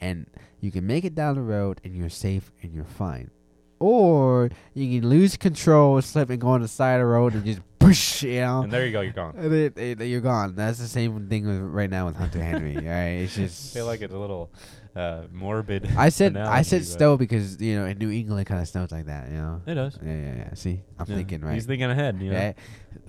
And 0.00 0.26
you 0.60 0.70
can 0.70 0.86
make 0.86 1.04
it 1.04 1.14
down 1.14 1.34
the 1.36 1.42
road, 1.42 1.80
and 1.84 1.96
you're 1.96 2.08
safe 2.10 2.50
and 2.62 2.74
you're 2.74 2.84
fine, 2.84 3.30
or 3.78 4.50
you 4.74 5.00
can 5.00 5.08
lose 5.08 5.36
control, 5.36 6.00
slip, 6.02 6.30
and 6.30 6.40
go 6.40 6.48
on 6.48 6.62
the 6.62 6.68
side 6.68 6.94
of 6.94 7.00
the 7.00 7.06
road 7.06 7.34
and 7.34 7.44
just 7.44 7.60
push, 7.78 8.22
you 8.22 8.40
know. 8.40 8.62
And 8.62 8.72
there 8.72 8.86
you 8.86 8.92
go, 8.92 9.00
you're 9.00 9.12
gone. 9.12 9.34
And 9.36 9.52
it, 9.52 9.78
it, 9.78 10.00
you're 10.02 10.20
gone. 10.20 10.54
That's 10.54 10.78
the 10.78 10.86
same 10.88 11.28
thing 11.28 11.46
with, 11.46 11.60
right 11.60 11.90
now 11.90 12.06
with 12.06 12.16
Hunter 12.16 12.42
Henry. 12.42 12.76
all 12.76 12.82
right, 12.84 13.22
it's 13.24 13.34
just 13.34 13.74
I 13.74 13.78
feel 13.78 13.86
like 13.86 14.00
it's 14.00 14.14
a 14.14 14.18
little 14.18 14.50
uh, 14.96 15.22
morbid. 15.32 15.88
I 15.96 16.08
said 16.08 16.36
I 16.36 16.62
said 16.62 16.84
snow 16.84 17.16
because 17.16 17.60
you 17.60 17.78
know 17.78 17.86
in 17.86 17.98
New 17.98 18.10
England 18.10 18.42
it 18.42 18.44
kind 18.46 18.60
of 18.60 18.68
snows 18.68 18.92
like 18.92 19.06
that, 19.06 19.28
you 19.28 19.36
know. 19.36 19.62
It 19.66 19.74
does. 19.74 19.98
Yeah, 20.02 20.12
yeah, 20.12 20.34
yeah. 20.36 20.54
See, 20.54 20.80
I'm 20.98 21.06
Yeah, 21.08 21.16
thinking 21.16 21.40
right. 21.42 21.54
He's 21.54 21.66
thinking 21.66 21.90
ahead. 21.90 22.20
You 22.20 22.30
know? 22.30 22.38
Right? 22.38 22.56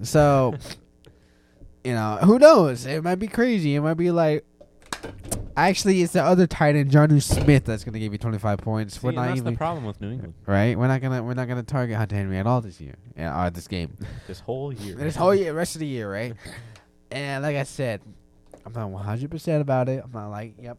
So, 0.04 0.56
you 1.84 1.94
know, 1.94 2.18
who 2.24 2.40
knows? 2.40 2.86
It 2.86 3.04
might 3.04 3.16
be 3.16 3.28
crazy. 3.28 3.76
It 3.76 3.82
might 3.82 3.94
be 3.96 4.12
like, 4.12 4.46
actually, 5.56 6.02
it's 6.02 6.14
the 6.14 6.24
other 6.24 6.48
tight 6.48 6.76
end, 6.76 6.92
Jonnu 6.92 7.22
Smith, 7.22 7.66
that's 7.66 7.84
gonna 7.84 8.00
give 8.00 8.12
you 8.12 8.18
25 8.18 8.60
points. 8.60 8.96
See, 8.96 9.06
we're 9.06 9.12
not 9.12 9.28
that's 9.28 9.40
even 9.40 9.54
the 9.54 9.58
problem 9.58 9.86
with 9.86 10.02
New 10.02 10.12
England 10.12 10.34
right. 10.46 10.78
We're 10.78 10.88
not 10.88 11.02
gonna 11.02 11.24
we're 11.24 11.34
not 11.34 11.48
gonna 11.48 11.64
target 11.64 11.98
Hunter 11.98 12.16
Henry 12.16 12.38
at 12.38 12.48
all 12.48 12.62
this 12.62 12.80
year. 12.80 12.96
Yeah, 13.18 13.46
or 13.46 13.50
this 13.50 13.68
game. 13.68 13.98
this 14.28 14.40
whole 14.40 14.74
year. 14.74 14.96
this 15.00 15.16
whole 15.16 15.36
year, 15.36 15.54
rest 15.54 15.76
of 15.76 15.80
the 15.80 15.88
year, 15.88 16.12
right? 16.12 16.34
and 17.12 17.44
like 17.44 17.56
I 17.56 17.64
said, 17.64 18.02
I'm 18.66 18.74
not 18.74 18.90
100 18.90 19.32
percent 19.32 19.62
about 19.62 19.90
it. 19.90 20.04
I'm 20.04 20.12
not 20.12 20.30
like, 20.30 20.56
yep, 20.62 20.78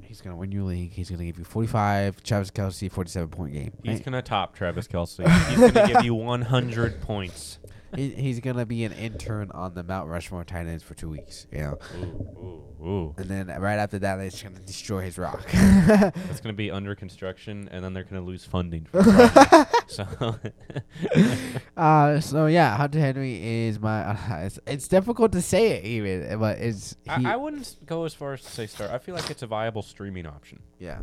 he's 0.00 0.20
gonna 0.20 0.36
win 0.36 0.52
your 0.52 0.64
league. 0.64 0.92
He's 0.92 1.10
gonna 1.10 1.24
give 1.24 1.38
you 1.38 1.44
45. 1.44 2.22
Travis 2.22 2.50
Kelce, 2.50 2.90
47 2.90 3.28
point 3.28 3.52
game. 3.52 3.72
He's 3.82 3.94
right? 3.94 4.04
gonna 4.04 4.22
top 4.22 4.54
Travis 4.54 4.86
Kelce. 4.86 5.28
He's 5.48 5.72
gonna 5.72 5.92
give 5.92 6.04
you 6.04 6.14
100 6.14 7.00
points. 7.00 7.58
He, 7.96 8.10
he's 8.10 8.40
gonna 8.40 8.66
be 8.66 8.84
an 8.84 8.92
intern 8.92 9.50
on 9.52 9.74
the 9.74 9.82
Mount 9.82 10.08
Rushmore 10.08 10.44
tight 10.44 10.66
ends 10.66 10.82
for 10.82 10.94
two 10.94 11.08
weeks. 11.08 11.46
You 11.52 11.58
know. 11.58 11.78
Ooh, 11.96 12.82
ooh, 12.82 12.86
ooh. 12.86 13.14
And 13.16 13.26
then 13.26 13.46
right 13.60 13.76
after 13.76 13.98
that, 14.00 14.16
they're 14.16 14.30
just 14.30 14.42
gonna 14.42 14.58
destroy 14.60 15.00
his 15.02 15.18
rock. 15.18 15.44
That's 15.52 16.40
gonna 16.40 16.52
be 16.52 16.70
under 16.70 16.94
construction, 16.94 17.68
and 17.72 17.84
then 17.84 17.92
they're 17.94 18.04
gonna 18.04 18.22
lose 18.24 18.44
funding. 18.44 18.86
For 18.90 19.02
so 19.86 20.06
uh, 21.76 22.20
so 22.20 22.46
yeah, 22.46 22.76
Hunter 22.76 23.00
Henry 23.00 23.66
is 23.66 23.78
my. 23.80 24.10
Uh, 24.10 24.16
it's, 24.44 24.58
it's 24.66 24.88
difficult 24.88 25.32
to 25.32 25.42
say 25.42 25.72
it 25.72 25.84
even, 25.84 26.38
but 26.38 26.58
it's 26.58 26.96
I, 27.08 27.32
I 27.32 27.36
wouldn't 27.36 27.76
go 27.86 28.04
as 28.04 28.14
far 28.14 28.32
as 28.34 28.42
to 28.42 28.50
say 28.50 28.66
start. 28.66 28.90
I 28.90 28.98
feel 28.98 29.14
like 29.14 29.30
it's 29.30 29.42
a 29.42 29.46
viable 29.46 29.82
streaming 29.82 30.26
option. 30.26 30.60
yeah. 30.78 31.00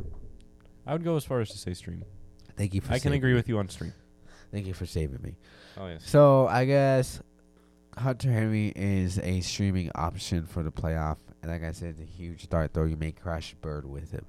I 0.86 0.94
would 0.94 1.04
go 1.04 1.16
as 1.16 1.24
far 1.24 1.42
as 1.42 1.50
to 1.52 1.58
say 1.60 1.76
stream. 1.76 2.04
Thank 2.58 2.74
you 2.74 2.82
for. 2.82 2.92
I 2.92 3.00
can 3.00 3.14
agree 3.14 3.32
me. 3.32 3.36
with 3.36 3.48
you 3.48 3.60
on 3.60 3.70
stream. 3.70 3.94
Thank 4.52 4.66
you 4.66 4.74
for 4.74 4.86
saving 4.86 5.20
me. 5.22 5.36
Oh 5.82 5.88
yes. 5.88 6.04
So 6.06 6.48
I 6.48 6.66
guess 6.66 7.22
Hunter 7.98 8.32
Henry 8.32 8.72
is 8.76 9.18
a 9.20 9.42
streaming 9.42 9.90
option 9.96 10.46
for 10.46 10.62
the 10.62 10.72
playoff, 10.72 11.18
and 11.42 11.52
like 11.52 11.64
I 11.64 11.72
said, 11.72 11.90
it's 11.90 12.00
a 12.02 12.04
huge 12.04 12.50
dart 12.50 12.74
throw. 12.74 12.86
You 12.86 12.98
may 12.98 13.12
crash 13.12 13.56
bird 13.56 13.86
with 13.90 14.14
it. 14.14 14.24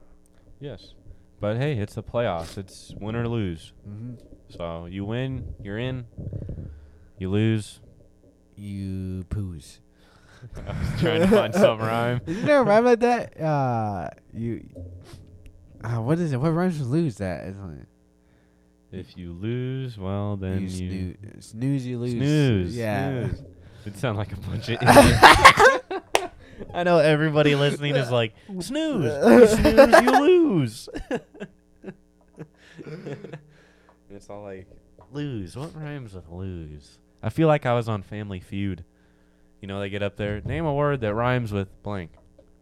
Yes. 0.60 0.94
But 1.40 1.58
hey, 1.58 1.74
it's 1.74 1.94
the 1.94 2.02
playoffs. 2.02 2.56
It's 2.56 2.94
win 3.00 3.16
or 3.16 3.28
lose. 3.28 3.72
Mm-hmm. 3.86 4.14
So 4.48 4.86
you 4.86 5.04
win, 5.04 5.54
you're 5.62 5.78
in. 5.78 6.06
You 7.18 7.28
lose. 7.30 7.80
You 8.56 9.24
poos. 9.28 9.78
I 10.56 10.70
was 10.70 11.00
trying 11.00 11.20
to 11.20 11.28
find 11.28 11.54
some 11.54 11.78
rhyme. 11.80 12.20
Isn't 12.26 12.46
there 12.46 12.60
a 12.60 12.64
rhyme 12.64 12.84
like 12.84 13.00
that? 13.00 13.38
Uh, 13.40 14.08
you. 14.32 14.68
Uh, 15.84 16.00
what 16.00 16.18
is 16.18 16.32
it? 16.32 16.38
What 16.38 16.50
rhymes 16.50 16.78
with 16.78 16.88
lose 16.88 17.16
that? 17.16 17.44
It's 17.44 17.58
like, 17.58 17.86
If 18.92 19.16
you 19.16 19.32
lose, 19.32 19.96
well 19.98 20.36
then 20.36 20.68
you 20.68 20.68
you, 20.68 21.14
snoo- 21.14 21.42
snooze, 21.42 21.86
you 21.86 21.98
lose. 21.98 22.12
snooze. 22.12 22.76
Yeah. 22.76 23.28
snooze. 23.28 23.42
It 23.86 23.96
sound 23.98 24.18
like 24.18 24.32
a 24.32 24.36
bunch 24.36 24.68
of 24.68 24.82
idiots. 24.82 26.32
I 26.74 26.84
know 26.84 26.98
everybody 26.98 27.54
listening 27.56 27.96
is 27.96 28.10
like, 28.10 28.34
snooze. 28.60 28.70
You 28.70 29.46
snooze, 29.46 30.02
you 30.02 30.20
lose. 30.20 30.88
It's 34.10 34.28
all 34.30 34.42
like 34.42 34.66
lose. 35.10 35.56
What 35.56 35.74
rhymes 35.74 36.14
with 36.14 36.28
lose? 36.28 36.98
I 37.22 37.30
feel 37.30 37.48
like 37.48 37.66
I 37.66 37.74
was 37.74 37.88
on 37.88 38.02
Family 38.02 38.40
Feud. 38.40 38.84
You 39.60 39.68
know, 39.68 39.80
they 39.80 39.90
get 39.90 40.02
up 40.02 40.16
there, 40.16 40.40
name 40.42 40.64
a 40.64 40.74
word 40.74 41.00
that 41.02 41.14
rhymes 41.14 41.52
with 41.52 41.82
blank, 41.82 42.12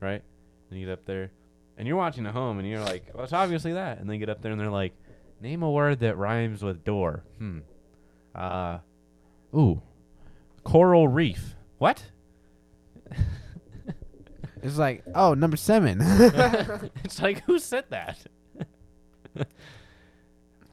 right? 0.00 0.22
And 0.70 0.78
you 0.78 0.86
get 0.86 0.92
up 0.92 1.06
there, 1.06 1.30
and 1.78 1.88
you're 1.88 1.96
watching 1.96 2.26
at 2.26 2.34
home, 2.34 2.58
and 2.58 2.68
you're 2.68 2.80
like, 2.80 3.06
well, 3.14 3.24
it's 3.24 3.32
obviously 3.32 3.72
that. 3.72 3.98
And 3.98 4.08
they 4.08 4.18
get 4.18 4.28
up 4.28 4.42
there, 4.42 4.52
and 4.52 4.60
they're 4.60 4.70
like, 4.70 4.92
name 5.40 5.62
a 5.62 5.70
word 5.70 6.00
that 6.00 6.16
rhymes 6.16 6.62
with 6.62 6.84
door. 6.84 7.24
Hmm. 7.38 7.58
Uh, 8.34 8.78
ooh, 9.54 9.82
coral 10.64 11.08
reef. 11.08 11.56
What? 11.78 12.02
It's 14.62 14.76
like, 14.76 15.04
oh, 15.14 15.34
number 15.34 15.56
seven. 15.56 15.98
it's 17.04 17.20
like, 17.20 17.42
who 17.44 17.58
said 17.58 17.84
that? 17.90 18.18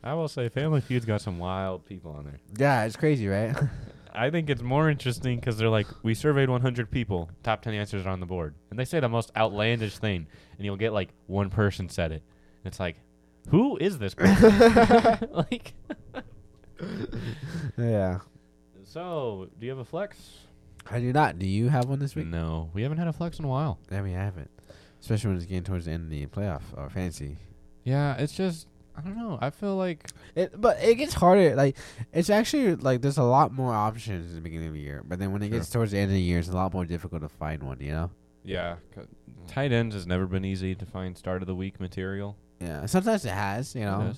I 0.04 0.14
will 0.14 0.28
say, 0.28 0.50
Family 0.50 0.82
Feud's 0.82 1.06
got 1.06 1.22
some 1.22 1.40
wild 1.40 1.86
people 1.86 2.12
on 2.12 2.26
there. 2.26 2.40
yeah, 2.58 2.84
it's 2.84 2.96
crazy, 2.96 3.28
right? 3.28 3.56
I 4.14 4.30
think 4.30 4.50
it's 4.50 4.62
more 4.62 4.90
interesting 4.90 5.40
because 5.40 5.58
they're 5.58 5.70
like, 5.70 5.88
we 6.04 6.14
surveyed 6.16 6.50
100 6.50 6.90
people, 6.90 7.30
top 7.44 7.62
10 7.62 7.74
answers 7.74 8.06
are 8.06 8.10
on 8.10 8.20
the 8.20 8.26
board, 8.26 8.56
and 8.70 8.80
they 8.80 8.86
say 8.86 9.00
the 9.00 9.10
most 9.10 9.32
outlandish 9.38 9.98
thing, 9.98 10.28
and 10.58 10.66
you'll 10.66 10.76
get 10.76 10.92
like 10.94 11.10
one 11.28 11.50
person 11.50 11.88
said 11.88 12.12
it. 12.12 12.24
And 12.64 12.66
it's 12.66 12.80
like, 12.80 12.98
who 13.50 13.78
is 13.78 13.98
this 13.98 14.14
person? 14.16 15.30
like, 15.32 15.74
yeah. 17.78 18.20
so 18.84 19.50
do 19.60 19.66
you 19.66 19.72
have 19.72 19.80
a 19.80 19.86
flex? 19.86 20.18
I 20.90 21.00
do 21.00 21.12
not. 21.12 21.38
Do 21.38 21.46
you 21.46 21.68
have 21.70 21.86
one 21.86 22.00
this 22.00 22.16
week? 22.16 22.28
No, 22.28 22.70
we 22.74 22.82
haven't 22.84 22.98
had 22.98 23.08
a 23.08 23.14
flex 23.14 23.40
in 23.40 23.46
a 23.46 23.48
while. 23.48 23.80
Mean, 23.92 24.16
I 24.16 24.24
haven't. 24.24 24.50
Especially 25.02 25.30
when 25.30 25.38
it's 25.38 25.46
getting 25.46 25.64
towards 25.64 25.86
the 25.86 25.92
end 25.92 26.04
of 26.06 26.10
the 26.10 26.26
playoff 26.28 26.62
uh, 26.78 26.82
or 26.82 26.90
fancy. 26.90 27.38
Yeah, 27.84 28.16
it's 28.16 28.34
just, 28.34 28.68
I 28.98 29.02
don't 29.02 29.18
know. 29.18 29.38
I 29.42 29.50
feel 29.50 29.76
like 29.76 30.10
It, 30.36 30.60
but 30.60 30.82
it 30.82 30.96
gets 30.96 31.14
harder. 31.14 31.56
Like 31.56 31.78
it's 32.14 32.30
actually 32.30 32.76
like 32.76 33.02
there's 33.02 33.18
a 33.18 33.24
lot 33.24 33.52
more 33.52 33.74
options 33.74 34.30
in 34.30 34.36
the 34.36 34.42
beginning 34.42 34.68
of 34.68 34.74
the 34.74 34.80
year, 34.80 35.04
but 35.06 35.20
then 35.20 35.32
when 35.32 35.42
it 35.44 35.50
Sure. 35.50 35.58
gets 35.60 35.70
towards 35.70 35.92
the 35.92 35.98
end 36.00 36.10
of 36.10 36.16
the 36.16 36.22
year, 36.22 36.40
it's 36.40 36.50
a 36.50 36.54
lot 36.56 36.74
more 36.74 36.86
difficult 36.86 37.22
to 37.22 37.30
find 37.30 37.64
one. 37.64 37.80
You 37.82 37.92
know? 37.92 38.12
Yeah, 38.44 38.78
tight 39.48 39.72
ends 39.74 39.94
has 39.94 40.08
never 40.08 40.26
been 40.26 40.46
easy 40.46 40.74
to 40.76 40.86
find 40.86 41.18
start 41.18 41.42
of 41.44 41.48
the 41.48 41.56
week 41.56 41.80
material. 41.82 42.38
Yeah. 42.60 42.86
Sometimes 42.86 43.26
it 43.26 43.34
has. 43.34 43.76
You 43.76 43.82
know. 43.82 44.14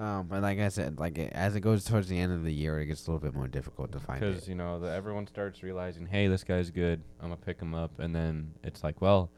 Um, 0.00 0.28
but 0.28 0.40
like 0.40 0.58
I 0.58 0.68
said, 0.68 0.98
like 0.98 1.18
it, 1.18 1.30
as 1.34 1.54
it 1.56 1.60
goes 1.60 1.84
towards 1.84 2.08
the 2.08 2.18
end 2.18 2.32
of 2.32 2.42
the 2.42 2.52
year, 2.52 2.80
it 2.80 2.86
gets 2.86 3.06
a 3.06 3.10
little 3.10 3.20
bit 3.20 3.34
more 3.34 3.48
difficult 3.48 3.92
to 3.92 4.00
find 4.00 4.18
because 4.18 4.48
you 4.48 4.54
know 4.54 4.80
the, 4.80 4.90
everyone 4.90 5.26
starts 5.26 5.62
realizing, 5.62 6.06
hey, 6.06 6.26
this 6.26 6.42
guy's 6.42 6.70
good. 6.70 7.02
I'm 7.20 7.28
gonna 7.28 7.36
pick 7.36 7.60
him 7.60 7.74
up, 7.74 7.98
and 7.98 8.14
then 8.14 8.54
it's 8.64 8.82
like, 8.82 9.02
well, 9.02 9.30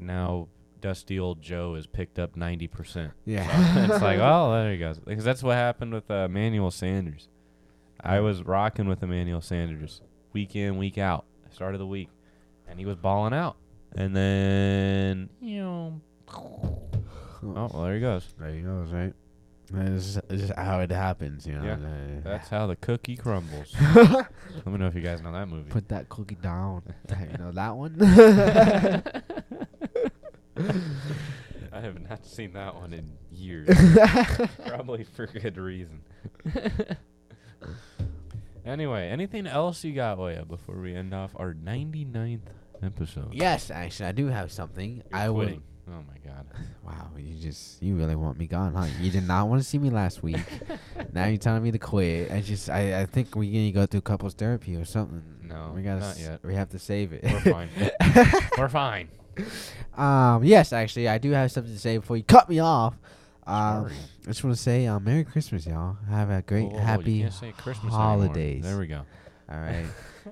now 0.00 0.48
dusty 0.80 1.20
old 1.20 1.40
Joe 1.40 1.76
is 1.76 1.86
picked 1.86 2.18
up 2.18 2.36
ninety 2.36 2.66
percent. 2.66 3.12
Yeah. 3.24 3.84
it's 3.84 4.02
like, 4.02 4.18
oh, 4.20 4.52
there 4.52 4.72
you 4.72 4.78
go. 4.80 4.94
Because 5.06 5.24
that's 5.24 5.42
what 5.42 5.54
happened 5.54 5.94
with 5.94 6.10
uh, 6.10 6.26
Emmanuel 6.28 6.72
Sanders. 6.72 7.28
I 8.00 8.18
was 8.20 8.42
rocking 8.42 8.88
with 8.88 9.04
Emmanuel 9.04 9.40
Sanders 9.40 10.00
week 10.32 10.56
in, 10.56 10.78
week 10.78 10.98
out, 10.98 11.26
start 11.52 11.74
of 11.74 11.78
the 11.78 11.86
week, 11.86 12.08
and 12.66 12.80
he 12.80 12.86
was 12.86 12.96
balling 12.96 13.32
out. 13.32 13.56
And 13.96 14.16
then, 14.16 15.30
you 15.40 15.60
know, 15.60 16.00
Oh, 16.36 16.82
oh, 17.42 17.70
well, 17.72 17.82
there 17.84 17.94
he 17.94 18.00
goes. 18.00 18.26
There 18.38 18.50
he 18.50 18.60
goes, 18.60 18.90
right? 18.90 19.12
This 19.70 20.18
is, 20.28 20.52
how 20.56 20.80
it 20.80 20.90
happens, 20.90 21.46
you 21.46 21.54
know. 21.54 21.64
Yeah, 21.64 21.76
That's 22.22 22.48
how 22.48 22.66
the 22.66 22.76
cookie 22.76 23.16
crumbles. 23.16 23.74
Let 23.94 24.66
me 24.66 24.76
know 24.76 24.86
if 24.86 24.94
you 24.94 25.00
guys 25.00 25.22
know 25.22 25.32
that 25.32 25.48
movie. 25.48 25.70
Put 25.70 25.88
that 25.88 26.08
cookie 26.10 26.34
down. 26.36 26.82
you 27.10 27.38
know 27.38 27.50
that 27.52 27.74
one? 27.74 27.96
I 31.72 31.80
have 31.80 32.08
not 32.08 32.24
seen 32.26 32.52
that 32.52 32.74
one 32.74 32.92
in 32.92 33.10
years. 33.32 33.68
Probably 34.66 35.04
for 35.04 35.26
good 35.26 35.56
reason. 35.56 36.02
anyway, 38.64 39.08
anything 39.08 39.46
else 39.46 39.82
you 39.82 39.92
got, 39.94 40.18
Waya, 40.18 40.44
before 40.44 40.76
we 40.76 40.94
end 40.94 41.12
off 41.14 41.32
our 41.36 41.52
99th 41.54 42.40
episode? 42.82 43.34
yes, 43.34 43.70
actually, 43.70 44.06
I 44.06 44.12
do 44.12 44.26
have 44.28 44.52
something. 44.52 44.96
You're 45.10 45.20
I 45.20 45.28
quitting. 45.28 45.54
will. 45.56 45.62
Oh 45.88 45.92
my 46.08 46.18
god. 46.30 46.46
Wow, 46.84 47.08
you 47.16 47.34
just 47.40 47.82
you 47.82 47.96
really 47.96 48.14
want 48.14 48.38
me 48.38 48.46
gone, 48.46 48.74
huh? 48.74 48.86
You 49.00 49.10
did 49.10 49.26
not 49.26 49.48
want 49.48 49.62
to 49.62 49.66
see 49.66 49.78
me 49.78 49.88
last 49.88 50.22
week. 50.22 50.36
now 51.14 51.24
you're 51.26 51.38
telling 51.38 51.62
me 51.62 51.70
to 51.70 51.78
quit. 51.78 52.30
I 52.30 52.42
just 52.42 52.68
I, 52.68 53.00
I 53.00 53.06
think 53.06 53.34
we 53.34 53.48
need 53.48 53.72
to 53.72 53.80
go 53.80 53.86
through 53.86 54.02
couples 54.02 54.34
therapy 54.34 54.76
or 54.76 54.84
something. 54.84 55.22
No, 55.42 55.72
we 55.74 55.80
gotta 55.82 56.00
not 56.00 56.10
s- 56.10 56.20
yet. 56.20 56.40
We 56.44 56.54
have 56.54 56.68
to 56.70 56.78
save 56.78 57.14
it. 57.14 57.22
We're 57.24 57.40
fine. 57.40 57.68
We're 58.58 58.68
fine. 58.68 59.08
Um, 59.96 60.44
yes, 60.44 60.72
actually, 60.74 61.08
I 61.08 61.16
do 61.18 61.30
have 61.30 61.50
something 61.52 61.72
to 61.72 61.78
say 61.78 61.96
before 61.96 62.16
you 62.18 62.22
cut 62.24 62.48
me 62.50 62.58
off. 62.58 62.94
Um, 63.46 63.82
Sorry. 63.88 63.92
I 64.24 64.26
just 64.28 64.44
want 64.44 64.56
to 64.56 64.62
say, 64.62 64.86
uh, 64.86 64.98
Merry 65.00 65.24
Christmas, 65.24 65.66
y'all. 65.66 65.96
Have 66.08 66.30
a 66.30 66.42
great, 66.42 66.64
Whoa, 66.64 66.68
whoa, 66.78 66.96
whoa, 66.96 67.00
you 67.02 67.24
happy 67.24 67.52
Christmas 67.56 67.92
anymore. 67.92 67.98
holidays. 67.98 68.62
There 68.62 68.78
we 68.78 68.86
go. 68.86 69.02
All 69.50 69.58
right. 69.58 69.84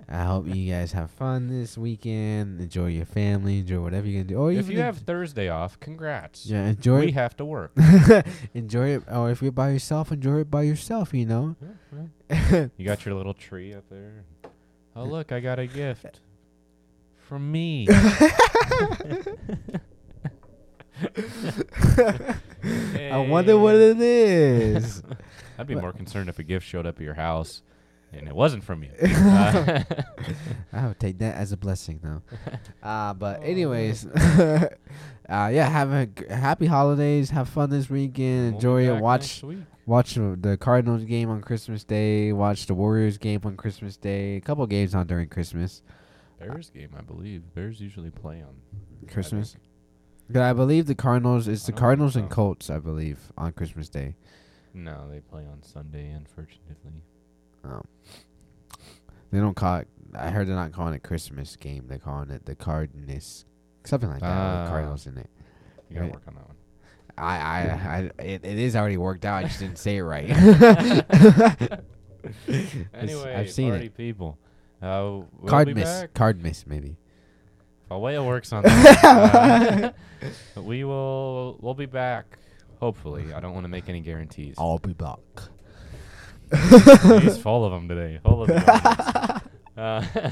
I 0.08 0.24
hope 0.24 0.46
you 0.48 0.72
guys 0.72 0.92
have 0.92 1.10
fun 1.10 1.48
this 1.48 1.76
weekend. 1.76 2.60
Enjoy 2.60 2.86
your 2.86 3.04
family. 3.04 3.58
Enjoy 3.58 3.78
whatever 3.80 4.06
you're 4.06 4.22
gonna 4.22 4.34
do. 4.34 4.38
Or 4.38 4.50
If 4.50 4.70
you 4.70 4.78
have 4.80 4.98
Thursday 4.98 5.48
off, 5.50 5.78
congrats. 5.80 6.46
yeah, 6.46 6.68
enjoy 6.68 7.00
we 7.00 7.08
it. 7.08 7.14
have 7.14 7.36
to 7.36 7.44
work. 7.44 7.72
enjoy 8.54 8.88
it. 8.96 9.02
Or 9.12 9.30
if 9.30 9.42
you're 9.42 9.52
by 9.52 9.68
yourself, 9.70 10.10
enjoy 10.10 10.40
it 10.40 10.50
by 10.50 10.62
yourself. 10.62 11.12
You 11.12 11.26
know. 11.26 11.56
You 12.78 12.86
got 12.86 13.04
your 13.04 13.14
little 13.14 13.34
tree 13.34 13.74
up 13.74 13.84
there. 13.90 14.24
Oh 14.96 15.04
look, 15.04 15.30
I 15.32 15.40
got 15.40 15.58
a 15.58 15.66
gift 15.66 16.20
from 17.18 17.52
me. 17.52 17.86
I 22.64 23.18
wonder 23.28 23.58
what 23.58 23.74
it 23.74 24.00
is. 24.00 25.02
I'd 25.58 25.66
be 25.66 25.74
more 25.74 25.92
concerned 25.92 26.28
if 26.28 26.38
a 26.38 26.42
gift 26.42 26.66
showed 26.66 26.86
up 26.86 26.96
at 26.98 27.02
your 27.02 27.14
house 27.14 27.62
and 28.12 28.28
it 28.28 28.34
wasn't 28.34 28.62
from 28.64 28.82
you. 28.82 28.90
Uh, 29.02 29.82
I 30.72 30.86
would 30.86 31.00
take 31.00 31.18
that 31.18 31.36
as 31.36 31.52
a 31.52 31.56
blessing, 31.56 32.00
though. 32.02 32.22
Uh, 32.82 33.14
but 33.14 33.40
anyways, 33.44 34.04
uh, 34.06 34.68
yeah, 35.28 35.68
have 35.68 35.92
a 35.92 36.06
g- 36.06 36.24
happy 36.28 36.66
holidays. 36.66 37.30
Have 37.30 37.48
fun 37.48 37.70
this 37.70 37.88
weekend. 37.88 38.46
we'll 38.46 38.54
Enjoy 38.56 38.94
it. 38.96 39.00
Watch 39.00 39.42
watch 39.86 40.14
the 40.14 40.36
the 40.40 40.56
Cardinals 40.56 41.04
game 41.04 41.30
on 41.30 41.40
Christmas 41.42 41.84
Day. 41.84 42.32
Watch 42.32 42.66
the 42.66 42.74
Warriors 42.74 43.18
game 43.18 43.40
on 43.44 43.56
Christmas 43.56 43.96
Day. 43.96 44.36
A 44.36 44.40
couple 44.40 44.66
games 44.66 44.94
on 44.96 45.06
during 45.06 45.28
Christmas. 45.28 45.80
Bears 46.40 46.70
game, 46.70 46.90
I 46.98 47.02
believe. 47.02 47.42
Bears 47.54 47.80
usually 47.80 48.10
play 48.10 48.42
on 48.42 48.56
Christmas. 49.08 49.52
think. 49.52 49.62
Yeah, 50.34 50.50
I 50.50 50.52
believe 50.52 50.86
the 50.86 50.96
Cardinals. 50.96 51.46
It's 51.46 51.64
I 51.64 51.66
the 51.66 51.72
don't 51.72 51.78
Cardinals 51.80 52.16
and. 52.16 52.28
Colts. 52.30 52.68
I 52.68 52.78
believe 52.80 53.18
on 53.38 53.52
Christmas 53.52 53.88
Day. 53.88 54.16
No, 54.74 55.08
they 55.08 55.20
play 55.20 55.42
on 55.46 55.62
Sunday, 55.62 56.10
unfortunately. 56.10 57.02
Um, 57.64 57.84
they 59.30 59.38
don't 59.38 59.54
call 59.54 59.78
it. 59.78 59.88
I 60.14 60.30
heard 60.30 60.46
they're 60.48 60.54
not 60.54 60.72
calling 60.72 60.94
it 60.94 61.02
Christmas 61.02 61.56
game. 61.56 61.86
They're 61.88 61.98
calling 61.98 62.30
it 62.30 62.44
the 62.44 62.54
Cardinals, 62.54 63.44
something 63.84 64.08
like 64.10 64.20
that. 64.20 64.26
Ah. 64.28 64.66
Cardinals 64.68 65.06
in 65.06 65.16
it. 65.18 65.30
You 65.88 65.94
gotta 65.96 66.06
Right. 66.06 66.14
work 66.14 66.22
on 66.28 66.34
that 66.34 66.46
one. 66.46 66.56
I, 67.18 67.36
I, 67.36 67.60
I 68.18 68.22
it, 68.22 68.44
it 68.44 68.58
is 68.58 68.74
already 68.76 68.96
worked 68.96 69.24
out. 69.24 69.36
I 69.36 69.42
just 69.44 69.58
didn't 69.60 69.78
say 69.78 69.96
it 69.98 70.02
right. 70.02 70.28
Anyway, 72.94 73.34
I've 73.34 73.50
seen 73.50 73.70
party 73.70 73.86
it. 73.86 73.96
people. 73.96 74.38
Uh, 74.80 75.22
we'll 75.38 75.48
Card 75.48 75.74
miss, 75.74 76.04
card 76.14 76.40
miss, 76.42 76.66
maybe. 76.66 76.96
Awaya 77.90 78.24
works 78.24 78.52
on 78.52 78.62
that. 78.62 79.94
uh, 80.56 80.60
we 80.62 80.84
will. 80.84 81.58
We'll 81.60 81.74
be 81.74 81.86
back. 81.86 82.38
Hopefully, 82.80 83.32
I 83.34 83.40
don't 83.40 83.54
want 83.54 83.64
to 83.64 83.68
make 83.68 83.88
any 83.88 84.00
guarantees. 84.00 84.54
I'll 84.58 84.78
be 84.78 84.92
back. 84.92 85.18
He's 87.20 87.38
full 87.38 87.64
of 87.64 87.72
them 87.72 87.88
today. 87.88 88.20
Full 88.24 88.42
of 88.42 88.48
them. 88.48 89.40
uh, 89.76 90.30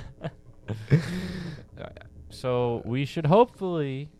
so 2.30 2.82
we 2.84 3.04
should 3.04 3.26
hopefully 3.26 4.10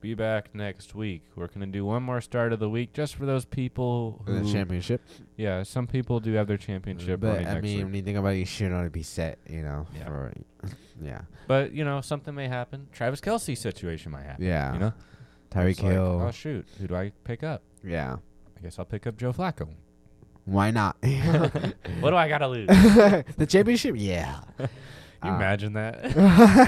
be 0.00 0.14
back 0.14 0.54
next 0.54 0.94
week. 0.94 1.22
We're 1.34 1.48
gonna 1.48 1.66
do 1.66 1.84
one 1.84 2.02
more 2.02 2.20
start 2.20 2.52
of 2.52 2.60
the 2.60 2.68
week 2.68 2.92
just 2.92 3.16
for 3.16 3.26
those 3.26 3.44
people 3.44 4.22
The 4.26 4.50
championship. 4.52 5.00
Yeah, 5.36 5.62
some 5.64 5.86
people 5.86 6.20
do 6.20 6.32
have 6.34 6.46
their 6.46 6.56
championship 6.56 7.20
But 7.20 7.40
I 7.40 7.42
next 7.44 7.62
mean, 7.62 7.76
week. 7.78 7.84
when 7.86 7.94
you 7.94 8.02
think 8.02 8.18
about 8.18 8.34
it, 8.34 8.38
you 8.38 8.44
should 8.44 8.70
already 8.70 8.90
be 8.90 9.02
set. 9.02 9.38
You 9.48 9.62
know. 9.62 9.86
Yeah. 9.96 10.04
For, 10.04 10.32
yeah. 11.02 11.20
But 11.48 11.72
you 11.72 11.84
know, 11.84 12.00
something 12.00 12.34
may 12.34 12.46
happen. 12.48 12.88
Travis 12.92 13.20
Kelce 13.20 13.56
situation 13.56 14.12
might 14.12 14.24
happen. 14.24 14.44
Yeah. 14.44 14.72
You 14.74 14.78
know, 14.78 14.92
Tyreek 15.50 15.70
It's 15.70 15.82
like, 15.82 15.92
Hill. 15.92 16.22
oh 16.26 16.30
shoot, 16.30 16.66
who 16.78 16.86
do 16.88 16.94
I 16.94 17.12
pick 17.24 17.42
up? 17.42 17.62
yeah. 17.84 18.16
I 18.56 18.60
guess 18.60 18.76
I'll 18.80 18.84
pick 18.84 19.06
up 19.06 19.16
Joe 19.16 19.32
Flacco. 19.32 19.68
Why 20.48 20.70
not? 20.70 20.96
what 22.00 22.10
do 22.10 22.16
I 22.16 22.26
gotta 22.28 22.48
lose? 22.48 22.66
the 23.36 23.46
championship. 23.46 23.94
Yeah. 23.98 24.40
Can 24.56 24.68
you 25.24 25.30
Uh, 25.30 25.36
imagine 25.36 25.72
that? 25.74 26.14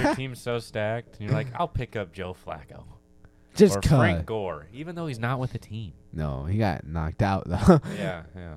Your 0.05 0.15
team's 0.15 0.41
so 0.41 0.59
stacked, 0.59 1.19
and 1.19 1.23
you're 1.29 1.33
like, 1.37 1.47
I'll 1.59 1.67
pick 1.69 1.97
up 1.97 2.13
Joe 2.13 2.37
Flacco 2.47 2.85
Just 3.55 3.79
or 3.79 3.81
cut. 3.81 3.97
Frank 3.99 4.27
Gore, 4.27 4.67
even 4.73 4.97
though 4.97 5.07
he's 5.07 5.19
not 5.19 5.39
with 5.39 5.53
the 5.53 5.59
team. 5.59 5.95
No, 6.13 6.45
he 6.45 6.59
got 6.59 6.87
knocked 6.87 7.23
out 7.23 7.45
though. 7.49 7.81
yeah, 7.97 8.25
yeah. 8.37 8.55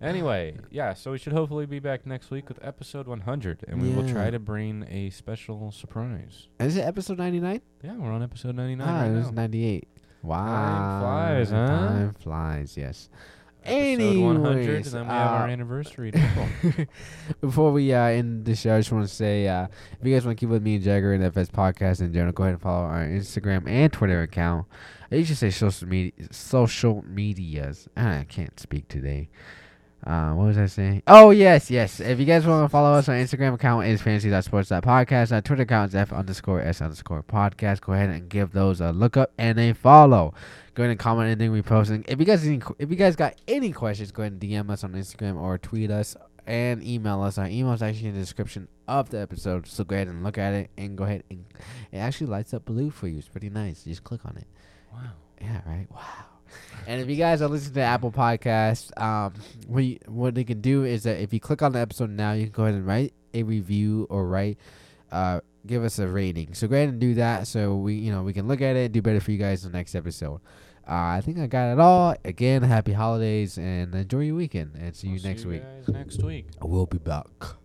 Anyway, 0.00 0.56
yeah. 0.70 0.94
So 0.94 1.10
we 1.12 1.18
should 1.18 1.32
hopefully 1.32 1.66
be 1.66 1.78
back 1.80 2.06
next 2.06 2.30
week 2.30 2.48
with 2.48 2.58
episode 2.62 3.06
100, 3.08 3.64
and 3.66 3.82
we 3.82 3.88
will 3.90 4.08
try 4.08 4.30
to 4.30 4.38
bring 4.38 4.84
a 4.88 5.10
special 5.10 5.72
surprise. 5.72 6.46
Is 6.60 6.76
it 6.76 6.82
episode 6.82 7.18
ninety 7.18 7.40
nine? 7.40 7.62
Yeah, 7.82 7.96
we're 7.96 8.12
on 8.12 8.22
episode 8.22 8.54
99 8.54 8.86
Ah, 8.88 9.00
right 9.00 9.06
it 9.10 9.14
was 9.16 9.26
now. 9.26 9.30
ninety 9.42 9.64
eight. 9.64 9.88
Wow. 10.22 10.46
Time 10.46 11.00
flies, 11.00 11.50
huh? 11.50 11.66
Time 11.66 12.14
flies, 12.14 12.76
yes. 12.76 13.08
Episode 13.64 14.20
100, 14.20 14.76
and 14.76 14.84
then 14.84 15.06
we 15.06 15.12
have 15.12 15.30
our 15.32 15.48
uh, 15.48 15.50
anniversary. 15.50 16.12
Before 17.40 17.72
we 17.72 17.92
uh, 17.92 18.02
end 18.04 18.44
the 18.44 18.56
show, 18.56 18.74
I 18.74 18.80
just 18.80 18.92
want 18.92 19.08
to 19.08 19.14
say 19.14 19.46
uh, 19.46 19.66
if 20.00 20.06
you 20.06 20.14
guys 20.14 20.24
want 20.24 20.38
to 20.38 20.40
keep 20.40 20.50
with 20.50 20.62
me 20.62 20.76
and 20.76 20.84
Jagger 20.84 21.12
and 21.12 21.22
FS 21.24 21.48
Podcast 21.50 22.00
in 22.00 22.12
general, 22.12 22.32
go 22.32 22.42
ahead 22.42 22.54
and 22.54 22.62
follow 22.62 22.86
our 22.86 23.04
Instagram 23.04 23.68
and 23.68 23.92
Twitter 23.92 24.22
account. 24.22 24.66
I 25.10 25.22
should 25.22 25.36
say 25.36 25.50
social 25.50 25.88
media, 25.88 26.12
social 26.30 27.04
medias. 27.06 27.88
Ah, 27.96 28.20
I 28.20 28.24
can't 28.24 28.58
speak 28.58 28.88
today. 28.88 29.28
Uh, 30.04 30.32
what 30.32 30.46
was 30.46 30.58
I 30.58 30.66
saying? 30.66 31.02
Oh 31.06 31.30
yes, 31.30 31.70
yes. 31.70 32.00
If 32.00 32.18
you 32.18 32.26
guys 32.26 32.44
want 32.44 32.64
to 32.64 32.68
follow 32.68 32.92
us, 32.92 33.08
our 33.08 33.14
Instagram 33.14 33.54
account 33.54 33.86
is 33.86 34.02
fantasy.sports.podcast. 34.02 35.30
Our 35.32 35.40
Twitter 35.40 35.62
account 35.62 35.90
is 35.90 35.94
f 35.94 36.12
underscore 36.12 36.60
s 36.60 36.80
underscore 36.80 37.22
podcast. 37.22 37.82
Go 37.82 37.92
ahead 37.92 38.10
and 38.10 38.28
give 38.28 38.52
those 38.52 38.80
a 38.80 38.90
look 38.90 39.16
up 39.16 39.32
and 39.38 39.60
a 39.60 39.72
follow. 39.74 40.34
Go 40.74 40.82
ahead 40.82 40.90
and 40.90 40.98
comment 40.98 41.26
anything 41.28 41.52
we 41.52 41.62
posting. 41.62 42.04
If 42.08 42.18
you 42.18 42.24
guys 42.24 42.44
any, 42.44 42.60
if 42.80 42.90
you 42.90 42.96
guys 42.96 43.14
got 43.14 43.36
any 43.46 43.70
questions, 43.70 44.10
go 44.10 44.22
ahead 44.22 44.32
and 44.32 44.40
DM 44.40 44.70
us 44.70 44.82
on 44.82 44.92
Instagram 44.92 45.40
or 45.40 45.56
tweet 45.56 45.90
us 45.90 46.16
and 46.46 46.82
email 46.82 47.22
us. 47.22 47.38
Our 47.38 47.46
email 47.46 47.72
is 47.72 47.82
actually 47.82 48.08
in 48.08 48.14
the 48.14 48.20
description 48.20 48.66
of 48.88 49.10
the 49.10 49.20
episode. 49.20 49.68
So 49.68 49.84
go 49.84 49.94
ahead 49.94 50.08
and 50.08 50.24
look 50.24 50.36
at 50.36 50.52
it 50.52 50.70
and 50.76 50.98
go 50.98 51.04
ahead 51.04 51.22
and 51.30 51.44
it 51.92 51.98
actually 51.98 52.26
lights 52.26 52.52
up 52.52 52.64
blue 52.64 52.90
for 52.90 53.06
you. 53.06 53.18
It's 53.18 53.28
pretty 53.28 53.50
nice. 53.50 53.84
Just 53.84 54.02
click 54.02 54.24
on 54.24 54.36
it. 54.36 54.46
wow. 54.92 55.12
Yeah, 55.40 55.60
right. 55.66 55.86
Wow. 55.90 56.24
And 56.86 57.00
if 57.00 57.08
you 57.08 57.16
guys 57.16 57.40
are 57.42 57.48
listening 57.48 57.74
to 57.74 57.80
Apple 57.82 58.10
Podcasts, 58.10 58.90
um, 59.00 59.34
what 59.66 59.84
you, 59.84 59.98
what 60.06 60.34
they 60.34 60.44
can 60.44 60.60
do 60.60 60.84
is 60.84 61.04
that 61.04 61.20
if 61.22 61.32
you 61.32 61.40
click 61.40 61.62
on 61.62 61.72
the 61.72 61.78
episode 61.78 62.10
now, 62.10 62.32
you 62.32 62.44
can 62.44 62.52
go 62.52 62.64
ahead 62.64 62.74
and 62.74 62.86
write 62.86 63.12
a 63.34 63.42
review 63.44 64.06
or 64.10 64.26
write, 64.26 64.58
uh, 65.12 65.40
give 65.66 65.84
us 65.84 65.98
a 66.00 66.08
rating. 66.08 66.54
So 66.54 66.66
go 66.66 66.74
ahead 66.76 66.88
and 66.88 66.98
do 67.00 67.14
that, 67.14 67.46
so 67.46 67.76
we 67.76 67.94
you 67.94 68.10
know 68.10 68.22
we 68.24 68.32
can 68.32 68.48
look 68.48 68.60
at 68.60 68.74
it 68.76 68.86
and 68.86 68.92
do 68.94 69.00
better 69.02 69.20
for 69.20 69.30
you 69.30 69.38
guys 69.38 69.64
in 69.64 69.70
the 69.72 69.78
next 69.78 69.94
episode. 69.94 70.40
Uh, 70.88 71.14
I 71.14 71.20
think 71.24 71.38
I 71.38 71.46
got 71.46 71.72
it 71.72 71.78
all. 71.78 72.16
Again, 72.24 72.62
happy 72.62 72.92
holidays 72.92 73.56
and 73.56 73.94
enjoy 73.94 74.20
your 74.22 74.34
weekend. 74.34 74.72
And 74.74 74.96
see 74.96 75.06
you 75.06 75.14
We'll 75.14 75.22
next 75.22 75.42
see 75.42 75.48
week. 75.48 75.62
guys 75.62 75.88
next 75.94 76.22
week. 76.24 76.46
We'll 76.60 76.86
be 76.86 76.98
back. 76.98 77.61